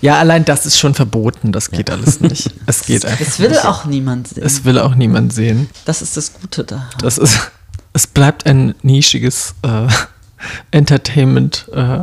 Ja, 0.00 0.18
allein 0.18 0.44
das 0.44 0.66
ist 0.66 0.78
schon 0.78 0.94
verboten. 0.94 1.52
Das 1.52 1.70
geht 1.70 1.90
ja. 1.90 1.94
alles 1.94 2.18
nicht. 2.20 2.50
Es 2.66 2.82
geht 2.86 3.06
einfach. 3.06 3.24
Es 3.24 3.38
will 3.38 3.56
auch 3.56 3.84
niemand 3.84 4.26
sehen. 4.28 4.42
Es 4.44 4.64
will 4.64 4.80
auch 4.80 4.96
niemand 4.96 5.32
sehen. 5.32 5.70
Das 5.84 6.02
ist 6.02 6.16
das 6.16 6.32
Gute 6.32 6.64
da. 6.64 6.88
Das 7.00 7.18
ist 7.18 7.52
es 7.96 8.06
bleibt 8.06 8.44
ein 8.46 8.74
nischiges 8.82 9.54
äh, 9.62 9.88
Entertainment, 10.70 11.66
äh, 11.72 12.00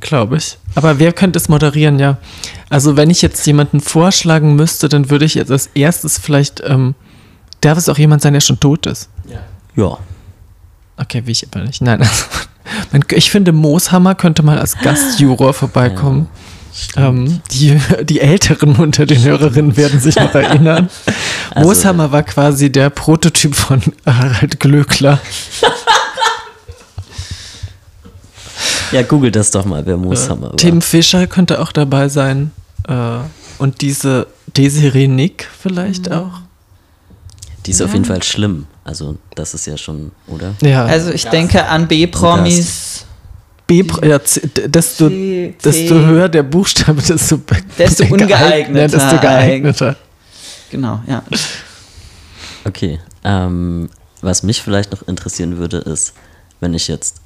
glaube 0.00 0.38
ich. 0.38 0.56
Aber 0.74 0.98
wer 0.98 1.12
könnte 1.12 1.38
es 1.38 1.50
moderieren, 1.50 1.98
ja? 1.98 2.16
Also 2.70 2.96
wenn 2.96 3.10
ich 3.10 3.20
jetzt 3.20 3.46
jemanden 3.46 3.80
vorschlagen 3.80 4.56
müsste, 4.56 4.88
dann 4.88 5.10
würde 5.10 5.26
ich 5.26 5.34
jetzt 5.34 5.50
als 5.50 5.66
erstes 5.74 6.18
vielleicht, 6.18 6.62
ähm, 6.64 6.94
darf 7.60 7.76
es 7.76 7.90
auch 7.90 7.98
jemand 7.98 8.22
sein, 8.22 8.32
der 8.32 8.40
schon 8.40 8.60
tot 8.60 8.86
ist? 8.86 9.10
Ja. 9.28 9.40
Ja. 9.76 9.98
Okay, 10.96 11.22
wie 11.26 11.32
ich 11.32 11.46
aber 11.46 11.64
nicht. 11.64 11.82
Nein, 11.82 12.00
also, 12.92 13.06
ich 13.10 13.30
finde, 13.30 13.52
Mooshammer 13.52 14.14
könnte 14.14 14.42
mal 14.42 14.58
als 14.58 14.78
Gastjuror 14.78 15.52
vorbeikommen. 15.52 16.28
Ja. 16.32 16.39
Ähm, 16.96 17.40
die, 17.52 17.78
die 18.02 18.20
Älteren 18.20 18.76
unter 18.76 19.06
den 19.06 19.22
Hörerinnen 19.22 19.76
werden 19.76 20.00
sich 20.00 20.16
noch 20.16 20.34
erinnern. 20.34 20.88
Also, 21.52 21.68
Mooshammer 21.68 22.12
war 22.12 22.22
quasi 22.22 22.70
der 22.70 22.90
Prototyp 22.90 23.56
von 23.56 23.82
Harald 24.06 24.60
Glöckler. 24.60 25.18
ja, 28.92 29.02
googelt 29.02 29.34
das 29.34 29.50
doch 29.50 29.64
mal, 29.64 29.84
wer 29.84 29.96
Mooshammer 29.96 30.46
äh, 30.46 30.50
war. 30.50 30.56
Tim 30.56 30.80
Fischer 30.80 31.26
könnte 31.26 31.58
auch 31.58 31.72
dabei 31.72 32.08
sein. 32.08 32.52
Äh, 32.86 33.16
und 33.58 33.80
diese 33.80 34.28
Desiree 34.56 35.08
Nick 35.08 35.48
vielleicht 35.60 36.08
mhm. 36.08 36.14
auch. 36.14 36.40
Die 37.66 37.72
ist 37.72 37.80
ja. 37.80 37.86
auf 37.86 37.94
jeden 37.94 38.04
Fall 38.04 38.22
schlimm. 38.22 38.68
Also, 38.84 39.16
das 39.34 39.52
ist 39.52 39.66
ja 39.66 39.76
schon, 39.76 40.12
oder? 40.28 40.54
Ja. 40.62 40.84
Also, 40.84 41.10
ich 41.10 41.26
denke 41.26 41.66
an 41.66 41.88
B-Promis. 41.88 43.06
B, 43.70 43.84
ja, 44.02 44.18
desto, 44.18 45.08
C, 45.08 45.54
desto 45.62 45.94
höher 45.94 46.28
der 46.28 46.42
Buchstabe, 46.42 47.00
desto, 47.00 47.40
desto 47.78 48.04
ungeeigneter. 48.10 48.98
Desto 48.98 49.20
geeigneter. 49.20 49.96
Genau, 50.72 51.00
ja. 51.06 51.22
Okay. 52.64 52.98
Ähm, 53.22 53.88
was 54.22 54.42
mich 54.42 54.60
vielleicht 54.60 54.90
noch 54.90 55.06
interessieren 55.06 55.58
würde, 55.58 55.76
ist, 55.78 56.14
wenn 56.58 56.74
ich 56.74 56.88
jetzt 56.88 57.20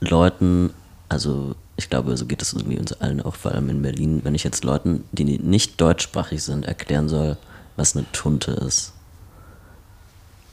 Leuten, 0.00 0.70
also 1.10 1.54
ich 1.76 1.90
glaube, 1.90 2.16
so 2.16 2.24
geht 2.24 2.40
es 2.40 2.54
irgendwie 2.54 2.78
uns 2.78 2.94
allen 2.94 3.20
auch, 3.20 3.34
vor 3.34 3.52
allem 3.52 3.68
in 3.68 3.82
Berlin, 3.82 4.20
wenn 4.24 4.34
ich 4.34 4.42
jetzt 4.42 4.64
Leuten, 4.64 5.04
die 5.12 5.24
nicht 5.24 5.78
deutschsprachig 5.78 6.42
sind, 6.42 6.64
erklären 6.64 7.10
soll, 7.10 7.36
was 7.76 7.94
eine 7.94 8.10
Tunte 8.12 8.52
ist. 8.52 8.94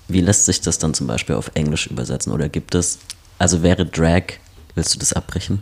Wie 0.10 0.20
lässt 0.20 0.46
sich 0.46 0.60
das 0.60 0.78
dann 0.78 0.94
zum 0.94 1.08
Beispiel 1.08 1.36
auf 1.36 1.52
Englisch 1.54 1.88
übersetzen? 1.88 2.34
Oder 2.34 2.50
gibt 2.50 2.76
es 2.76 3.00
also 3.42 3.64
wäre 3.64 3.88
Drag, 3.88 4.34
willst 4.76 4.94
du 4.96 5.00
das 5.00 5.14
abbrechen? 5.14 5.62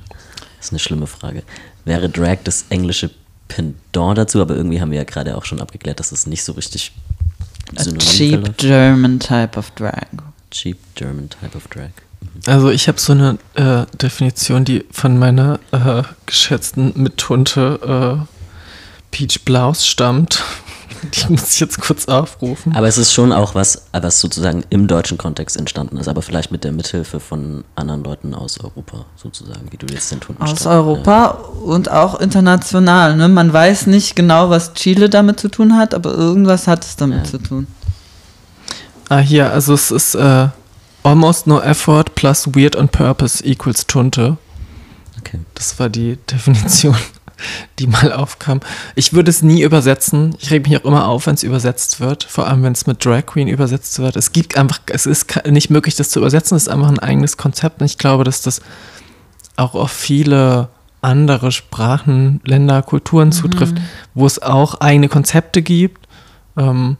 Das 0.57 0.68
ist 0.68 0.72
eine 0.72 0.80
schlimme 0.80 1.07
Frage. 1.07 1.43
Wäre 1.86 2.10
Drag 2.10 2.38
das 2.43 2.66
englische 2.70 3.10
Pendant 3.47 4.18
dazu, 4.18 4.41
aber 4.41 4.55
irgendwie 4.55 4.80
haben 4.80 4.91
wir 4.91 4.99
ja 4.99 5.03
gerade 5.05 5.36
auch 5.36 5.43
schon 5.43 5.60
abgeklärt, 5.60 5.99
dass 5.99 6.12
es 6.12 6.28
nicht 6.28 6.43
so 6.43 6.51
richtig 6.51 6.91
A 7.76 7.84
synonym 7.84 8.07
cheap 8.07 8.32
verläuft. 8.32 8.57
German 8.60 9.20
type 9.20 9.57
of 9.57 9.72
drag. 9.72 10.07
Cheap 10.51 10.78
German 10.95 11.30
type 11.30 11.57
of 11.57 11.68
drag. 11.68 11.89
Also 12.45 12.70
ich 12.70 12.88
habe 12.88 12.99
so 12.99 13.14
eine 13.14 13.38
äh, 13.55 13.86
Definition, 13.97 14.66
die 14.66 14.86
von 14.91 15.18
meiner 15.18 15.60
äh, 15.72 16.03
geschätzten 16.26 16.93
Mittunte 16.95 18.28
äh, 18.28 18.36
Peach 19.12 19.43
Blaus 19.45 19.86
stammt. 19.86 20.43
Die 21.27 21.31
muss 21.31 21.53
ich 21.53 21.59
jetzt 21.59 21.79
kurz 21.81 22.05
aufrufen. 22.07 22.75
Aber 22.75 22.87
es 22.87 22.97
ist 22.97 23.13
schon 23.13 23.31
auch 23.31 23.55
was, 23.55 23.83
was 23.91 24.19
sozusagen 24.19 24.63
im 24.69 24.87
deutschen 24.87 25.17
Kontext 25.17 25.57
entstanden 25.57 25.97
ist, 25.97 26.07
aber 26.07 26.21
vielleicht 26.21 26.51
mit 26.51 26.63
der 26.63 26.71
Mithilfe 26.71 27.19
von 27.19 27.63
anderen 27.75 28.03
Leuten 28.03 28.33
aus 28.33 28.59
Europa, 28.59 29.05
sozusagen, 29.15 29.71
wie 29.71 29.77
du 29.77 29.85
jetzt 29.93 30.11
den 30.11 30.19
Ton 30.19 30.35
Aus 30.39 30.51
beschreibst. 30.51 30.67
Europa 30.67 31.25
und 31.63 31.91
auch 31.91 32.19
international. 32.19 33.15
Ne? 33.15 33.27
Man 33.27 33.51
weiß 33.53 33.87
nicht 33.87 34.15
genau, 34.15 34.49
was 34.49 34.73
Chile 34.73 35.09
damit 35.09 35.39
zu 35.39 35.49
tun 35.49 35.75
hat, 35.77 35.93
aber 35.93 36.13
irgendwas 36.13 36.67
hat 36.67 36.83
es 36.85 36.95
damit 36.95 37.25
Ja. 37.25 37.31
zu 37.31 37.37
tun. 37.39 37.67
Ah, 39.09 39.19
hier, 39.19 39.51
also 39.51 39.73
es 39.73 39.89
ist 39.91 40.15
äh, 40.15 40.47
almost 41.03 41.47
no 41.47 41.59
effort 41.61 42.13
plus 42.15 42.47
weird 42.53 42.75
on 42.75 42.89
purpose 42.89 43.43
equals 43.43 43.87
Tunte. 43.87 44.21
Ja. 44.21 44.37
Okay. 45.19 45.39
Das 45.55 45.79
war 45.79 45.89
die 45.89 46.17
Definition, 46.31 46.95
die 47.79 47.87
mal 47.87 48.11
aufkam. 48.11 48.59
Ich 48.95 49.13
würde 49.13 49.29
es 49.29 49.41
nie 49.41 49.61
übersetzen. 49.61 50.35
Ich 50.39 50.51
reg 50.51 50.67
mich 50.67 50.77
auch 50.77 50.85
immer 50.85 51.07
auf, 51.07 51.27
wenn 51.27 51.35
es 51.35 51.43
übersetzt 51.43 51.99
wird. 51.99 52.23
Vor 52.23 52.47
allem, 52.47 52.63
wenn 52.63 52.73
es 52.73 52.87
mit 52.87 53.03
Drag 53.03 53.25
Queen 53.25 53.47
übersetzt 53.47 53.99
wird. 53.99 54.15
Es 54.15 54.31
gibt 54.31 54.57
einfach, 54.57 54.79
es 54.87 55.05
ist 55.05 55.45
nicht 55.45 55.69
möglich, 55.69 55.95
das 55.95 56.09
zu 56.09 56.19
übersetzen. 56.19 56.55
Es 56.55 56.63
ist 56.63 56.69
einfach 56.69 56.89
ein 56.89 56.99
eigenes 56.99 57.37
Konzept. 57.37 57.81
Und 57.81 57.85
ich 57.85 57.97
glaube, 57.97 58.23
dass 58.23 58.41
das 58.41 58.61
auch 59.55 59.75
auf 59.75 59.91
viele 59.91 60.69
andere 61.01 61.51
Sprachen, 61.51 62.41
Länder, 62.43 62.81
Kulturen 62.81 63.31
zutrifft, 63.31 63.75
wo 64.13 64.25
es 64.25 64.41
auch 64.41 64.81
eigene 64.81 65.07
Konzepte 65.07 65.61
gibt, 65.61 66.07
ähm, 66.57 66.97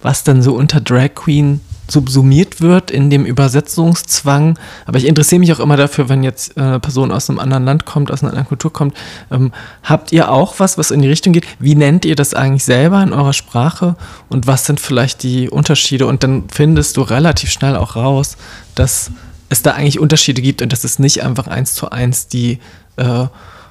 was 0.00 0.24
dann 0.24 0.42
so 0.42 0.54
unter 0.54 0.80
Drag 0.80 1.14
Queen 1.14 1.60
subsumiert 1.92 2.60
wird 2.60 2.90
in 2.90 3.10
dem 3.10 3.24
Übersetzungszwang. 3.24 4.58
Aber 4.86 4.98
ich 4.98 5.06
interessiere 5.06 5.38
mich 5.38 5.52
auch 5.52 5.60
immer 5.60 5.76
dafür, 5.76 6.08
wenn 6.08 6.22
jetzt 6.22 6.56
äh, 6.56 6.60
eine 6.60 6.80
Person 6.80 7.12
aus 7.12 7.28
einem 7.28 7.38
anderen 7.38 7.64
Land 7.64 7.84
kommt, 7.84 8.10
aus 8.10 8.22
einer 8.22 8.30
anderen 8.30 8.48
Kultur 8.48 8.72
kommt. 8.72 8.96
Ähm, 9.30 9.52
habt 9.82 10.10
ihr 10.12 10.30
auch 10.30 10.58
was, 10.58 10.78
was 10.78 10.90
in 10.90 11.02
die 11.02 11.08
Richtung 11.08 11.32
geht? 11.32 11.46
Wie 11.58 11.74
nennt 11.74 12.04
ihr 12.04 12.16
das 12.16 12.34
eigentlich 12.34 12.64
selber 12.64 13.02
in 13.02 13.12
eurer 13.12 13.32
Sprache? 13.32 13.96
Und 14.28 14.46
was 14.46 14.64
sind 14.64 14.80
vielleicht 14.80 15.22
die 15.22 15.50
Unterschiede? 15.50 16.06
Und 16.06 16.24
dann 16.24 16.44
findest 16.50 16.96
du 16.96 17.02
relativ 17.02 17.50
schnell 17.50 17.76
auch 17.76 17.94
raus, 17.94 18.36
dass 18.74 19.10
es 19.50 19.62
da 19.62 19.72
eigentlich 19.72 20.00
Unterschiede 20.00 20.40
gibt 20.40 20.62
und 20.62 20.72
dass 20.72 20.84
es 20.84 20.98
nicht 20.98 21.22
einfach 21.22 21.46
eins 21.46 21.74
zu 21.74 21.90
eins 21.90 22.26
die 22.26 22.58
äh, 22.96 23.26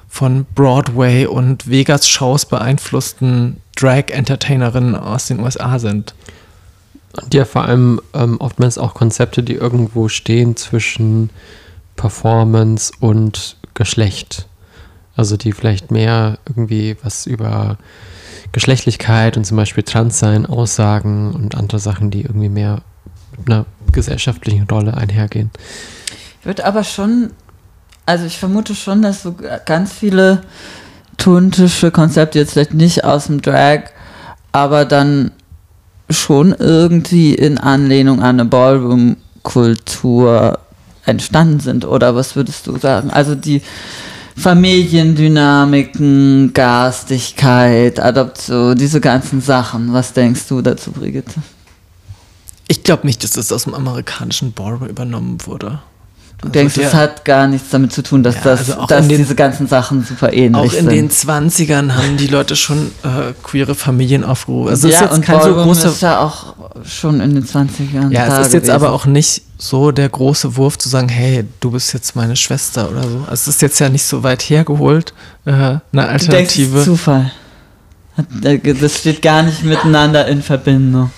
von 0.08 0.46
Broadway 0.54 1.26
und 1.26 1.68
Vegas-Shows 1.68 2.46
beeinflussten 2.46 3.56
Drag-Entertainerinnen 3.76 4.94
aus 4.94 5.26
den 5.26 5.40
USA 5.40 5.78
sind. 5.78 6.14
Und 7.20 7.34
ja, 7.34 7.44
vor 7.44 7.64
allem 7.64 8.00
ähm, 8.14 8.40
oftmals 8.40 8.78
auch 8.78 8.94
Konzepte, 8.94 9.42
die 9.42 9.54
irgendwo 9.54 10.08
stehen 10.08 10.56
zwischen 10.56 11.30
Performance 11.96 12.92
und 13.00 13.56
Geschlecht. 13.74 14.46
Also 15.14 15.36
die 15.36 15.52
vielleicht 15.52 15.90
mehr 15.90 16.38
irgendwie 16.48 16.96
was 17.02 17.26
über 17.26 17.76
Geschlechtlichkeit 18.52 19.36
und 19.36 19.44
zum 19.44 19.56
Beispiel 19.56 19.82
Transsein 19.82 20.46
aussagen 20.46 21.32
und 21.34 21.54
andere 21.54 21.78
Sachen, 21.78 22.10
die 22.10 22.22
irgendwie 22.22 22.48
mehr 22.48 22.82
mit 23.36 23.50
einer 23.50 23.66
gesellschaftlichen 23.92 24.64
Rolle 24.64 24.96
einhergehen. 24.96 25.50
Ich 26.40 26.46
würde 26.46 26.64
aber 26.64 26.84
schon, 26.84 27.30
also 28.06 28.24
ich 28.24 28.38
vermute 28.38 28.74
schon, 28.74 29.02
dass 29.02 29.22
so 29.22 29.34
ganz 29.66 29.92
viele 29.92 30.42
tuntische 31.16 31.90
Konzepte 31.90 32.38
jetzt 32.38 32.52
vielleicht 32.52 32.74
nicht 32.74 33.04
aus 33.04 33.26
dem 33.26 33.42
Drag, 33.42 33.84
aber 34.50 34.84
dann 34.84 35.30
schon 36.12 36.52
irgendwie 36.52 37.34
in 37.34 37.58
Anlehnung 37.58 38.20
an 38.20 38.40
eine 38.40 38.48
Ballroom-Kultur 38.48 40.58
entstanden 41.04 41.60
sind. 41.60 41.84
Oder 41.84 42.14
was 42.14 42.36
würdest 42.36 42.66
du 42.66 42.78
sagen? 42.78 43.10
Also 43.10 43.34
die 43.34 43.60
Familiendynamiken, 44.36 46.52
Garstigkeit, 46.54 48.00
Adoption, 48.00 48.76
diese 48.76 49.00
ganzen 49.00 49.40
Sachen. 49.40 49.92
Was 49.92 50.12
denkst 50.12 50.46
du 50.48 50.62
dazu, 50.62 50.92
Brigitte? 50.92 51.42
Ich 52.68 52.84
glaube 52.84 53.06
nicht, 53.06 53.24
dass 53.24 53.32
das 53.32 53.50
aus 53.52 53.64
dem 53.64 53.74
amerikanischen 53.74 54.52
Ballroom 54.52 54.88
übernommen 54.88 55.38
wurde. 55.44 55.80
Du 56.42 56.48
denkst, 56.48 56.74
der- 56.74 56.88
es 56.88 56.94
hat 56.94 57.24
gar 57.24 57.46
nichts 57.46 57.70
damit 57.70 57.92
zu 57.92 58.02
tun, 58.02 58.22
dass, 58.24 58.34
Also 58.36 58.48
Ja, 58.48 58.56
das, 58.56 58.70
also 58.70 58.86
dass 58.86 59.08
den- 59.08 59.16
diese 59.18 59.34
ganzen 59.36 59.68
Sachen 59.68 60.04
super 60.04 60.32
ähnlich 60.32 60.56
Auch 60.56 60.64
in 60.74 60.86
sind. 60.86 60.90
den 60.90 61.10
20ern 61.10 61.94
haben 61.96 62.16
die 62.16 62.26
Leute 62.26 62.56
schon 62.56 62.90
äh, 63.04 63.32
queere 63.44 63.74
Familien 63.76 64.24
aufgerufen. 64.24 64.70
Also 64.70 64.88
ja, 64.88 64.94
ist 64.96 65.00
jetzt 65.02 65.12
und 65.14 65.24
kein 65.24 65.40
so 65.40 65.54
großer. 65.54 65.88
ist 65.90 66.02
ja 66.02 66.18
auch 66.20 66.54
schon 66.84 67.20
in 67.20 67.34
den 67.34 67.44
20ern 67.46 68.10
Ja, 68.10 68.26
es 68.40 68.46
ist 68.48 68.54
jetzt 68.54 68.62
gewesen. 68.64 68.70
aber 68.72 68.92
auch 68.92 69.06
nicht 69.06 69.42
so 69.56 69.92
der 69.92 70.08
große 70.08 70.56
Wurf 70.56 70.76
zu 70.78 70.88
sagen, 70.88 71.08
hey, 71.08 71.44
du 71.60 71.70
bist 71.70 71.92
jetzt 71.94 72.16
meine 72.16 72.34
Schwester 72.34 72.90
oder 72.90 73.02
so. 73.04 73.18
Also 73.20 73.32
es 73.32 73.46
ist 73.46 73.62
jetzt 73.62 73.78
ja 73.78 73.88
nicht 73.88 74.04
so 74.04 74.24
weit 74.24 74.42
hergeholt, 74.42 75.14
äh, 75.44 75.50
eine 75.52 75.80
Du 75.92 76.00
denkst, 76.00 76.14
es 76.16 76.22
ist 76.22 76.28
Alternative. 76.32 76.84
Zufall. 76.84 77.30
Äh, 78.42 78.58
Das 78.74 78.98
steht 78.98 79.22
gar 79.22 79.42
nicht 79.44 79.62
miteinander 79.64 80.26
in 80.26 80.42
Verbindung. 80.42 81.10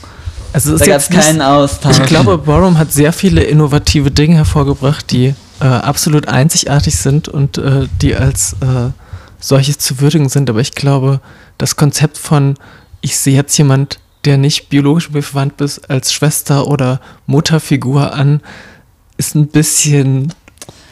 Also 0.55 0.74
es 0.74 0.80
Da 0.80 0.86
gab 0.86 0.98
es 0.98 1.09
keinen 1.09 1.42
Austausch. 1.42 1.98
Ich 1.98 2.07
glaube, 2.07 2.38
Ballroom 2.38 2.78
hat 2.78 2.92
sehr 2.92 3.12
viele 3.12 3.42
innovative 3.42 4.12
Dinge 4.12 4.36
hervorgebracht, 4.36 5.11
die 5.11 5.34
äh, 5.61 5.64
absolut 5.64 6.28
einzigartig 6.28 6.94
sind 6.94 7.28
und 7.28 7.59
äh, 7.59 7.88
die 8.00 8.14
als 8.14 8.52
äh, 8.61 8.90
solches 9.40 9.78
zu 9.78 9.98
würdigen 9.98 10.28
sind. 10.28 10.48
Aber 10.48 10.61
ich 10.61 10.72
glaube, 10.72 11.20
das 11.59 11.74
Konzept 11.74 12.18
von, 12.18 12.55
ich 13.00 13.16
sehe 13.16 13.34
jetzt 13.34 13.59
jemand, 13.59 13.98
der 14.24 14.38
nicht 14.38 14.68
biologisch 14.68 15.09
mit 15.09 15.16
mir 15.16 15.22
verwandt 15.22 15.61
ist, 15.61 15.90
als 15.90 16.12
Schwester 16.12 16.68
oder 16.68 17.00
Mutterfigur 17.26 18.14
an, 18.14 18.40
ist 19.16 19.34
ein 19.34 19.48
bisschen 19.48 20.32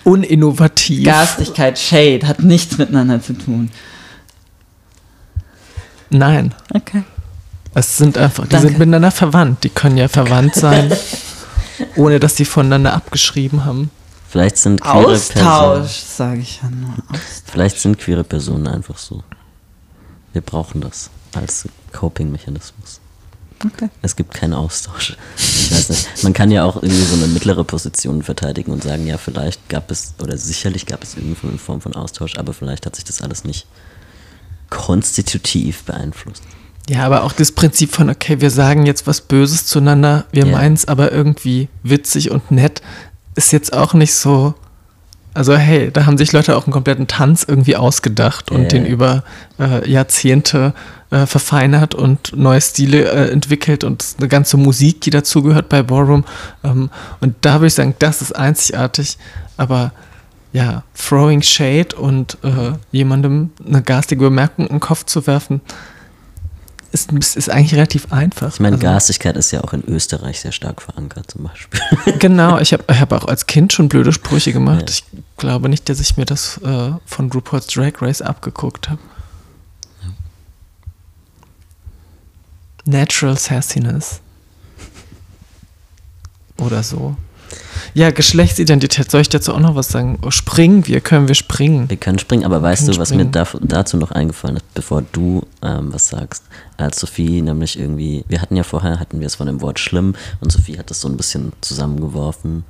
uninnovativ. 0.03 1.05
Garstigkeit, 1.05 1.79
Shade 1.79 2.27
hat 2.27 2.43
nichts 2.43 2.79
miteinander 2.79 3.23
zu 3.23 3.35
tun. 3.35 3.71
Nein, 6.11 6.53
Okay. 6.75 7.05
Es 7.75 7.97
sind 7.97 8.19
einfach, 8.19 8.45
die 8.45 8.51
Danke. 8.51 8.69
sind 8.69 8.79
miteinander 8.79 9.11
verwandt. 9.11 9.65
Die 9.65 9.71
können 9.71 9.97
ja 9.97 10.09
verwandt 10.09 10.55
sein, 10.55 10.93
ohne 11.97 12.21
dass 12.21 12.35
die 12.35 12.45
voneinander 12.45 12.95
abgeschrieben 12.95 13.65
haben. 13.65 13.91
Vielleicht 14.29 14.57
sind 14.57 14.81
queere 14.81 15.03
Personen, 15.05 15.47
Austausch, 15.47 15.91
sage 15.91 16.41
ich 16.41 16.61
ja 16.63 16.71
nur. 16.71 16.95
vielleicht 17.45 17.79
sind 17.79 17.99
queere 17.99 18.25
Personen 18.25 18.67
einfach 18.67 18.97
so. 18.97 19.23
Wir 20.33 20.41
brauchen 20.41 20.81
das 20.81 21.11
als 21.35 21.69
Coping-Mechanismus. 21.93 23.01
Okay. 23.65 23.91
Es 24.01 24.17
gibt 24.17 24.35
keinen 24.35 24.55
Austausch. 24.55 25.17
Ich 25.37 25.71
weiß 25.71 25.91
nicht. 25.91 26.25
Man 26.25 26.33
kann 26.33 26.51
ja 26.51 26.65
auch 26.65 26.77
irgendwie 26.77 27.05
so 27.05 27.15
eine 27.15 27.27
mittlere 27.27 27.63
Position 27.63 28.23
verteidigen 28.23 28.73
und 28.73 28.83
sagen, 28.83 29.07
ja, 29.07 29.19
vielleicht 29.19 29.69
gab 29.69 29.91
es, 29.91 30.15
oder 30.21 30.37
sicherlich 30.37 30.87
gab 30.87 31.03
es 31.03 31.15
irgendeine 31.15 31.59
Form 31.59 31.81
von 31.81 31.95
Austausch, 31.95 32.37
aber 32.39 32.55
vielleicht 32.55 32.87
hat 32.87 32.97
sich 32.97 33.05
das 33.05 33.23
alles 33.23 33.45
nicht 33.45 33.67
konstitutiv 34.71 35.85
beeinflusst. 35.85 36.43
Ja, 36.89 37.05
aber 37.07 37.23
auch 37.25 37.33
das 37.33 37.53
Prinzip 37.53 37.93
von, 37.95 38.11
okay, 38.11 38.41
wir 38.41 38.51
sagen 38.51 38.87
jetzt 38.87 39.07
was 39.07 39.21
Böses 39.21 39.67
zueinander, 39.67 40.25
wir 40.33 40.47
Ja. 40.47 40.53
meinen 40.53 40.75
es 40.75 40.87
aber 40.89 41.13
irgendwie 41.13 41.69
witzig 41.83 42.31
und 42.31 42.51
nett, 42.51 42.83
ist 43.35 43.53
jetzt 43.53 43.73
auch 43.73 43.95
nicht 43.95 44.15
so. 44.15 44.55
Also, 45.35 45.57
hey, 45.57 45.91
da 45.91 46.05
haben 46.05 46.19
sich 46.19 46.33
Leute 46.33 46.55
auch 46.57 46.67
einen 46.67 46.73
kompletten 46.75 47.07
Tanz 47.07 47.45
irgendwie 47.49 47.77
ausgedacht 47.77 48.51
und 48.51 48.65
Ja. 48.65 48.69
den 48.69 48.85
über 48.85 49.23
äh, 49.59 49.89
Jahrzehnte 49.91 50.75
äh, 51.11 51.25
verfeinert 51.25 51.95
und 51.95 52.37
neue 52.37 52.61
Stile 52.61 53.05
äh, 53.11 53.31
entwickelt 53.31 53.85
und 53.85 54.05
eine 54.19 54.29
ganze 54.29 54.57
Musik, 54.59 55.01
die 55.03 55.11
dazugehört 55.11 55.69
bei 55.71 55.83
Ballroom. 55.83 56.25
Ähm, 56.65 56.91
und 57.21 57.35
da 57.43 57.55
würde 57.55 57.69
ich 57.69 57.75
sagen, 57.75 57.95
das 57.99 58.21
ist 58.21 58.33
einzigartig, 58.37 59.17
aber 59.57 59.93
ja, 60.53 60.83
throwing 60.95 61.41
shade 61.41 61.97
und 61.97 62.37
äh, 62.43 62.73
jemandem 62.91 63.51
eine 63.67 63.81
garstige 63.83 64.25
Bemerkung 64.25 64.67
in 64.67 64.75
den 64.77 64.81
Kopf 64.81 65.05
zu 65.07 65.27
werfen, 65.27 65.63
ist, 66.93 67.11
ist 67.37 67.49
eigentlich 67.51 67.75
relativ 67.75 68.13
einfach. 68.13 68.53
Ich 68.55 68.61
meine, 68.61 68.77
Also- 68.77 68.85
Garstigkeit 68.87 69.37
ist 69.37 69.51
ja 69.51 69.63
auch 69.65 69.73
in 69.73 69.83
Österreich 69.89 70.41
sehr 70.41 70.53
stark 70.53 70.83
verankert, 70.83 71.31
zum 71.31 71.45
Beispiel. 71.45 71.81
Genau, 72.19 72.59
ich 72.59 72.73
habe 72.73 72.85
ich 72.91 73.01
hab 73.01 73.13
auch 73.13 73.25
als 73.27 73.47
Kind 73.47 73.73
schon 73.73 73.89
blöde 73.89 74.13
Sprüche 74.13 74.53
gemacht. 74.53 74.83
Ja. 74.83 74.87
Ich 74.91 75.05
glaube 75.39 75.69
nicht, 75.69 75.89
dass 75.89 76.01
ich 76.01 76.17
mir 76.17 76.25
das 76.27 76.59
äh, 76.59 76.93
von 77.07 77.33
RuPaul's 77.33 77.67
Drag 77.69 77.93
Race 78.01 78.21
abgeguckt 78.23 78.89
habe. 78.91 79.01
Natural 82.85 83.39
Sassiness. 83.39 84.21
Oder 86.59 86.83
so. 86.83 87.17
Ja, 87.95 88.11
Geschlechtsidentität. 88.11 89.11
Soll 89.11 89.21
ich 89.21 89.29
dazu 89.29 89.53
auch 89.55 89.61
noch 89.61 89.75
was 89.75 89.89
sagen? 89.89 90.19
Oh, 90.23 90.31
springen 90.31 90.87
wir, 90.87 91.01
können 91.01 91.29
wir 91.29 91.35
springen. 91.35 91.91
Wir 91.91 91.97
können 91.99 92.19
springen, 92.19 92.45
aber 92.45 92.63
weißt 92.63 92.89
du, 92.89 92.97
was 92.99 93.09
springen. 93.09 93.27
mir 93.27 93.33
daf- 93.33 93.59
dazu 93.61 93.97
noch 93.97 94.11
eingefallen 94.13 94.57
ist, 94.57 94.75
bevor 94.75 95.03
du 95.13 95.43
ähm, 95.63 95.93
was 95.93 96.09
sagst? 96.09 96.45
Als 96.79 96.99
Sophie 97.01 97.43
nämlich 97.43 97.79
irgendwie, 97.79 98.25
wir 98.29 98.41
hatten 98.41 98.57
ja 98.57 98.63
vorher, 98.63 98.99
hatten 98.99 99.21
wir 99.21 99.27
es 99.27 99.35
von 99.35 99.47
dem 99.47 99.61
Wort 99.61 99.79
schlimm 99.79 100.15
und 100.41 100.51
Sophie 100.51 100.79
hat 100.79 100.91
das 100.91 101.01
so 101.01 101.09
ein 101.09 101.17
bisschen 101.17 101.53
zusammengeworfen. 101.61 102.65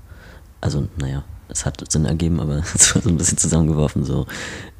Also, 0.61 0.87
naja, 0.99 1.23
es 1.49 1.65
hat 1.67 1.83
Sinn 1.91 2.05
ergeben, 2.05 2.41
aber 2.41 2.63
es 2.75 2.95
war 2.95 3.03
so 3.03 3.09
ein 3.09 3.17
bisschen 3.17 3.39
zusammengeworfen, 3.39 4.05
so 4.05 4.27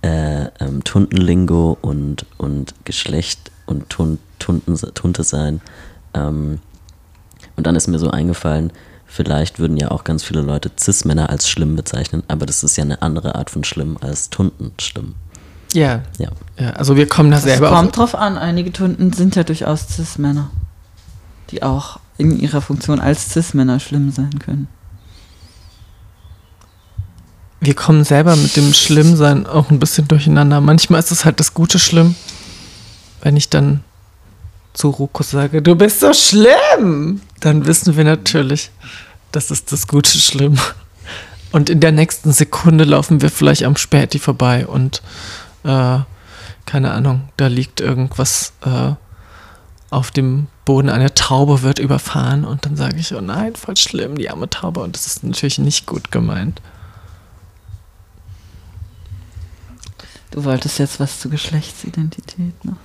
äh, 0.03 0.47
ähm, 0.61 0.83
Tuntenlingo 0.83 1.79
und, 1.83 2.27
und 2.39 2.75
Geschlecht 2.85 3.51
und 3.67 3.89
Tun, 3.91 4.19
Tunten, 4.41 4.77
Tunte 4.95 5.23
sein. 5.23 5.61
Ähm, 6.15 6.59
und 7.57 7.67
dann 7.67 7.77
ist 7.77 7.87
mir 7.87 7.99
so 7.99 8.11
eingefallen, 8.11 8.73
vielleicht 9.13 9.59
würden 9.59 9.77
ja 9.77 9.91
auch 9.91 10.05
ganz 10.05 10.25
viele 10.25 10.41
Leute 10.41 10.71
Cis-Männer 10.79 11.31
als 11.31 11.49
schlimm 11.49 11.77
bezeichnen, 11.77 12.23
aber 12.29 12.47
das 12.47 12.63
ist 12.65 12.77
ja 12.77 12.85
eine 12.85 13.03
andere 13.03 13.35
Art 13.35 13.51
von 13.51 13.65
schlimm 13.65 13.97
als 14.01 14.31
Tunten 14.31 14.73
schlimm. 14.81 15.15
Ja. 15.73 16.03
Ja. 16.19 16.29
ja. 16.59 16.71
Also 16.71 16.97
wir 16.97 17.09
kommen 17.09 17.31
da 17.31 17.39
Es 17.39 17.45
selber 17.45 17.71
kommt 17.71 17.97
drauf 17.97 18.15
an, 18.15 18.39
einige 18.39 18.73
Tunden 18.73 19.13
sind 19.13 19.37
ja 19.37 19.45
durchaus 19.45 19.89
Cis-Männer, 19.89 20.51
die 21.51 21.63
auch 21.63 21.99
in 22.19 22.39
ihrer 22.39 22.61
Funktion 22.61 23.01
als 23.01 23.31
Cis-Männer 23.31 23.81
schlimm 23.81 24.11
sein 24.11 24.39
können. 24.39 24.69
wir 27.63 27.75
kommen 27.75 28.03
selber 28.03 28.35
mit 28.35 28.57
dem 28.57 28.75
Schlimmsein 28.75 29.47
auch 29.47 29.71
ein 29.71 29.79
bisschen 29.79 30.09
durcheinander. 30.09 30.61
Manchmal 30.61 30.99
ist 30.99 31.13
es 31.13 31.25
halt 31.25 31.39
das 31.39 31.55
Gute 31.55 31.79
schlimm, 31.79 32.17
wenn 33.23 33.37
ich 33.37 33.51
dann 33.51 33.85
zu 34.73 34.89
Ruko 34.91 35.23
sage, 35.23 35.63
du 35.63 35.75
bist 35.75 36.01
so 36.01 36.13
schlimm, 36.15 37.21
dann 37.41 37.67
wissen 37.67 37.97
wir 37.97 38.05
natürlich, 38.05 38.71
das 39.31 39.51
ist 39.51 39.73
das 39.73 39.87
Gute 39.87 40.17
schlimm. 40.19 40.59
Und 41.53 41.69
in 41.69 41.81
der 41.81 41.93
nächsten 41.93 42.33
Sekunde 42.33 42.85
laufen 42.85 43.21
wir 43.21 43.31
vielleicht 43.31 43.65
am 43.65 43.77
Späti 43.77 44.19
vorbei 44.19 44.67
und 44.67 45.03
äh, 45.65 45.99
keine 46.65 46.93
Ahnung, 46.93 47.29
da 47.37 47.49
liegt 47.49 47.81
irgendwas 47.81 48.55
äh, 48.65 48.93
auf 49.91 50.11
dem 50.11 50.47
Boden, 50.65 50.89
eine 50.89 51.13
Taube 51.15 51.63
wird 51.63 51.79
überfahren 51.79 52.45
und 52.45 52.65
dann 52.65 52.77
sage 52.77 52.97
ich, 52.97 53.15
oh 53.15 53.21
nein, 53.21 53.55
voll 53.57 53.77
schlimm, 53.77 54.17
die 54.17 54.31
arme 54.31 54.49
Taube. 54.49 54.81
Und 54.81 54.97
das 54.97 55.07
ist 55.07 55.25
natürlich 55.25 55.59
nicht 55.59 55.87
gut 55.87 56.11
gemeint. 56.11 56.63
Du 60.31 60.45
wolltest 60.45 60.79
jetzt 60.79 60.99
was 60.99 61.21
zu 61.21 61.29
Geschlechtsidentität 61.29 62.65
noch? 62.65 62.77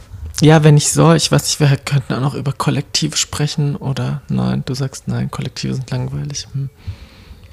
Ja, 0.41 0.63
wenn 0.63 0.77
ich 0.77 0.91
soll, 0.91 1.15
ich 1.15 1.31
weiß 1.31 1.43
nicht, 1.43 1.59
wir 1.59 1.77
könnten 1.77 2.13
auch 2.13 2.21
noch 2.21 2.35
über 2.35 2.53
Kollektive 2.53 3.17
sprechen 3.17 3.75
oder 3.75 4.21
nein, 4.29 4.63
du 4.65 4.75
sagst 4.75 5.07
nein, 5.07 5.31
Kollektive 5.31 5.73
sind 5.73 5.89
langweilig. 5.89 6.47
Hm. 6.53 6.69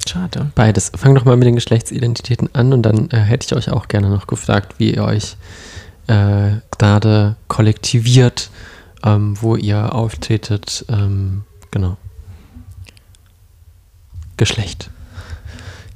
Schade. 0.06 0.50
Beides. 0.54 0.92
Fang 0.94 1.14
doch 1.14 1.24
mal 1.24 1.36
mit 1.36 1.46
den 1.46 1.54
Geschlechtsidentitäten 1.54 2.50
an 2.54 2.72
und 2.74 2.82
dann 2.82 3.08
äh, 3.10 3.18
hätte 3.18 3.46
ich 3.46 3.56
euch 3.56 3.70
auch 3.70 3.88
gerne 3.88 4.10
noch 4.10 4.26
gefragt, 4.26 4.74
wie 4.78 4.94
ihr 4.94 5.04
euch 5.04 5.36
äh, 6.08 6.56
gerade 6.76 7.36
kollektiviert, 7.48 8.50
ähm, 9.02 9.40
wo 9.40 9.56
ihr 9.56 9.94
auftretet. 9.94 10.84
Ähm, 10.90 11.44
genau. 11.70 11.96
Geschlecht. 14.36 14.90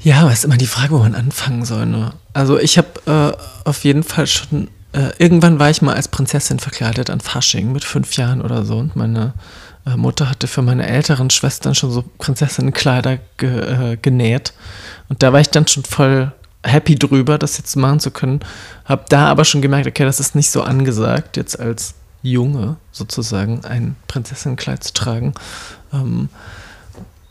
Ja, 0.01 0.21
aber 0.21 0.33
ist 0.33 0.45
immer 0.45 0.57
die 0.57 0.67
Frage, 0.67 0.93
wo 0.93 0.99
man 0.99 1.15
anfangen 1.15 1.65
soll. 1.65 1.85
Ne? 1.85 2.15
Also 2.33 2.59
ich 2.59 2.79
habe 2.79 3.37
äh, 3.37 3.69
auf 3.69 3.85
jeden 3.85 4.05
Fall 4.05 4.27
schon, 4.27 4.69
äh, 4.99 5.13
irgendwann 5.19 5.59
war 5.59 5.71
ich 5.71 5.81
mal 5.81 5.95
als 5.95 6.09
Prinzessin 6.09 6.59
verkleidet 6.59 7.09
an 7.09 7.21
Fasching 7.21 7.73
mit 7.73 7.85
fünf 7.85 8.17
Jahren 8.17 8.43
oder 8.43 8.65
so 8.65 8.79
und 8.79 8.97
meine 8.97 9.33
äh, 9.87 9.97
Mutter 9.97 10.29
hatte 10.29 10.49
für 10.49 10.63
meine 10.63 10.87
älteren 10.87 11.31
Schwestern 11.31 11.75
schon 11.75 11.93
so 11.93 12.05
Prinzessinnenkleider 12.19 13.19
ge, 13.37 13.93
äh, 13.93 13.97
genäht 13.97 14.53
und 15.09 15.23
da 15.23 15.33
war 15.33 15.41
ich 15.41 15.51
dann 15.51 15.69
schon 15.69 15.85
voll 15.85 16.33
happy 16.65 16.97
drüber, 16.97 17.39
das 17.39 17.57
jetzt 17.59 17.77
machen 17.77 18.01
zu 18.01 18.11
können. 18.11 18.41
Habe 18.85 19.05
da 19.09 19.27
aber 19.27 19.45
schon 19.45 19.63
gemerkt, 19.63 19.87
okay, 19.87 20.05
das 20.05 20.19
ist 20.19 20.35
nicht 20.35 20.51
so 20.51 20.63
angesagt, 20.63 21.37
jetzt 21.37 21.59
als 21.59 21.95
Junge 22.23 22.77
sozusagen 22.91 23.65
ein 23.65 23.95
Prinzessinnenkleid 24.09 24.83
zu 24.83 24.93
tragen. 24.93 25.35
Ähm, 25.93 26.29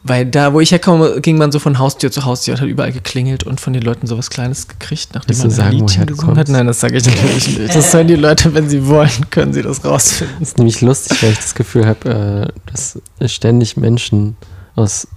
weil 0.07 0.25
da, 0.25 0.53
wo 0.53 0.59
ich 0.59 0.71
herkomme, 0.71 1.21
ging 1.21 1.37
man 1.37 1.51
so 1.51 1.59
von 1.59 1.79
Haustür 1.79 2.11
zu 2.11 2.25
Haustür 2.25 2.55
und 2.55 2.61
hat 2.61 2.67
überall 2.67 2.91
geklingelt 2.91 3.43
und 3.43 3.61
von 3.61 3.73
den 3.73 3.81
Leuten 3.81 4.07
sowas 4.07 4.29
Kleines 4.29 4.67
gekriegt, 4.67 5.09
nachdem 5.13 5.29
Willst 5.29 5.41
man 5.41 5.51
sagen, 5.51 5.69
ein 5.69 5.79
Liedchen 5.79 6.05
du 6.05 6.15
gesungen 6.15 6.37
hat. 6.37 6.49
Nein, 6.49 6.67
das 6.67 6.79
sage 6.79 6.97
ich 6.97 7.05
natürlich 7.05 7.57
nicht. 7.57 7.75
Das 7.75 7.91
sollen 7.91 8.07
die 8.07 8.15
Leute, 8.15 8.53
wenn 8.53 8.69
sie 8.69 8.85
wollen, 8.87 9.29
können 9.29 9.53
sie 9.53 9.61
das 9.61 9.83
rausfinden. 9.83 10.35
Das 10.39 10.49
ist 10.49 10.57
nämlich 10.57 10.81
lustig, 10.81 11.21
weil 11.21 11.31
ich 11.31 11.37
das 11.37 11.55
Gefühl 11.55 11.85
habe, 11.85 12.49
äh, 12.49 12.71
dass 12.71 12.99
ständig 13.31 13.77
Menschen 13.77 14.37
aus 14.75 15.07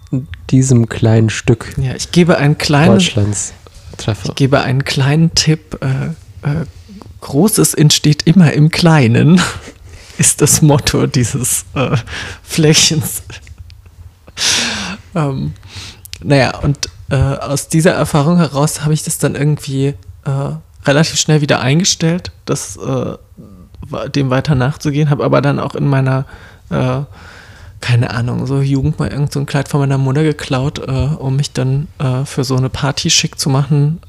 diesem 0.51 0.89
kleinen 0.89 1.31
Stück 1.31 1.75
Ja, 1.77 1.95
ich 1.95 2.11
gebe 2.13 2.39
einen 2.39 2.59
kleinen, 2.59 2.95
Deutschlands 2.95 3.53
treffe. 3.97 4.29
ich 4.29 4.35
gebe 4.35 4.61
einen 4.61 4.85
kleinen 4.85 5.35
Tipp. 5.35 5.79
Äh, 5.83 6.49
äh, 6.49 6.65
Großes 7.21 7.75
entsteht 7.75 8.23
immer 8.27 8.53
im 8.53 8.71
Kleinen, 8.71 9.41
ist 10.19 10.41
das 10.41 10.63
Motto 10.63 11.07
dieses 11.07 11.67
äh, 11.75 11.97
Flächens. 12.43 13.23
Ähm, 15.15 15.55
naja, 16.23 16.59
und 16.59 16.89
äh, 17.11 17.17
aus 17.17 17.69
dieser 17.69 17.93
Erfahrung 17.93 18.37
heraus 18.37 18.83
habe 18.83 18.95
ich 18.95 19.03
das 19.03 19.19
dann 19.19 19.35
irgendwie 19.35 19.95
äh, 20.25 20.51
relativ 20.85 21.19
schnell 21.19 21.41
wieder 21.41 21.61
eingestellt, 21.61 22.33
das 22.45 22.77
äh, 22.77 23.17
dem 24.15 24.31
weiter 24.31 24.55
nachzugehen, 24.55 25.11
habe 25.11 25.25
aber 25.25 25.41
dann 25.41 25.59
auch 25.59 25.75
in 25.75 25.87
meiner, 25.87 26.25
äh, 26.71 27.01
keine 27.81 28.11
Ahnung, 28.11 28.47
so 28.47 28.61
Jugend 28.61 28.99
mal 28.99 29.09
irgend 29.09 29.33
so 29.33 29.41
ein 29.41 29.47
Kleid 29.47 29.69
von 29.69 29.81
meiner 29.81 29.99
Mutter 29.99 30.23
geklaut, 30.23 30.79
äh, 30.79 30.91
um 31.19 31.37
mich 31.37 31.53
dann 31.53 31.89
äh, 31.99 32.25
für 32.25 32.45
so 32.45 32.57
eine 32.57 32.69
Party 32.69 33.11
schick 33.11 33.39
zu 33.39 33.51
machen. 33.51 34.01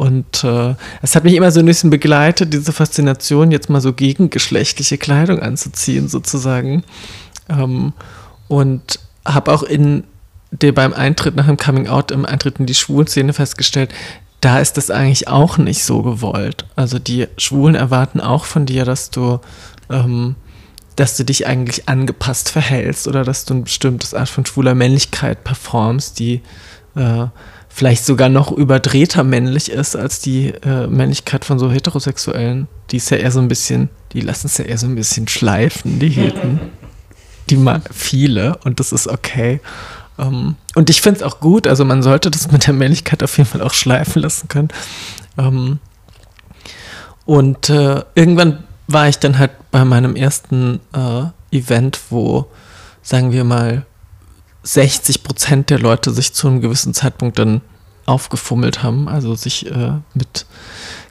Und 0.00 0.44
äh, 0.44 0.74
es 1.02 1.14
hat 1.14 1.24
mich 1.24 1.34
immer 1.34 1.50
so 1.50 1.60
ein 1.60 1.66
bisschen 1.66 1.90
begleitet, 1.90 2.54
diese 2.54 2.72
Faszination, 2.72 3.50
jetzt 3.50 3.68
mal 3.68 3.82
so 3.82 3.92
gegengeschlechtliche 3.92 4.96
Kleidung 4.96 5.40
anzuziehen, 5.40 6.08
sozusagen. 6.08 6.84
Ähm, 7.50 7.92
und 8.48 8.98
habe 9.24 9.52
auch 9.52 9.62
in 9.62 10.04
der 10.50 10.72
beim 10.72 10.92
Eintritt 10.92 11.36
nach 11.36 11.46
dem 11.46 11.56
Coming 11.56 11.88
Out, 11.88 12.10
im 12.10 12.26
Eintritt 12.26 12.58
in 12.58 12.66
die 12.66 12.74
Schwulenszene 12.74 13.32
festgestellt, 13.32 13.92
da 14.40 14.58
ist 14.58 14.76
das 14.76 14.90
eigentlich 14.90 15.28
auch 15.28 15.58
nicht 15.58 15.84
so 15.84 16.02
gewollt. 16.02 16.64
Also 16.76 16.98
die 16.98 17.28
Schwulen 17.36 17.74
erwarten 17.74 18.20
auch 18.20 18.44
von 18.44 18.66
dir, 18.66 18.84
dass 18.84 19.10
du, 19.10 19.40
ähm, 19.90 20.34
dass 20.96 21.16
du 21.16 21.24
dich 21.24 21.46
eigentlich 21.46 21.88
angepasst 21.88 22.50
verhältst 22.50 23.06
oder 23.06 23.22
dass 23.22 23.44
du 23.44 23.54
ein 23.54 23.64
bestimmtes 23.64 24.14
Art 24.14 24.28
von 24.28 24.46
schwuler 24.46 24.74
Männlichkeit 24.74 25.44
performst, 25.44 26.18
die 26.18 26.40
äh, 26.96 27.26
vielleicht 27.68 28.04
sogar 28.04 28.28
noch 28.28 28.50
überdrehter 28.50 29.24
männlich 29.24 29.70
ist 29.70 29.94
als 29.94 30.20
die 30.20 30.48
äh, 30.48 30.86
Männlichkeit 30.86 31.44
von 31.44 31.58
so 31.58 31.70
Heterosexuellen. 31.70 32.66
Die 32.90 32.96
ist 32.96 33.10
ja 33.10 33.18
eher 33.18 33.30
so 33.30 33.40
ein 33.40 33.48
bisschen, 33.48 33.90
die 34.14 34.22
lassen 34.22 34.46
es 34.46 34.58
ja 34.58 34.64
eher 34.64 34.78
so 34.78 34.86
ein 34.86 34.96
bisschen 34.96 35.28
schleifen, 35.28 36.00
die 36.00 36.08
Heten 36.08 36.60
die 37.50 37.56
mal 37.56 37.82
viele 37.90 38.56
und 38.64 38.80
das 38.80 38.92
ist 38.92 39.08
okay. 39.08 39.60
Ähm, 40.18 40.56
und 40.74 40.90
ich 40.90 41.00
finde 41.00 41.20
es 41.20 41.22
auch 41.22 41.40
gut, 41.40 41.66
also 41.66 41.84
man 41.84 42.02
sollte 42.02 42.30
das 42.30 42.50
mit 42.50 42.66
der 42.66 42.74
Männlichkeit 42.74 43.22
auf 43.22 43.36
jeden 43.36 43.48
Fall 43.48 43.62
auch 43.62 43.74
schleifen 43.74 44.22
lassen 44.22 44.48
können. 44.48 44.68
Ähm, 45.38 45.78
und 47.24 47.68
äh, 47.70 48.02
irgendwann 48.14 48.64
war 48.86 49.08
ich 49.08 49.18
dann 49.18 49.38
halt 49.38 49.52
bei 49.70 49.84
meinem 49.84 50.16
ersten 50.16 50.80
äh, 50.92 51.56
Event, 51.56 52.00
wo, 52.10 52.46
sagen 53.02 53.32
wir 53.32 53.44
mal, 53.44 53.86
60 54.62 55.22
Prozent 55.22 55.70
der 55.70 55.78
Leute 55.78 56.10
sich 56.10 56.34
zu 56.34 56.48
einem 56.48 56.60
gewissen 56.60 56.92
Zeitpunkt 56.92 57.38
dann 57.38 57.60
aufgefummelt 58.06 58.82
haben, 58.82 59.08
also 59.08 59.34
sich 59.34 59.70
äh, 59.70 59.92
mit 60.14 60.46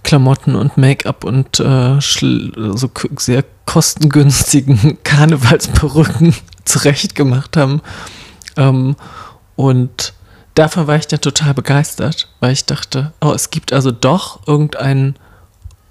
Klamotten 0.04 0.56
und 0.56 0.78
Make-up 0.78 1.24
und 1.24 1.60
äh, 1.60 2.00
so 2.00 2.92
sehr 3.18 3.44
kostengünstigen 3.66 4.98
Karnevalsperücken 5.04 6.34
zurechtgemacht 6.66 7.58
haben. 7.58 7.82
Ähm, 8.58 8.96
und 9.56 10.14
davon 10.56 10.88
war 10.88 10.96
ich 10.96 11.08
dann 11.08 11.22
total 11.22 11.54
begeistert, 11.54 12.30
weil 12.40 12.54
ich 12.54 12.66
dachte, 12.66 13.14
oh, 13.22 13.32
es 13.32 13.50
gibt 13.50 13.74
also 13.74 13.92
doch 13.92 14.48
irgendeinen 14.48 15.16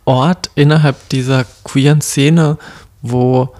Ort 0.05 0.51
innerhalb 0.55 1.09
dieser 1.11 1.45
queeren 1.65 2.01
Szene, 2.01 2.57
wo 3.03 3.55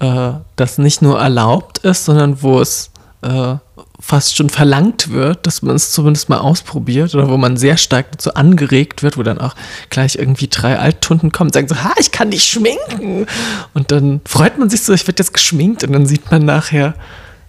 äh, 0.00 0.32
das 0.56 0.78
nicht 0.78 1.02
nur 1.02 1.18
erlaubt 1.18 1.78
ist, 1.78 2.04
sondern 2.04 2.42
wo 2.42 2.60
es 2.60 2.90
äh, 3.22 3.56
fast 4.04 4.36
schon 4.36 4.50
verlangt 4.50 5.10
wird, 5.10 5.46
dass 5.46 5.62
man 5.62 5.74
es 5.74 5.90
zumindest 5.90 6.28
mal 6.28 6.36
ausprobiert 6.36 7.14
oder 7.14 7.30
wo 7.30 7.38
man 7.38 7.56
sehr 7.56 7.78
stark 7.78 8.12
dazu 8.12 8.34
angeregt 8.34 9.02
wird, 9.02 9.16
wo 9.16 9.22
dann 9.22 9.38
auch 9.38 9.54
gleich 9.88 10.16
irgendwie 10.16 10.48
drei 10.48 10.78
Alttunden 10.78 11.32
kommen 11.32 11.48
und 11.48 11.54
sagen 11.54 11.68
so, 11.68 11.82
ha, 11.82 11.92
ich 11.98 12.12
kann 12.12 12.30
dich 12.30 12.44
schminken. 12.44 13.26
Und 13.72 13.92
dann 13.92 14.20
freut 14.26 14.58
man 14.58 14.68
sich 14.68 14.82
so, 14.82 14.92
ich 14.92 15.06
werde 15.06 15.22
jetzt 15.22 15.32
geschminkt 15.32 15.84
und 15.84 15.92
dann 15.92 16.04
sieht 16.04 16.30
man 16.30 16.44
nachher, 16.44 16.94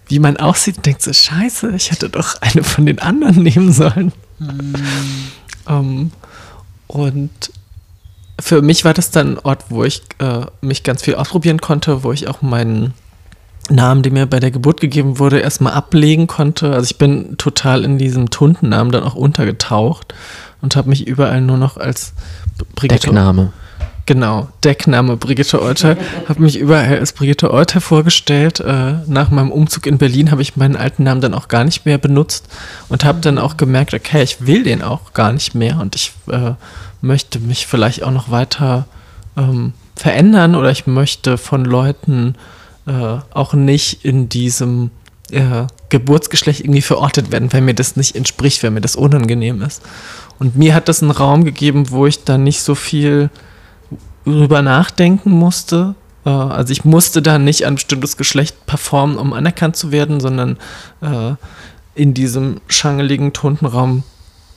wie 0.06 0.18
man 0.18 0.38
aussieht 0.38 0.78
und 0.78 0.86
denkt 0.86 1.02
so, 1.02 1.12
scheiße, 1.12 1.72
ich 1.76 1.90
hätte 1.90 2.08
doch 2.08 2.40
eine 2.40 2.64
von 2.64 2.86
den 2.86 3.00
anderen 3.00 3.42
nehmen 3.42 3.72
sollen. 3.72 4.12
Ähm, 5.68 6.10
und 6.86 7.52
für 8.40 8.62
mich 8.62 8.84
war 8.86 8.94
das 8.94 9.10
dann 9.10 9.34
ein 9.34 9.38
Ort, 9.40 9.66
wo 9.68 9.84
ich 9.84 10.02
äh, 10.20 10.46
mich 10.62 10.84
ganz 10.84 11.02
viel 11.02 11.16
ausprobieren 11.16 11.60
konnte, 11.60 12.02
wo 12.02 12.12
ich 12.12 12.28
auch 12.28 12.40
meinen 12.40 12.94
Namen, 13.70 14.02
der 14.02 14.12
mir 14.12 14.26
bei 14.26 14.40
der 14.40 14.50
Geburt 14.50 14.80
gegeben 14.80 15.18
wurde, 15.18 15.40
erstmal 15.40 15.72
ablegen 15.72 16.26
konnte. 16.26 16.72
Also 16.72 16.84
ich 16.84 16.98
bin 16.98 17.36
total 17.36 17.84
in 17.84 17.98
diesem 17.98 18.30
Tuntennamen 18.30 18.92
dann 18.92 19.02
auch 19.02 19.14
untergetaucht 19.14 20.14
und 20.62 20.76
habe 20.76 20.88
mich 20.88 21.06
überall 21.06 21.40
nur 21.40 21.56
noch 21.56 21.76
als 21.76 22.12
Brigitte 22.74 23.06
Deckname. 23.06 23.52
Genau, 24.06 24.48
Deckname 24.62 25.16
Brigitte 25.16 25.60
Euter. 25.60 25.96
habe 26.28 26.40
mich 26.40 26.56
überall 26.56 26.98
als 26.98 27.12
Brigitte 27.12 27.52
Euter 27.52 27.80
vorgestellt. 27.80 28.60
Äh, 28.60 28.94
nach 29.08 29.30
meinem 29.30 29.50
Umzug 29.50 29.86
in 29.86 29.98
Berlin 29.98 30.30
habe 30.30 30.42
ich 30.42 30.56
meinen 30.56 30.76
alten 30.76 31.02
Namen 31.02 31.20
dann 31.20 31.34
auch 31.34 31.48
gar 31.48 31.64
nicht 31.64 31.86
mehr 31.86 31.98
benutzt 31.98 32.48
und 32.88 33.04
habe 33.04 33.20
dann 33.20 33.38
auch 33.38 33.56
gemerkt, 33.56 33.94
okay, 33.94 34.22
ich 34.22 34.46
will 34.46 34.62
den 34.62 34.82
auch 34.82 35.12
gar 35.12 35.32
nicht 35.32 35.56
mehr 35.56 35.80
und 35.80 35.96
ich 35.96 36.12
äh, 36.30 36.52
möchte 37.00 37.40
mich 37.40 37.66
vielleicht 37.66 38.04
auch 38.04 38.12
noch 38.12 38.30
weiter 38.30 38.86
ähm, 39.36 39.72
verändern 39.96 40.54
oder 40.54 40.70
ich 40.70 40.86
möchte 40.86 41.36
von 41.36 41.64
Leuten 41.64 42.36
äh, 42.86 43.18
auch 43.30 43.54
nicht 43.54 44.04
in 44.04 44.28
diesem 44.28 44.90
äh, 45.30 45.66
Geburtsgeschlecht 45.88 46.60
irgendwie 46.60 46.82
verortet 46.82 47.32
werden, 47.32 47.52
weil 47.52 47.60
mir 47.60 47.74
das 47.74 47.96
nicht 47.96 48.16
entspricht, 48.16 48.62
weil 48.62 48.70
mir 48.70 48.80
das 48.80 48.96
unangenehm 48.96 49.62
ist. 49.62 49.82
Und 50.38 50.56
mir 50.56 50.74
hat 50.74 50.88
das 50.88 51.02
einen 51.02 51.10
Raum 51.10 51.44
gegeben, 51.44 51.90
wo 51.90 52.06
ich 52.06 52.24
dann 52.24 52.44
nicht 52.44 52.60
so 52.60 52.74
viel 52.74 53.30
drüber 54.24 54.62
nachdenken 54.62 55.30
musste. 55.30 55.94
Äh, 56.24 56.30
also 56.30 56.72
ich 56.72 56.84
musste 56.84 57.22
da 57.22 57.38
nicht 57.38 57.66
ein 57.66 57.76
bestimmtes 57.76 58.16
Geschlecht 58.16 58.66
performen, 58.66 59.18
um 59.18 59.32
anerkannt 59.32 59.76
zu 59.76 59.92
werden, 59.92 60.20
sondern 60.20 60.58
äh, 61.00 61.34
in 61.94 62.14
diesem 62.14 62.60
schangeligen 62.68 63.32
Tontenraum 63.32 64.02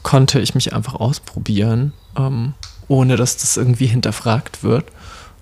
konnte 0.03 0.39
ich 0.39 0.55
mich 0.55 0.73
einfach 0.73 0.95
ausprobieren, 0.95 1.93
ähm, 2.17 2.53
ohne 2.87 3.15
dass 3.15 3.37
das 3.37 3.57
irgendwie 3.57 3.87
hinterfragt 3.87 4.63
wird. 4.63 4.85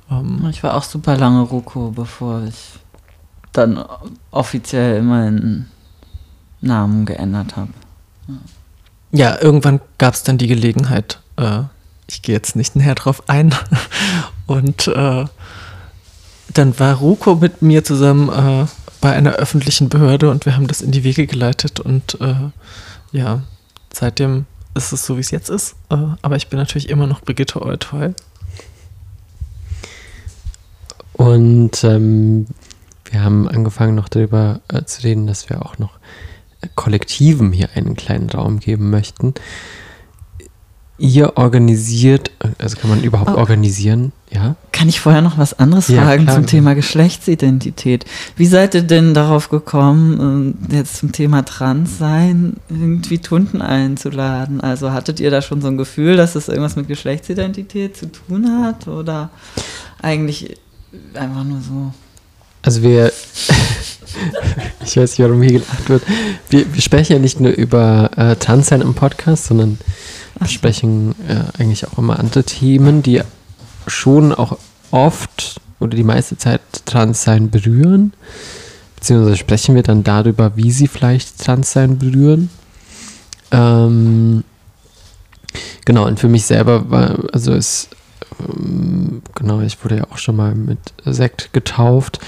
Ähm, 0.09 0.47
ich 0.49 0.63
war 0.63 0.75
auch 0.75 0.83
super 0.83 1.17
lange 1.17 1.41
Ruko, 1.41 1.91
bevor 1.91 2.43
ich 2.43 2.79
dann 3.53 3.83
offiziell 4.31 5.01
meinen 5.01 5.71
Namen 6.61 7.05
geändert 7.05 7.55
habe. 7.55 7.71
Ja. 9.11 9.41
irgendwann 9.41 9.79
gab 9.97 10.13
es 10.13 10.23
dann 10.23 10.37
die 10.37 10.47
Gelegenheit, 10.47 11.21
äh, 11.37 11.61
ich 12.09 12.21
gehe 12.21 12.35
jetzt 12.35 12.55
nicht 12.55 12.75
näher 12.75 12.95
drauf 12.95 13.23
ein, 13.27 13.55
und 14.47 14.87
äh, 14.87 15.25
dann 16.53 16.79
war 16.79 16.95
Ruko 16.95 17.35
mit 17.35 17.61
mir 17.61 17.83
zusammen 17.83 18.29
äh, 18.29 18.65
bei 19.01 19.13
einer 19.13 19.33
öffentlichen 19.33 19.89
Behörde 19.89 20.29
und 20.29 20.45
wir 20.45 20.55
haben 20.55 20.67
das 20.67 20.81
in 20.81 20.91
die 20.91 21.03
Wege 21.03 21.27
geleitet 21.27 21.79
und 21.79 22.19
äh, 22.19 22.49
ja, 23.11 23.41
seitdem 23.93 24.45
ist 24.75 24.91
es 24.91 25.05
so, 25.05 25.17
wie 25.17 25.21
es 25.21 25.31
jetzt 25.31 25.49
ist. 25.49 25.75
Äh, 25.89 25.97
aber 26.21 26.35
ich 26.35 26.47
bin 26.47 26.59
natürlich 26.59 26.89
immer 26.89 27.07
noch 27.07 27.21
Brigitte 27.21 27.61
Eutoy. 27.61 28.13
Und 31.17 31.83
ähm, 31.83 32.47
wir 33.05 33.23
haben 33.23 33.47
angefangen 33.47 33.95
noch 33.95 34.07
darüber 34.07 34.61
äh, 34.67 34.83
zu 34.83 35.03
reden, 35.03 35.27
dass 35.27 35.49
wir 35.49 35.65
auch 35.65 35.77
noch 35.77 35.99
Kollektiven 36.75 37.51
hier 37.51 37.69
einen 37.75 37.95
kleinen 37.95 38.29
Raum 38.29 38.59
geben 38.59 38.89
möchten. 38.89 39.33
Ihr 40.99 41.37
organisiert, 41.37 42.31
also 42.57 42.75
kann 42.77 42.89
man 42.89 43.03
überhaupt 43.03 43.31
oh. 43.35 43.37
organisieren, 43.37 44.13
ja? 44.31 44.55
Kann 44.71 44.89
ich 44.89 44.99
vorher 44.99 45.21
noch 45.21 45.37
was 45.37 45.57
anderes 45.57 45.89
ja, 45.89 46.01
fragen 46.01 46.23
klar. 46.23 46.35
zum 46.35 46.47
Thema 46.47 46.73
Geschlechtsidentität? 46.73 48.05
Wie 48.35 48.47
seid 48.47 48.73
ihr 48.73 48.81
denn 48.81 49.13
darauf 49.13 49.49
gekommen, 49.49 50.57
äh, 50.71 50.77
jetzt 50.77 50.97
zum 50.97 51.11
Thema 51.11 51.45
Transsein 51.45 52.57
irgendwie 52.69 53.19
Tunden 53.19 53.61
einzuladen? 53.61 54.59
Also 54.59 54.91
hattet 54.91 55.19
ihr 55.19 55.29
da 55.29 55.43
schon 55.43 55.61
so 55.61 55.67
ein 55.67 55.77
Gefühl, 55.77 56.17
dass 56.17 56.35
es 56.35 56.47
irgendwas 56.47 56.75
mit 56.75 56.87
Geschlechtsidentität 56.87 57.95
zu 57.95 58.11
tun 58.11 58.63
hat? 58.63 58.87
Oder 58.87 59.29
eigentlich 60.01 60.57
einfach 61.13 61.43
nur 61.43 61.61
so? 61.61 61.93
Also 62.61 62.81
wir, 62.81 63.11
ich 64.83 64.97
weiß 64.97 65.11
nicht, 65.11 65.19
warum 65.19 65.41
hier 65.41 65.59
gelacht 65.59 65.89
wird. 65.89 66.03
Wir, 66.49 66.73
wir 66.73 66.81
sprechen 66.81 67.13
ja 67.13 67.19
nicht 67.19 67.39
nur 67.39 67.51
über 67.51 68.11
äh, 68.17 68.35
Transsein 68.35 68.81
im 68.81 68.93
Podcast, 68.93 69.45
sondern 69.45 69.77
wir 70.39 70.47
sprechen 70.47 71.15
äh, 71.27 71.61
eigentlich 71.61 71.87
auch 71.87 71.97
immer 71.97 72.19
andere 72.19 72.43
Themen, 72.43 73.03
die 73.03 73.21
schon 73.87 74.33
auch 74.33 74.57
oft 74.91 75.61
oder 75.79 75.95
die 75.95 76.03
meiste 76.03 76.37
Zeit 76.37 76.61
Transsein 76.85 77.49
berühren. 77.49 78.13
Beziehungsweise 78.95 79.37
sprechen 79.37 79.75
wir 79.75 79.83
dann 79.83 80.03
darüber, 80.03 80.57
wie 80.57 80.71
sie 80.71 80.87
vielleicht 80.87 81.39
Transsein 81.39 81.97
berühren. 81.99 82.49
Ähm, 83.51 84.43
genau, 85.85 86.07
und 86.07 86.19
für 86.19 86.27
mich 86.27 86.45
selber 86.45 86.89
war, 86.89 87.17
also 87.31 87.53
ist, 87.53 87.89
ähm, 88.39 89.21
genau, 89.35 89.61
ich 89.61 89.83
wurde 89.83 89.97
ja 89.97 90.03
auch 90.11 90.17
schon 90.17 90.35
mal 90.35 90.55
mit 90.55 90.79
Sekt 91.05 91.53
getauft 91.53 92.19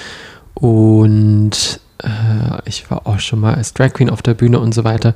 und 0.54 1.80
äh, 2.04 2.62
ich 2.66 2.90
war 2.90 3.08
auch 3.08 3.20
schon 3.20 3.40
mal 3.40 3.56
als 3.56 3.74
Drag 3.74 3.94
Queen 3.94 4.10
auf 4.10 4.22
der 4.22 4.34
Bühne 4.34 4.60
und 4.60 4.74
so 4.74 4.84
weiter. 4.84 5.14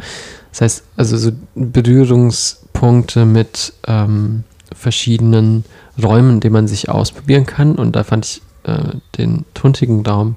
Das 0.52 0.62
heißt, 0.62 0.84
also 0.98 1.18
so 1.18 1.32
Berührungspunkte 1.56 3.26
mit 3.26 3.74
ähm, 3.88 4.44
verschiedenen 4.74 5.66
Räumen, 6.02 6.36
in 6.36 6.39
denen 6.39 6.54
man 6.54 6.68
sich 6.68 6.89
ausprobieren 6.89 7.46
kann. 7.46 7.76
Und 7.76 7.96
da 7.96 8.04
fand 8.04 8.26
ich 8.26 8.41
äh, 8.64 8.98
den 9.18 9.46
tuntigen 9.54 10.06
Raum 10.06 10.36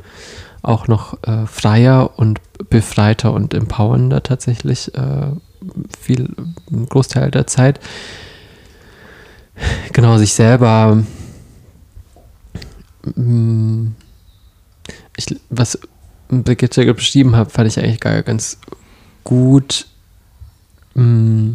auch 0.62 0.88
noch 0.88 1.22
äh, 1.22 1.46
freier 1.46 2.18
und 2.18 2.40
befreiter 2.70 3.32
und 3.32 3.54
empowernder 3.54 4.22
tatsächlich 4.22 4.94
äh, 4.94 5.28
viel, 5.98 6.34
ein 6.70 6.86
Großteil 6.88 7.30
der 7.30 7.46
Zeit. 7.46 7.80
Genau, 9.92 10.18
sich 10.18 10.32
selber 10.32 11.02
mm, 13.14 13.86
ich, 15.16 15.26
was 15.48 15.78
Brigitte 16.28 16.92
beschrieben 16.92 17.36
hat, 17.36 17.52
fand 17.52 17.68
ich 17.68 17.78
eigentlich 17.78 18.00
gar 18.00 18.22
ganz 18.22 18.58
gut, 19.24 19.86
mm, 20.94 21.52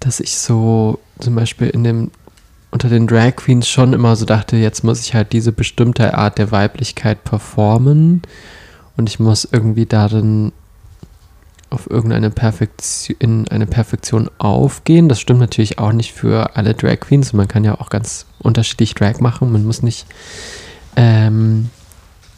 dass 0.00 0.20
ich 0.20 0.36
so 0.36 0.98
zum 1.18 1.34
Beispiel 1.34 1.68
in 1.68 1.84
dem 1.84 2.10
unter 2.70 2.88
den 2.88 3.06
Drag 3.06 3.36
Queens 3.36 3.68
schon 3.68 3.94
immer 3.94 4.16
so 4.16 4.26
dachte, 4.26 4.56
jetzt 4.56 4.84
muss 4.84 5.00
ich 5.00 5.14
halt 5.14 5.32
diese 5.32 5.50
bestimmte 5.50 6.14
Art 6.18 6.36
der 6.36 6.50
Weiblichkeit 6.50 7.24
performen 7.24 8.22
und 8.96 9.08
ich 9.08 9.18
muss 9.18 9.48
irgendwie 9.50 9.86
darin 9.86 10.52
auf 11.76 11.90
irgendeine 11.90 12.30
Perfektion, 12.30 13.16
in 13.18 13.48
eine 13.48 13.66
Perfektion 13.66 14.30
aufgehen. 14.38 15.10
Das 15.10 15.20
stimmt 15.20 15.40
natürlich 15.40 15.78
auch 15.78 15.92
nicht 15.92 16.14
für 16.14 16.56
alle 16.56 16.72
Drag 16.72 17.00
Queens. 17.00 17.34
Man 17.34 17.48
kann 17.48 17.64
ja 17.64 17.78
auch 17.78 17.90
ganz 17.90 18.24
unterschiedlich 18.38 18.94
Drag 18.94 19.20
machen. 19.20 19.52
Man 19.52 19.66
muss 19.66 19.82
nicht 19.82 20.06
ähm, 20.96 21.68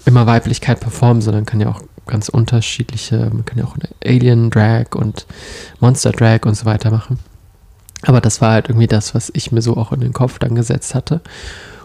immer 0.06 0.26
Weiblichkeit 0.26 0.80
performen, 0.80 1.22
sondern 1.22 1.46
kann 1.46 1.60
ja 1.60 1.68
auch 1.68 1.82
ganz 2.06 2.28
unterschiedliche, 2.28 3.30
man 3.32 3.44
kann 3.44 3.58
ja 3.58 3.64
auch 3.64 3.76
Alien 4.04 4.50
Drag 4.50 4.96
und 4.96 5.26
Monster 5.78 6.10
Drag 6.10 6.40
und 6.44 6.56
so 6.56 6.64
weiter 6.64 6.90
machen. 6.90 7.20
Aber 8.02 8.20
das 8.20 8.40
war 8.40 8.52
halt 8.52 8.68
irgendwie 8.68 8.88
das, 8.88 9.14
was 9.14 9.30
ich 9.34 9.52
mir 9.52 9.62
so 9.62 9.76
auch 9.76 9.92
in 9.92 10.00
den 10.00 10.12
Kopf 10.12 10.40
dann 10.40 10.56
gesetzt 10.56 10.96
hatte. 10.96 11.20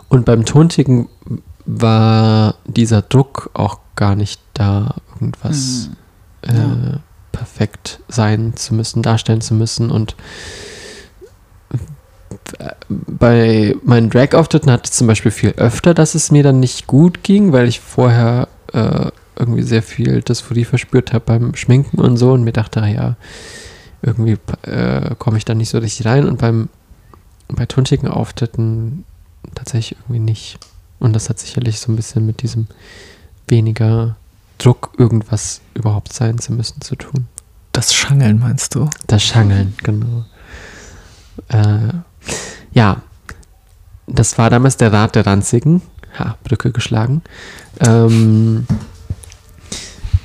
Und 0.10 0.26
beim 0.26 0.44
Tontigen 0.44 1.08
war 1.66 2.56
dieser 2.66 3.04
Druck 3.04 3.52
auch 3.54 3.78
gar 3.96 4.16
nicht 4.16 4.42
da, 4.56 4.96
irgendwas 5.14 5.90
mhm. 6.48 6.56
ja. 6.56 7.00
Äh, 7.34 7.38
perfekt 7.38 8.00
sein 8.08 8.56
zu 8.56 8.74
müssen, 8.74 9.02
darstellen 9.02 9.42
zu 9.42 9.54
müssen. 9.54 9.92
Und 9.92 10.16
bei 12.90 13.76
meinen 13.84 14.10
Drag-Auftritten 14.10 14.72
hatte 14.72 14.84
ich 14.86 14.92
zum 14.92 15.08
Beispiel 15.08 15.32
viel 15.32 15.52
öfter, 15.52 15.94
dass 15.94 16.16
es 16.16 16.32
mir 16.32 16.44
dann 16.44 16.60
nicht 16.60 16.88
gut 16.88 17.24
ging, 17.24 17.52
weil 17.52 17.68
ich 17.68 17.80
vorher 17.80 18.48
äh, 18.74 19.12
irgendwie 19.38 19.64
sehr 19.64 19.84
viel 19.84 20.22
Dysphorie 20.22 20.66
verspürt 20.66 21.14
habe 21.14 21.26
beim 21.26 21.56
Schminken 21.56 22.00
und 22.00 22.18
so 22.18 22.34
und 22.34 22.44
mir 22.44 22.54
dachte, 22.54 22.80
ja, 22.82 23.16
irgendwie 24.02 24.38
äh, 24.64 25.16
komme 25.18 25.38
ich 25.38 25.46
da 25.46 25.54
nicht 25.54 25.70
so 25.70 25.80
richtig 25.80 26.06
rein 26.06 26.28
und 26.28 26.40
beim 26.40 26.70
bei 27.50 27.66
tuntigen 27.66 28.08
Auftritten 28.08 29.06
tatsächlich 29.54 30.00
irgendwie 30.02 30.20
nicht. 30.20 30.60
Und 31.00 31.14
das 31.14 31.30
hat 31.30 31.40
sicherlich 31.40 31.80
so 31.80 31.92
ein 31.92 31.96
bisschen 31.96 32.26
mit 32.26 32.42
diesem 32.42 32.68
weniger 33.48 34.16
Druck, 34.58 34.92
irgendwas 34.98 35.62
überhaupt 35.74 36.14
sein 36.14 36.38
zu 36.40 36.54
müssen, 36.54 36.82
zu 36.82 36.96
tun. 36.96 37.28
Das 37.72 37.94
Schangeln 37.94 38.40
meinst 38.40 38.76
du? 38.76 38.90
Das 39.08 39.24
Schangeln, 39.24 39.74
genau. 39.84 40.26
Äh, 41.50 41.94
ja, 42.74 43.02
das 44.08 44.38
war 44.38 44.50
damals 44.50 44.78
der 44.78 44.94
Rat 44.94 45.16
der 45.16 45.26
Ranzigen. 45.26 45.82
Ha, 46.18 46.38
Brücke 46.44 46.72
geschlagen. 46.72 47.24
Ähm, 47.80 48.68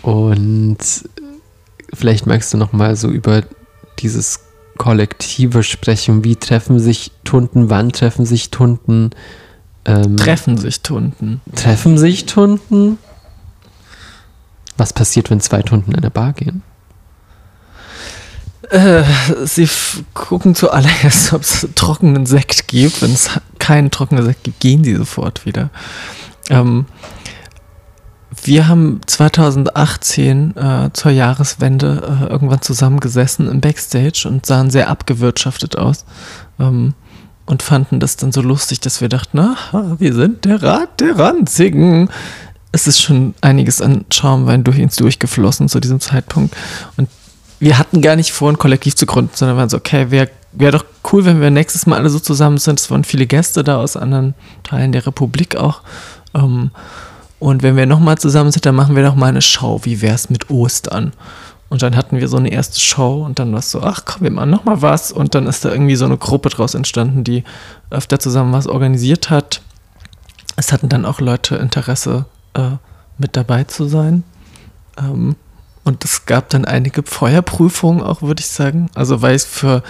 und 0.02 0.78
vielleicht 1.94 2.26
magst 2.26 2.52
du 2.52 2.58
noch 2.58 2.72
mal 2.72 2.96
so 2.96 3.08
über 3.08 3.42
dieses 3.98 4.40
Kollektive 4.76 5.62
sprechen. 5.62 6.24
Wie 6.24 6.36
treffen 6.36 6.78
sich 6.78 7.12
Tunden? 7.24 7.70
Wann 7.70 7.90
treffen 7.90 8.26
sich 8.26 8.50
Tunden? 8.50 9.10
Ähm, 9.84 10.16
treffen 10.16 10.58
sich 10.58 10.82
Tunden. 10.82 11.40
Treffen 11.54 11.96
sich 11.98 12.26
Tunden? 12.26 12.98
Was 14.78 14.92
passiert, 14.92 15.30
wenn 15.30 15.40
zwei 15.40 15.60
Tunden 15.62 15.90
in 15.90 15.98
eine 15.98 16.10
Bar 16.10 16.32
gehen? 16.32 16.62
Äh, 18.70 19.02
sie 19.44 19.68
gucken 20.14 20.54
zuallererst, 20.54 21.32
ob 21.32 21.42
es 21.42 21.68
trockenen 21.74 22.26
Sekt 22.26 22.68
gibt. 22.68 23.02
Wenn 23.02 23.12
es 23.12 23.30
keinen 23.58 23.90
trockenen 23.90 24.24
Sekt 24.24 24.44
gibt, 24.44 24.60
gehen 24.60 24.84
sie 24.84 24.94
sofort 24.94 25.44
wieder. 25.46 25.70
Ähm, 26.48 26.86
wir 28.44 28.68
haben 28.68 29.00
2018 29.06 30.56
äh, 30.56 30.90
zur 30.92 31.10
Jahreswende 31.10 32.20
äh, 32.26 32.30
irgendwann 32.30 32.62
zusammengesessen 32.62 33.48
im 33.48 33.60
Backstage 33.60 34.28
und 34.28 34.46
sahen 34.46 34.70
sehr 34.70 34.88
abgewirtschaftet 34.88 35.76
aus. 35.76 36.04
Ähm, 36.60 36.94
und 37.46 37.62
fanden 37.62 37.98
das 37.98 38.16
dann 38.16 38.30
so 38.30 38.42
lustig, 38.42 38.80
dass 38.80 39.00
wir 39.00 39.08
dachten, 39.08 39.38
aha, 39.38 39.96
wir 39.98 40.12
sind 40.12 40.44
der 40.44 40.62
Rat 40.62 41.00
der 41.00 41.18
Ranzigen. 41.18 42.10
Es 42.72 42.86
ist 42.86 43.00
schon 43.00 43.34
einiges 43.40 43.80
an 43.80 44.04
Schaumwein 44.12 44.64
durch 44.64 44.80
uns 44.80 44.96
durchgeflossen 44.96 45.68
zu 45.68 45.80
diesem 45.80 46.00
Zeitpunkt. 46.00 46.54
Und 46.96 47.08
wir 47.60 47.78
hatten 47.78 48.02
gar 48.02 48.16
nicht 48.16 48.32
vor, 48.32 48.50
ein 48.50 48.58
Kollektiv 48.58 48.94
zu 48.94 49.06
gründen, 49.06 49.32
sondern 49.34 49.56
waren 49.56 49.68
so, 49.68 49.78
okay, 49.78 50.10
wäre 50.10 50.28
wär 50.52 50.72
doch 50.72 50.84
cool, 51.12 51.24
wenn 51.24 51.40
wir 51.40 51.50
nächstes 51.50 51.86
Mal 51.86 51.96
alle 51.96 52.10
so 52.10 52.18
zusammen 52.18 52.58
sind. 52.58 52.80
Es 52.80 52.90
waren 52.90 53.04
viele 53.04 53.26
Gäste 53.26 53.64
da 53.64 53.76
aus 53.76 53.96
anderen 53.96 54.34
Teilen 54.62 54.92
der 54.92 55.06
Republik 55.06 55.56
auch. 55.56 55.82
Ähm, 56.34 56.70
und 57.38 57.62
wenn 57.62 57.76
wir 57.76 57.86
nochmal 57.86 58.18
zusammen 58.18 58.50
sind, 58.50 58.66
dann 58.66 58.74
machen 58.74 58.96
wir 58.96 59.04
doch 59.04 59.14
mal 59.14 59.26
eine 59.26 59.42
Show. 59.42 59.80
Wie 59.84 60.00
wäre 60.00 60.14
es 60.14 60.30
mit 60.30 60.50
Ostern? 60.50 61.12
Und 61.68 61.82
dann 61.82 61.96
hatten 61.96 62.18
wir 62.18 62.28
so 62.28 62.38
eine 62.38 62.50
erste 62.50 62.80
Show 62.80 63.24
und 63.24 63.38
dann 63.38 63.52
war 63.52 63.58
es 63.58 63.70
so, 63.70 63.82
ach 63.82 64.04
komm, 64.04 64.22
wir 64.22 64.30
machen 64.30 64.50
nochmal 64.50 64.80
was. 64.80 65.12
Und 65.12 65.34
dann 65.34 65.46
ist 65.46 65.64
da 65.64 65.70
irgendwie 65.70 65.96
so 65.96 66.06
eine 66.06 66.16
Gruppe 66.16 66.48
draus 66.48 66.74
entstanden, 66.74 67.24
die 67.24 67.44
öfter 67.90 68.18
zusammen 68.18 68.52
was 68.52 68.66
organisiert 68.66 69.30
hat. 69.30 69.60
Es 70.56 70.72
hatten 70.72 70.88
dann 70.88 71.04
auch 71.04 71.20
Leute 71.20 71.56
Interesse, 71.56 72.24
äh, 72.58 72.76
mit 73.18 73.36
dabei 73.36 73.64
zu 73.64 73.86
sein. 73.86 74.24
Ähm, 74.98 75.36
und 75.84 76.04
es 76.04 76.26
gab 76.26 76.50
dann 76.50 76.64
einige 76.64 77.02
Feuerprüfungen 77.02 78.02
auch, 78.02 78.20
würde 78.20 78.40
ich 78.40 78.48
sagen. 78.48 78.90
Also 78.94 79.22
weil 79.22 79.34
es 79.34 79.44
für 79.44 79.82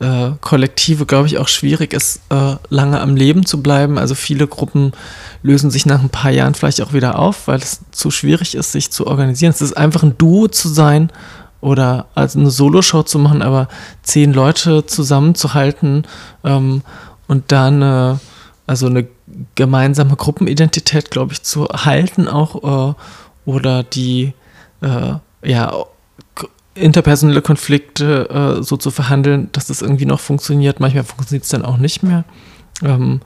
äh, 0.00 0.32
Kollektive, 0.40 1.06
glaube 1.06 1.28
ich, 1.28 1.38
auch 1.38 1.48
schwierig 1.48 1.92
ist, 1.92 2.20
äh, 2.30 2.56
lange 2.68 3.00
am 3.00 3.14
Leben 3.14 3.46
zu 3.46 3.62
bleiben. 3.62 3.98
Also 3.98 4.14
viele 4.14 4.48
Gruppen 4.48 4.92
lösen 5.42 5.70
sich 5.70 5.86
nach 5.86 6.00
ein 6.00 6.08
paar 6.08 6.32
Jahren 6.32 6.54
vielleicht 6.54 6.82
auch 6.82 6.92
wieder 6.92 7.18
auf, 7.18 7.46
weil 7.46 7.60
es 7.60 7.80
zu 7.92 8.10
schwierig 8.10 8.56
ist, 8.56 8.72
sich 8.72 8.90
zu 8.90 9.06
organisieren. 9.06 9.50
Es 9.50 9.62
ist 9.62 9.76
einfach 9.76 10.02
ein 10.02 10.18
Duo 10.18 10.48
zu 10.48 10.68
sein 10.68 11.10
oder 11.60 12.06
als 12.14 12.36
eine 12.36 12.50
Soloshow 12.50 13.04
zu 13.04 13.18
machen, 13.18 13.40
aber 13.40 13.68
zehn 14.02 14.32
Leute 14.32 14.86
zusammenzuhalten 14.86 16.04
ähm, 16.42 16.82
und 17.28 17.52
dann 17.52 17.80
äh, 17.80 18.16
also 18.66 18.86
eine 18.86 19.06
gemeinsame 19.54 20.16
Gruppenidentität, 20.16 21.10
glaube 21.10 21.32
ich, 21.32 21.42
zu 21.42 21.66
halten 21.68 22.28
auch 22.28 22.90
äh, 22.90 22.94
oder 23.46 23.82
die 23.82 24.34
äh, 24.80 25.14
ja 25.42 25.72
interpersonelle 26.74 27.42
Konflikte 27.42 28.58
äh, 28.58 28.62
so 28.62 28.76
zu 28.76 28.90
verhandeln, 28.90 29.48
dass 29.52 29.66
das 29.68 29.82
irgendwie 29.82 30.06
noch 30.06 30.20
funktioniert. 30.20 30.80
Manchmal 30.80 31.04
funktioniert 31.04 31.44
es 31.44 31.50
dann 31.50 31.64
auch 31.64 31.76
nicht 31.76 32.02
mehr. 32.02 32.24
Ähm, 32.82 33.20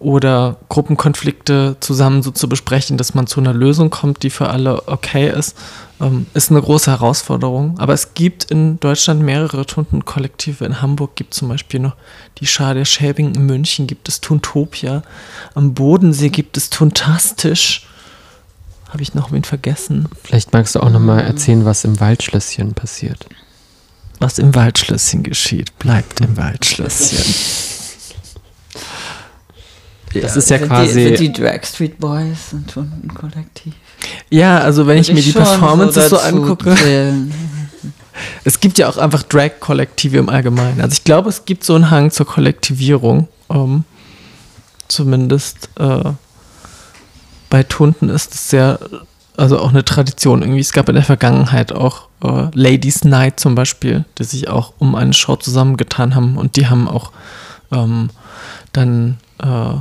oder 0.00 0.56
Gruppenkonflikte 0.70 1.76
zusammen 1.80 2.22
so 2.22 2.30
zu 2.30 2.48
besprechen, 2.48 2.96
dass 2.96 3.14
man 3.14 3.26
zu 3.26 3.38
einer 3.38 3.52
Lösung 3.52 3.90
kommt, 3.90 4.22
die 4.22 4.30
für 4.30 4.48
alle 4.48 4.88
okay 4.88 5.30
ist, 5.30 5.56
ähm, 6.00 6.26
ist 6.32 6.50
eine 6.50 6.62
große 6.62 6.90
Herausforderung. 6.90 7.78
Aber 7.78 7.92
es 7.92 8.14
gibt 8.14 8.44
in 8.44 8.80
Deutschland 8.80 9.22
mehrere 9.22 9.66
Tuntenkollektive. 9.66 10.64
In 10.64 10.80
Hamburg 10.80 11.16
gibt 11.16 11.34
es 11.34 11.40
zum 11.40 11.50
Beispiel 11.50 11.80
noch 11.80 11.96
die 12.38 12.46
Schar 12.46 12.72
der 12.72 12.86
Schäbing, 12.86 13.34
in 13.34 13.44
München 13.44 13.86
gibt 13.86 14.08
es 14.08 14.22
Tuntopia, 14.22 15.02
am 15.54 15.74
Bodensee 15.74 16.30
gibt 16.30 16.56
es 16.56 16.70
Tuntastisch. 16.70 17.86
Habe 18.88 19.02
ich 19.02 19.14
noch 19.14 19.30
wen 19.32 19.44
vergessen? 19.44 20.08
Vielleicht 20.24 20.54
magst 20.54 20.74
du 20.74 20.80
auch 20.80 20.90
noch 20.90 20.98
mal 20.98 21.20
erzählen, 21.20 21.66
was 21.66 21.84
im 21.84 22.00
Waldschlösschen 22.00 22.72
passiert. 22.72 23.26
Was 24.18 24.38
im 24.38 24.54
Waldschlösschen 24.54 25.22
geschieht, 25.22 25.78
bleibt 25.78 26.20
im 26.22 26.38
Waldschlösschen. 26.38 27.18
Das 30.14 30.36
ist 30.36 30.50
ja 30.50 30.58
sind 30.58 30.68
quasi. 30.68 31.10
Die, 31.10 31.16
sind 31.16 31.36
die 31.36 31.42
Drag 31.42 31.64
Street 31.64 31.98
Boys 31.98 32.52
und 32.52 32.76
ein 32.76 33.12
Kollektiv? 33.14 33.74
Ja, 34.30 34.58
also 34.58 34.86
wenn 34.86 34.98
ich 34.98 35.08
Würde 35.08 35.20
mir 35.20 35.24
die 35.24 35.32
schon 35.32 35.42
Performances 35.42 36.10
so, 36.10 36.16
dazu 36.16 36.28
angucke, 36.28 36.74
zählen. 36.74 37.32
es 38.44 38.60
gibt 38.60 38.78
ja 38.78 38.88
auch 38.88 38.96
einfach 38.96 39.22
Drag-Kollektive 39.22 40.18
im 40.18 40.28
Allgemeinen. 40.28 40.80
Also 40.80 40.94
ich 40.94 41.04
glaube, 41.04 41.28
es 41.28 41.44
gibt 41.44 41.64
so 41.64 41.74
einen 41.74 41.90
Hang 41.90 42.10
zur 42.10 42.26
Kollektivierung. 42.26 43.28
Ähm, 43.50 43.84
zumindest 44.88 45.70
äh, 45.78 46.12
bei 47.48 47.62
Tunten 47.62 48.08
ist 48.08 48.34
es 48.34 48.50
sehr, 48.50 48.78
also 49.36 49.58
auch 49.58 49.70
eine 49.70 49.84
Tradition 49.84 50.42
irgendwie. 50.42 50.60
Es 50.60 50.72
gab 50.72 50.88
in 50.88 50.94
der 50.94 51.04
Vergangenheit 51.04 51.72
auch 51.72 52.08
äh, 52.22 52.48
Ladies 52.54 53.04
Night 53.04 53.40
zum 53.40 53.54
Beispiel, 53.54 54.04
die 54.18 54.24
sich 54.24 54.48
auch 54.48 54.74
um 54.78 54.94
eine 54.94 55.12
Show 55.12 55.36
zusammengetan 55.36 56.14
haben 56.14 56.36
und 56.36 56.56
die 56.56 56.68
haben 56.68 56.88
auch 56.88 57.12
ähm, 57.72 58.10
dann 58.72 59.18
äh, 59.38 59.78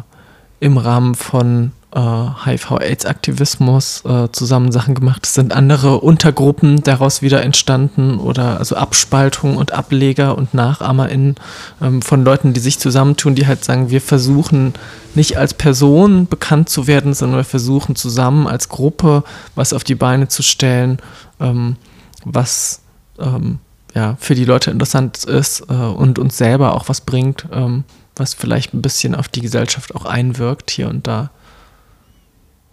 im 0.60 0.78
Rahmen 0.78 1.16
von 1.16 1.72
äh, 1.94 2.00
HIV-Aids-Aktivismus 2.00 4.04
äh, 4.06 4.32
zusammen 4.32 4.72
Sachen 4.72 4.94
gemacht. 4.94 5.26
Es 5.26 5.34
sind 5.34 5.54
andere 5.54 6.00
Untergruppen 6.00 6.84
daraus 6.84 7.22
wieder 7.22 7.44
entstanden 7.44 8.20
oder 8.20 8.60
also 8.60 8.76
Abspaltungen 8.76 9.58
und 9.58 9.72
Ableger 9.72 10.38
und 10.38 10.54
NachahmerInnen 10.54 11.36
ähm, 11.82 12.02
von 12.02 12.24
Leuten, 12.24 12.54
die 12.54 12.60
sich 12.60 12.80
zusammentun, 12.80 13.36
die 13.36 13.48
halt 13.48 13.64
sagen, 13.64 13.90
wir 13.90 14.02
versuchen 14.02 14.74
nicht 15.16 15.38
als 15.38 15.54
Person 15.54 16.28
bekannt 16.28 16.70
zu 16.70 16.86
werden, 16.86 17.14
sondern 17.14 17.40
wir 17.40 17.46
versuchen 17.46 17.96
zusammen 17.96 18.48
als 18.48 18.70
Gruppe 18.70 19.24
was 19.56 19.74
auf 19.74 19.84
die 19.84 19.96
Beine 19.96 20.28
zu 20.28 20.44
stellen, 20.44 21.00
ähm, 21.40 21.78
was 22.24 22.82
ähm, 23.20 23.60
ja, 23.96 24.16
für 24.20 24.36
die 24.36 24.46
Leute 24.46 24.70
interessant 24.70 25.24
ist 25.24 25.62
äh, 25.70 25.74
und 25.74 26.20
uns 26.20 26.38
selber 26.38 26.76
auch 26.76 26.90
was 26.90 27.02
bringt, 27.02 27.48
ähm, 27.52 27.84
was 28.20 28.34
vielleicht 28.34 28.74
ein 28.74 28.82
bisschen 28.82 29.16
auf 29.16 29.28
die 29.28 29.42
Gesellschaft 29.42 29.96
auch 29.96 30.06
einwirkt 30.06 30.72
hier 30.72 30.90
und 30.90 31.08
da. 31.08 31.32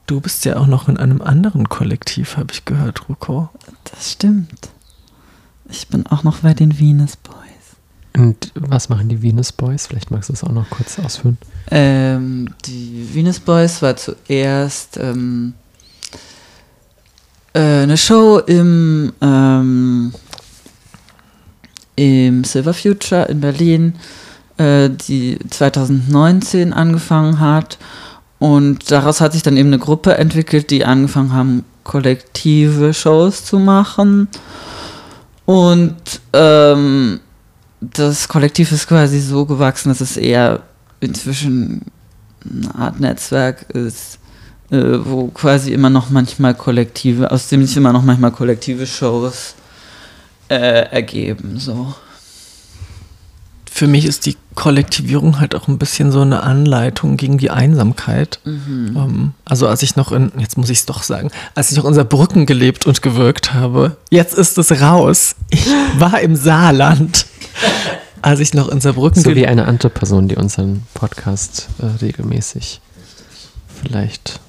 Du 0.06 0.20
bist 0.20 0.44
ja 0.44 0.56
auch 0.56 0.66
noch 0.66 0.88
in 0.88 0.96
einem 0.96 1.20
anderen 1.20 1.68
Kollektiv, 1.68 2.36
habe 2.36 2.52
ich 2.52 2.64
gehört, 2.64 3.08
Ruko. 3.08 3.48
Das 3.84 4.12
stimmt. 4.12 4.70
Ich 5.68 5.88
bin 5.88 6.06
auch 6.06 6.22
noch 6.22 6.38
bei 6.38 6.54
den 6.54 6.78
Venus 6.78 7.16
Boys. 7.16 7.36
Und 8.16 8.52
was 8.54 8.88
machen 8.88 9.08
die 9.08 9.20
Venus 9.20 9.52
Boys? 9.52 9.88
Vielleicht 9.88 10.10
magst 10.10 10.28
du 10.28 10.32
das 10.32 10.44
auch 10.44 10.52
noch 10.52 10.70
kurz 10.70 10.98
ausführen. 10.98 11.38
Ähm, 11.70 12.54
die 12.64 13.08
Venus 13.12 13.40
Boys 13.40 13.82
war 13.82 13.96
zuerst 13.96 14.96
ähm, 14.96 15.54
äh, 17.52 17.82
eine 17.82 17.96
Show 17.96 18.38
im, 18.38 19.12
ähm, 19.20 20.12
im 21.96 22.44
Silver 22.44 22.74
Future 22.74 23.24
in 23.24 23.40
Berlin, 23.40 23.94
äh, 24.58 24.90
die 24.90 25.38
2019 25.50 26.72
angefangen 26.72 27.40
hat. 27.40 27.78
Und 28.38 28.90
daraus 28.90 29.20
hat 29.20 29.32
sich 29.32 29.42
dann 29.42 29.56
eben 29.56 29.68
eine 29.68 29.78
Gruppe 29.78 30.16
entwickelt, 30.18 30.70
die 30.70 30.84
angefangen 30.84 31.32
haben, 31.32 31.64
kollektive 31.84 32.92
Shows 32.92 33.44
zu 33.44 33.58
machen. 33.58 34.28
Und 35.46 35.96
ähm, 36.32 37.20
das 37.80 38.28
Kollektiv 38.28 38.72
ist 38.72 38.88
quasi 38.88 39.20
so 39.20 39.46
gewachsen, 39.46 39.88
dass 39.88 40.00
es 40.00 40.16
eher 40.16 40.60
inzwischen 41.00 41.82
eine 42.44 42.74
Art 42.74 43.00
Netzwerk 43.00 43.70
ist, 43.70 44.18
äh, 44.70 44.98
wo 45.04 45.28
quasi 45.28 45.72
immer 45.72 45.90
noch 45.90 46.10
manchmal 46.10 46.54
kollektive, 46.54 47.30
aus 47.30 47.48
dem 47.48 47.64
sich 47.64 47.76
immer 47.76 47.92
noch 47.92 48.02
manchmal 48.02 48.32
kollektive 48.32 48.86
Shows 48.86 49.54
äh, 50.48 50.90
ergeben. 50.90 51.58
So. 51.58 51.94
Für 53.76 53.88
mich 53.88 54.06
ist 54.06 54.24
die 54.24 54.38
Kollektivierung 54.54 55.38
halt 55.38 55.54
auch 55.54 55.68
ein 55.68 55.76
bisschen 55.76 56.10
so 56.10 56.22
eine 56.22 56.42
Anleitung 56.42 57.18
gegen 57.18 57.36
die 57.36 57.50
Einsamkeit. 57.50 58.40
Ähm, 58.96 59.34
also 59.44 59.68
als 59.68 59.82
ich 59.82 59.96
noch 59.96 60.12
in, 60.12 60.32
jetzt 60.38 60.56
muss 60.56 60.70
ich 60.70 60.78
es 60.78 60.86
doch 60.86 61.02
sagen, 61.02 61.30
als 61.54 61.70
ich 61.70 61.76
noch 61.76 61.84
in 61.84 61.92
Saarbrücken 61.92 62.46
gelebt 62.46 62.86
und 62.86 63.02
gewirkt 63.02 63.52
habe, 63.52 63.98
jetzt 64.08 64.32
ist 64.32 64.56
es 64.56 64.80
raus. 64.80 65.36
Ich 65.50 65.66
war 65.98 66.18
im 66.22 66.36
Saarland. 66.36 67.26
Als 68.22 68.40
ich 68.40 68.54
noch 68.54 68.68
in 68.68 68.80
Saarbrücken 68.80 69.22
So 69.22 69.34
wie 69.34 69.46
eine 69.46 69.66
andere 69.66 69.90
Person, 69.90 70.26
die 70.26 70.36
unseren 70.36 70.86
Podcast 70.94 71.68
äh, 71.78 71.84
regelmäßig 72.02 72.80
vielleicht 73.82 74.40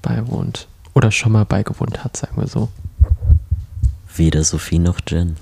beiwohnt. 0.00 0.66
Oder 0.94 1.10
schon 1.12 1.32
mal 1.32 1.44
beigewohnt 1.44 2.02
hat, 2.04 2.16
sagen 2.16 2.40
wir 2.40 2.48
so. 2.48 2.70
Weder 4.16 4.44
Sophie 4.44 4.78
noch 4.78 4.98
Jen. 5.06 5.36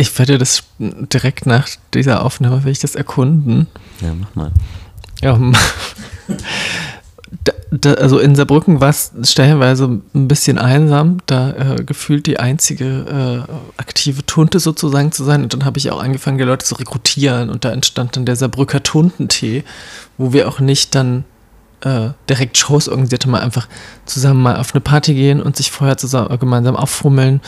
Ich 0.00 0.18
werde 0.18 0.38
das 0.38 0.62
direkt 0.78 1.44
nach 1.44 1.68
dieser 1.92 2.24
Aufnahme, 2.24 2.64
will 2.64 2.72
ich 2.72 2.78
das 2.78 2.94
erkunden. 2.94 3.66
Ja, 4.00 4.14
mach 4.18 4.34
mal. 4.34 4.50
Ähm, 5.20 5.54
da, 7.44 7.52
da, 7.70 7.92
also 7.94 8.18
in 8.18 8.34
Saarbrücken 8.34 8.80
war 8.80 8.88
es 8.88 9.12
stellenweise 9.24 10.00
ein 10.14 10.26
bisschen 10.26 10.56
einsam, 10.56 11.18
da 11.26 11.50
äh, 11.50 11.84
gefühlt 11.84 12.26
die 12.26 12.40
einzige 12.40 13.46
äh, 13.46 13.52
aktive 13.76 14.24
Tunte 14.24 14.58
sozusagen 14.58 15.12
zu 15.12 15.22
sein. 15.22 15.42
Und 15.42 15.52
dann 15.52 15.66
habe 15.66 15.76
ich 15.76 15.90
auch 15.90 16.02
angefangen, 16.02 16.38
die 16.38 16.44
Leute 16.44 16.64
zu 16.64 16.76
rekrutieren. 16.76 17.50
Und 17.50 17.66
da 17.66 17.70
entstand 17.70 18.16
dann 18.16 18.24
der 18.24 18.36
Saarbrücker 18.36 18.82
Tuntentee, 18.82 19.64
wo 20.16 20.32
wir 20.32 20.48
auch 20.48 20.60
nicht 20.60 20.94
dann 20.94 21.24
äh, 21.82 22.08
direkt 22.26 22.56
Shows 22.56 22.88
organisiert 22.88 23.24
haben, 23.24 23.32
mal 23.32 23.42
einfach 23.42 23.68
zusammen 24.06 24.42
mal 24.42 24.56
auf 24.56 24.72
eine 24.72 24.80
Party 24.80 25.12
gehen 25.12 25.42
und 25.42 25.56
sich 25.56 25.70
vorher 25.70 25.98
zusammen, 25.98 26.38
gemeinsam 26.38 26.74
auffummeln 26.74 27.42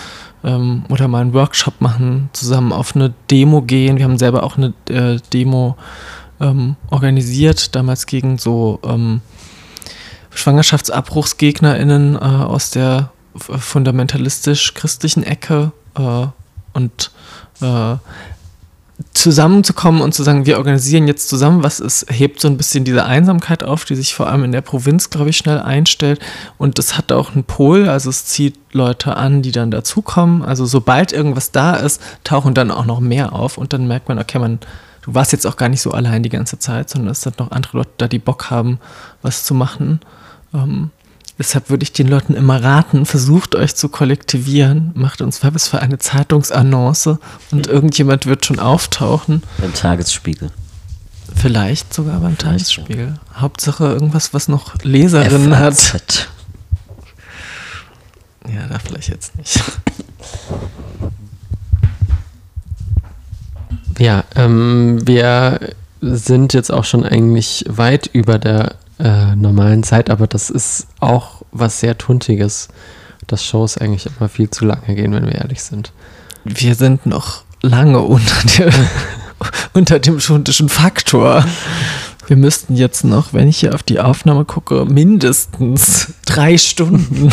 ähm, 0.45 0.85
oder 0.89 1.09
mal 1.09 1.21
einen 1.21 1.35
Workshop 1.35 1.81
machen, 1.81 2.31
zusammen 2.33 2.73
auf 2.73 2.95
eine 2.95 3.15
Demo 3.31 3.63
gehen. 3.63 3.99
Wir 3.99 4.05
haben 4.05 4.19
selber 4.19 4.43
auch 4.43 4.57
eine 4.57 4.75
äh, 4.89 5.19
Demo 5.33 5.77
ähm, 6.41 6.77
organisiert, 6.91 7.75
damals 7.75 8.07
gegen 8.07 8.39
so 8.39 8.81
ähm, 8.85 9.21
SchwangerschaftsabbruchsgegnerInnen 10.31 12.17
äh, 12.17 12.19
aus 12.19 12.71
der 12.71 13.11
fundamentalistisch-christlichen 13.35 15.23
Ecke. 15.23 15.73
Äh, 15.95 16.27
und 16.75 17.11
äh, 17.61 17.97
zusammenzukommen 19.15 20.01
und 20.01 20.13
zu 20.13 20.23
sagen, 20.23 20.47
wir 20.47 20.59
organisieren 20.59 21.07
jetzt 21.07 21.29
zusammen 21.29 21.63
was, 21.63 21.81
es 21.81 22.07
hebt 22.09 22.41
so 22.41 22.49
ein 22.49 22.57
bisschen 22.57 22.85
diese 22.85 23.05
Einsamkeit 23.05 23.63
auf, 23.65 23.85
die 23.85 23.95
sich 23.95 24.15
vor 24.15 24.29
allem 24.29 24.45
in 24.45 24.53
der 24.53 24.61
Provinz, 24.61 25.11
glaube 25.11 25.31
ich, 25.31 25.37
schnell 25.37 25.61
einstellt. 25.61 26.21
Und 26.59 26.79
es 26.79 26.97
hat 26.97 27.13
auch 27.13 27.35
einen 27.35 27.45
Pol, 27.45 27.89
also 27.89 28.11
es 28.11 28.27
zieht 28.27 28.57
Leute 28.73 29.17
an, 29.17 29.43
die 29.43 29.53
dann 29.53 29.71
dazukommen. 29.71 30.43
Also 30.43 30.67
sobald 30.67 31.13
irgendwas 31.13 31.53
da 31.53 31.77
ist, 31.77 32.01
tauchen 32.25 32.55
dann 32.55 32.71
auch 32.71 32.85
noch 32.85 33.01
mehr 33.01 33.33
auf 33.33 33.59
und 33.59 33.73
dann 33.73 33.87
merkt 33.87 34.09
man, 34.09 34.19
okay, 34.19 34.39
man, 34.39 34.59
du 35.03 35.15
warst 35.15 35.33
jetzt 35.33 35.47
auch 35.47 35.57
gar 35.57 35.69
nicht 35.69 35.81
so 35.81 35.91
allein 35.91 36.23
die 36.23 36.29
ganze 36.29 36.59
Zeit, 36.59 36.91
sondern 36.91 37.11
es 37.11 37.23
sind 37.23 37.39
noch 37.39 37.51
andere 37.51 37.79
Leute 37.79 37.91
da, 37.99 38.09
die 38.09 38.19
Bock 38.19 38.51
haben, 38.51 38.79
was 39.23 39.45
zu 39.45 39.55
machen. 39.55 40.01
Ähm, 40.55 40.91
Deshalb 41.43 41.71
würde 41.71 41.83
ich 41.83 41.93
den 41.93 42.07
Leuten 42.07 42.35
immer 42.35 42.63
raten, 42.63 43.05
versucht 43.05 43.57
euch 43.57 43.75
zu 43.75 43.89
kollektivieren, 43.89 44.93
macht 44.95 45.21
uns 45.21 45.43
Werbes 45.43 45.67
für 45.67 45.83
eine 45.83 45.99
Zeitungsannonce 45.99 47.19
und 47.51 47.67
irgendjemand 47.67 48.27
wird 48.27 48.47
schon 48.47 48.61
auftauchen. 48.61 49.43
Beim 49.59 49.75
Tagesspiegel. 49.75 50.53
Vielleicht 51.35 51.93
sogar 51.93 52.21
beim 52.21 52.39
Tagesspiegel. 52.39 53.19
Hauptsache 53.35 53.87
irgendwas, 53.87 54.33
was 54.33 54.47
noch 54.47 54.77
Leserinnen 54.85 55.59
hat. 55.59 55.75
FAZ. 55.75 56.29
Ja, 58.47 58.69
da 58.69 58.79
vielleicht 58.79 59.09
jetzt 59.09 59.37
nicht. 59.37 59.61
Ja, 63.99 64.23
ähm, 64.37 65.05
wir 65.05 65.75
sind 66.01 66.55
jetzt 66.55 66.71
auch 66.71 66.85
schon 66.85 67.05
eigentlich 67.05 67.65
weit 67.67 68.09
über 68.13 68.39
der 68.39 68.77
äh, 69.03 69.35
normalen 69.35 69.83
Zeit, 69.83 70.11
aber 70.11 70.27
das 70.27 70.49
ist 70.49 70.87
auch 71.01 71.43
was 71.51 71.81
sehr 71.81 71.99
Tuntiges, 71.99 72.69
dass 73.27 73.45
Shows 73.45 73.77
eigentlich 73.77 74.07
immer 74.07 74.29
viel 74.29 74.49
zu 74.49 74.65
lange 74.65 74.95
gehen, 74.95 75.13
wenn 75.13 75.27
wir 75.27 75.35
ehrlich 75.35 75.63
sind. 75.63 75.93
Wir 76.45 76.75
sind 76.75 77.05
noch 77.07 77.43
lange 77.63 78.01
unter, 78.01 78.47
der, 78.59 78.73
unter 79.73 79.99
dem 79.99 80.21
schuntischen 80.21 80.69
Faktor. 80.69 81.45
Wir 82.29 82.37
müssten 82.37 82.77
jetzt 82.77 83.05
noch, 83.05 83.33
wenn 83.33 83.49
ich 83.49 83.59
hier 83.59 83.75
auf 83.75 83.83
die 83.83 83.99
Aufnahme 83.99 84.45
gucke, 84.45 84.85
mindestens 84.85 86.15
drei 86.25 86.57
Stunden. 86.57 87.31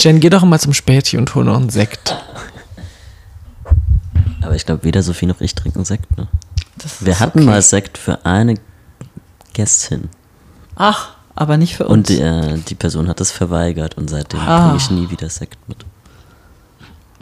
Jen, 0.00 0.20
geh 0.20 0.30
doch 0.30 0.42
mal 0.44 0.58
zum 0.58 0.72
Späti 0.72 1.18
und 1.18 1.34
hol 1.34 1.44
noch 1.44 1.56
einen 1.56 1.68
Sekt. 1.68 2.16
Aber 4.40 4.56
ich 4.56 4.64
glaube, 4.64 4.84
weder 4.84 5.02
Sophie 5.02 5.26
noch 5.26 5.40
ich 5.42 5.54
trinken 5.54 5.84
Sekt. 5.84 6.16
Ne? 6.16 6.28
Wir 7.00 7.20
hatten 7.20 7.40
okay. 7.40 7.46
mal 7.46 7.62
Sekt 7.62 7.98
für 7.98 8.24
eine 8.24 8.54
Gästin. 9.52 10.08
Ach, 10.76 11.10
aber 11.34 11.56
nicht 11.56 11.76
für 11.76 11.84
uns. 11.84 11.92
Und 11.92 12.08
die, 12.08 12.20
äh, 12.20 12.58
die 12.68 12.74
Person 12.74 13.08
hat 13.08 13.20
es 13.20 13.30
verweigert 13.30 13.96
und 13.96 14.08
seitdem 14.10 14.40
Ah. 14.40 14.64
bringe 14.66 14.76
ich 14.78 14.90
nie 14.90 15.10
wieder 15.10 15.28
Sekt 15.28 15.58
mit. 15.68 15.84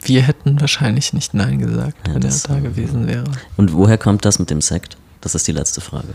Wir 0.03 0.21
hätten 0.23 0.59
wahrscheinlich 0.59 1.13
nicht 1.13 1.33
Nein 1.33 1.59
gesagt, 1.59 2.07
Ja, 2.07 2.13
wenn 2.15 2.21
er 2.23 2.27
das- 2.27 2.43
da 2.43 2.59
gewesen 2.59 3.07
wäre. 3.07 3.25
Und 3.57 3.73
woher 3.73 3.97
kommt 3.97 4.25
das 4.25 4.39
mit 4.39 4.49
dem 4.49 4.61
Sekt? 4.61 4.97
Das 5.21 5.35
ist 5.35 5.47
die 5.47 5.51
letzte 5.51 5.79
Frage. 5.81 6.13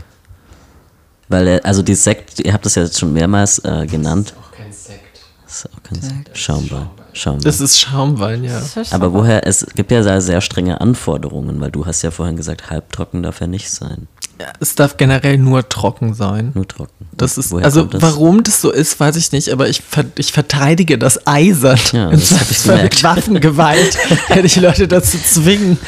Weil, 1.29 1.47
er, 1.47 1.65
also 1.65 1.83
die 1.83 1.95
Sekt, 1.95 2.41
ihr 2.41 2.53
habt 2.53 2.67
das 2.67 2.75
ja 2.75 2.83
jetzt 2.83 2.99
schon 2.99 3.13
mehrmals 3.13 3.59
äh, 3.61 3.87
genannt. 3.87 4.35
Auch 4.41 4.53
kein 4.57 4.73
Sekt. 4.73 5.21
Das 5.45 5.57
ist 5.59 5.67
auch 5.73 5.83
kein 5.83 6.01
Sekt. 6.01 6.15
Sekt. 6.27 6.39
Schaumwein. 6.39 6.91
Schaumwein. 7.17 7.43
Das 7.43 7.61
ist 7.61 7.79
Schaumwein, 7.81 8.45
ja. 8.45 8.59
Ist 8.59 8.93
Aber 8.93 9.13
woher, 9.13 9.47
es 9.47 9.67
gibt 9.75 9.91
ja 9.91 10.03
sehr, 10.03 10.21
sehr 10.21 10.41
strenge 10.41 10.81
Anforderungen, 10.81 11.61
weil 11.61 11.71
du 11.71 11.87
hast 11.87 12.03
ja 12.03 12.11
vorhin 12.11 12.37
gesagt, 12.37 12.71
halbtrocken 12.71 13.23
darf 13.23 13.41
er 13.41 13.47
nicht 13.47 13.71
sein. 13.71 14.07
Ja, 14.39 14.49
Es 14.61 14.75
darf 14.75 14.99
generell 14.99 15.39
nur 15.39 15.67
trocken 15.69 16.13
sein. 16.13 16.53
Nur 16.55 16.69
trocken. 16.69 17.07
Das 17.17 17.39
ist, 17.39 17.53
Woher 17.53 17.65
also 17.65 17.85
das? 17.85 18.03
warum 18.03 18.43
das 18.43 18.61
so 18.61 18.71
ist, 18.71 19.01
weiß 19.01 19.17
ich 19.17 19.33
nicht, 19.33 19.49
aber 19.51 19.69
ich, 19.69 19.81
ver 19.81 20.05
ich 20.19 20.31
verteidige 20.33 20.99
das 20.99 21.27
eisern. 21.27 21.79
Ja, 21.93 22.11
das 22.11 22.33
hab 22.33 22.51
ich 22.51 22.59
Zweifelsfall 22.59 22.83
mit 22.83 22.97
gemerkt. 22.97 23.03
Waffengewalt 23.05 23.99
werde 24.29 24.47
ich 24.47 24.57
Leute 24.57 24.89
dazu 24.89 25.17
zwingen, 25.19 25.79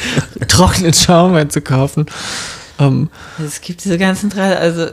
trockenen 0.47 0.93
Schaumwein 0.95 1.51
zu 1.51 1.61
kaufen. 1.61 2.07
Ähm, 2.79 3.09
Es 3.45 3.61
gibt 3.61 3.83
diese 3.85 3.99
ganzen, 3.99 4.31
Tra 4.31 4.53
also 4.53 4.87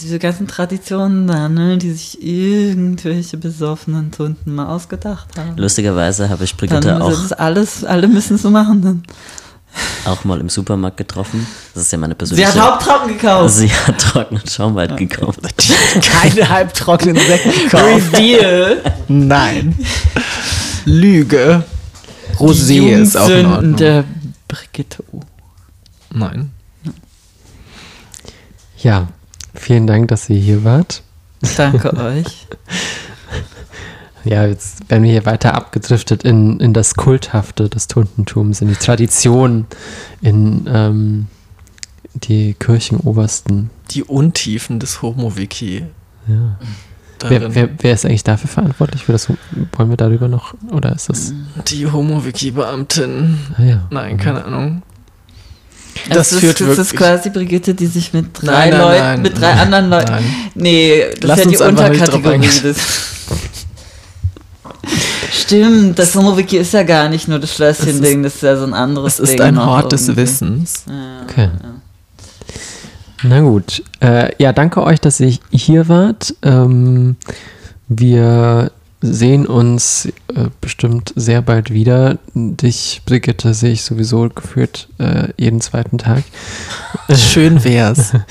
diese 0.00 0.18
ganzen 0.18 0.46
Traditionen 0.46 1.26
da, 1.26 1.48
ne, 1.48 1.78
die 1.78 1.92
sich 1.92 2.22
irgendwelche 2.22 3.36
besoffenen 3.36 4.10
Tunden 4.10 4.54
mal 4.54 4.66
ausgedacht 4.66 5.38
haben. 5.38 5.56
Lustigerweise 5.56 6.28
habe 6.28 6.44
ich 6.44 6.54
Dann 6.54 6.68
Brigitte 6.68 6.90
ist 6.90 7.00
auch, 7.00 7.10
das 7.10 7.32
alles, 7.32 7.84
alle 7.84 8.08
müssen 8.08 8.36
es 8.36 8.42
so 8.42 8.50
machen 8.50 8.82
dann. 8.82 9.02
auch 10.04 10.24
mal 10.24 10.40
im 10.40 10.48
Supermarkt 10.48 10.96
getroffen. 10.96 11.46
Das 11.74 11.84
ist 11.84 11.92
ja 11.92 11.98
meine 11.98 12.14
Sie 12.14 12.18
persönliche... 12.18 12.54
hat 12.54 12.72
Haupttrocken 12.72 13.08
gekauft. 13.14 13.54
Sie 13.54 13.70
hat 13.70 13.98
trockenen 13.98 14.48
Schaumwein 14.48 14.96
gekauft. 14.96 15.40
keine 16.00 16.48
halbtrockenen 16.48 17.16
Sekt 17.16 17.44
gekauft. 17.44 18.12
Reveal. 18.14 18.82
Nein. 19.08 19.76
Lüge. 20.84 21.64
Rosé 22.38 23.00
ist 23.00 23.16
auch 23.16 23.28
in 23.28 23.46
Ordnung. 23.46 23.76
der 23.76 24.04
Brigitte 24.48 25.04
O. 25.12 25.20
Nein. 26.10 26.50
Ja, 28.78 29.08
vielen 29.54 29.86
Dank, 29.86 30.08
dass 30.08 30.28
ihr 30.28 30.38
hier 30.38 30.64
wart. 30.64 31.02
Danke 31.56 31.96
euch. 31.96 32.46
Ja, 34.24 34.46
jetzt 34.46 34.88
werden 34.90 35.04
wir 35.04 35.10
hier 35.10 35.26
weiter 35.26 35.54
abgedriftet 35.54 36.24
in, 36.24 36.58
in 36.58 36.72
das 36.72 36.94
Kulthafte 36.94 37.68
des 37.68 37.88
Tundentums, 37.88 38.62
in 38.62 38.68
die 38.68 38.74
Tradition, 38.74 39.66
in 40.22 40.66
ähm, 40.66 41.26
die 42.14 42.54
Kirchenobersten. 42.54 43.70
Die 43.90 44.02
Untiefen 44.02 44.80
des 44.80 45.02
Homo-Wiki. 45.02 45.84
Ja. 46.26 46.58
Wer, 47.26 47.54
wer, 47.54 47.68
wer 47.78 47.92
ist 47.92 48.04
eigentlich 48.04 48.24
dafür 48.24 48.48
verantwortlich? 48.48 49.04
Für 49.04 49.12
das, 49.12 49.28
wollen 49.28 49.90
wir 49.90 49.96
darüber 49.96 50.28
noch, 50.28 50.54
oder 50.70 50.92
ist 50.92 51.08
das? 51.08 51.32
Die 51.68 51.90
Homo-Wiki-Beamtin. 51.90 53.38
Ah, 53.56 53.62
ja. 53.62 53.86
Nein, 53.90 54.16
keine 54.16 54.44
Ahnung. 54.44 54.82
Das, 56.08 56.30
Das 56.30 56.42
ist, 56.42 56.60
das 56.60 56.78
ist 56.78 56.96
quasi 56.96 57.30
Brigitte, 57.30 57.74
die 57.74 57.86
sich 57.86 58.12
mit 58.12 58.26
drei 58.42 58.68
Nein, 58.68 58.70
nein, 58.70 58.80
Leuten, 58.80 58.98
nein. 59.00 59.22
mit 59.22 59.40
drei 59.40 59.52
anderen 59.52 59.90
Leuten. 59.90 60.12
Nee, 60.54 61.04
das 61.20 61.28
Lass 61.28 61.38
ist 61.40 61.44
ja 61.44 61.50
die 61.50 61.64
Unterkategorie. 61.76 62.48
Stimmt, 65.32 65.98
das 65.98 66.14
Homo-Wiki 66.14 66.58
ist 66.58 66.72
ja 66.72 66.82
gar 66.82 67.08
nicht 67.08 67.28
nur 67.28 67.38
das 67.38 67.54
Schlösschen-Ding, 67.54 68.22
das 68.22 68.36
ist 68.36 68.42
ja 68.42 68.56
so 68.56 68.64
ein 68.64 68.74
anderes 68.74 69.14
Es 69.14 69.30
ist 69.30 69.32
Ding. 69.38 69.42
ein 69.42 69.64
Hort 69.64 69.92
des. 69.92 70.14
Wissens. 70.16 70.84
Ja, 70.86 71.22
Okay. 71.22 71.48
ja. 71.62 71.70
Na 73.26 73.40
gut. 73.40 73.82
Äh, 74.00 74.30
ja, 74.38 74.52
danke 74.52 74.82
euch, 74.82 75.00
dass 75.00 75.18
ihr 75.20 75.34
hier 75.50 75.88
wart. 75.88 76.34
Ähm, 76.42 77.16
wir 77.88 78.70
sehen 79.04 79.46
uns 79.46 80.06
äh, 80.34 80.48
bestimmt 80.60 81.12
sehr 81.14 81.42
bald 81.42 81.70
wieder. 81.70 82.18
Dich, 82.34 83.02
Brigitte, 83.04 83.52
sehe 83.52 83.72
ich 83.72 83.82
sowieso 83.82 84.30
geführt 84.30 84.88
äh, 84.98 85.28
jeden 85.36 85.60
zweiten 85.60 85.98
Tag. 85.98 86.24
Schön 87.14 87.62
wär's. 87.64 88.12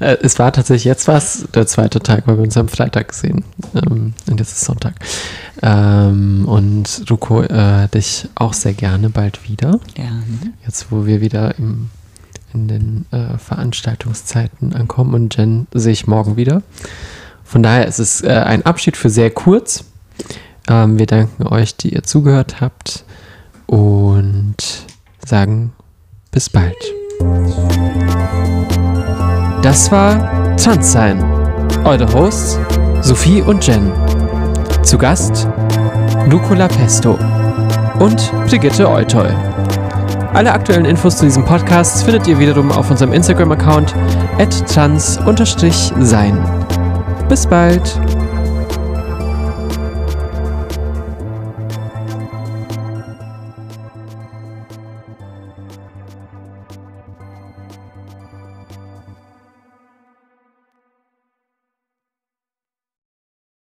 Äh, 0.00 0.16
es 0.22 0.38
war 0.38 0.52
tatsächlich, 0.52 0.84
jetzt 0.84 1.08
war 1.08 1.16
es 1.16 1.48
der 1.52 1.66
zweite 1.66 1.98
Tag, 1.98 2.28
weil 2.28 2.36
wir 2.36 2.44
uns 2.44 2.56
am 2.56 2.68
Freitag 2.68 3.08
gesehen. 3.08 3.42
Ähm, 3.74 4.14
und 4.30 4.38
jetzt 4.38 4.52
ist 4.52 4.60
Sonntag. 4.60 4.94
Ähm, 5.60 6.44
und 6.46 7.04
Ruko, 7.10 7.42
äh, 7.42 7.88
dich 7.88 8.28
auch 8.36 8.52
sehr 8.52 8.74
gerne 8.74 9.10
bald 9.10 9.48
wieder. 9.48 9.80
Gerne. 9.94 10.22
Jetzt, 10.64 10.92
wo 10.92 11.04
wir 11.04 11.20
wieder 11.20 11.58
im, 11.58 11.90
in 12.54 12.68
den 12.68 13.06
äh, 13.10 13.38
Veranstaltungszeiten 13.38 14.72
ankommen 14.72 15.14
und 15.14 15.36
Jen 15.36 15.66
sehe 15.74 15.94
ich 15.94 16.06
morgen 16.06 16.36
wieder. 16.36 16.62
Von 17.42 17.64
daher 17.64 17.88
ist 17.88 17.98
es 17.98 18.22
ein 18.22 18.64
Abschied 18.64 18.96
für 18.96 19.10
sehr 19.10 19.32
kurz. 19.32 19.82
Ähm, 20.68 20.98
wir 20.98 21.06
danken 21.06 21.46
euch, 21.46 21.76
die 21.76 21.94
ihr 21.94 22.02
zugehört 22.02 22.60
habt 22.60 23.04
und 23.66 24.56
sagen 25.24 25.72
bis 26.30 26.50
bald. 26.50 26.76
Das 29.62 29.90
war 29.90 30.56
Transsein. 30.56 31.22
Eure 31.84 32.12
Hosts 32.12 32.58
Sophie 33.00 33.42
und 33.42 33.66
Jen. 33.66 33.92
Zu 34.82 34.98
Gast 34.98 35.48
Lucola 36.28 36.68
Pesto 36.68 37.18
und 38.00 38.32
Brigitte 38.46 38.88
Eutol. 38.88 39.34
Alle 40.34 40.52
aktuellen 40.52 40.84
Infos 40.84 41.16
zu 41.16 41.24
diesem 41.24 41.44
Podcast 41.44 42.04
findet 42.04 42.26
ihr 42.26 42.38
wiederum 42.38 42.70
auf 42.70 42.90
unserem 42.90 43.12
Instagram-Account 43.12 43.94
trans-sein. 44.66 46.38
Bis 47.28 47.46
bald! 47.46 48.27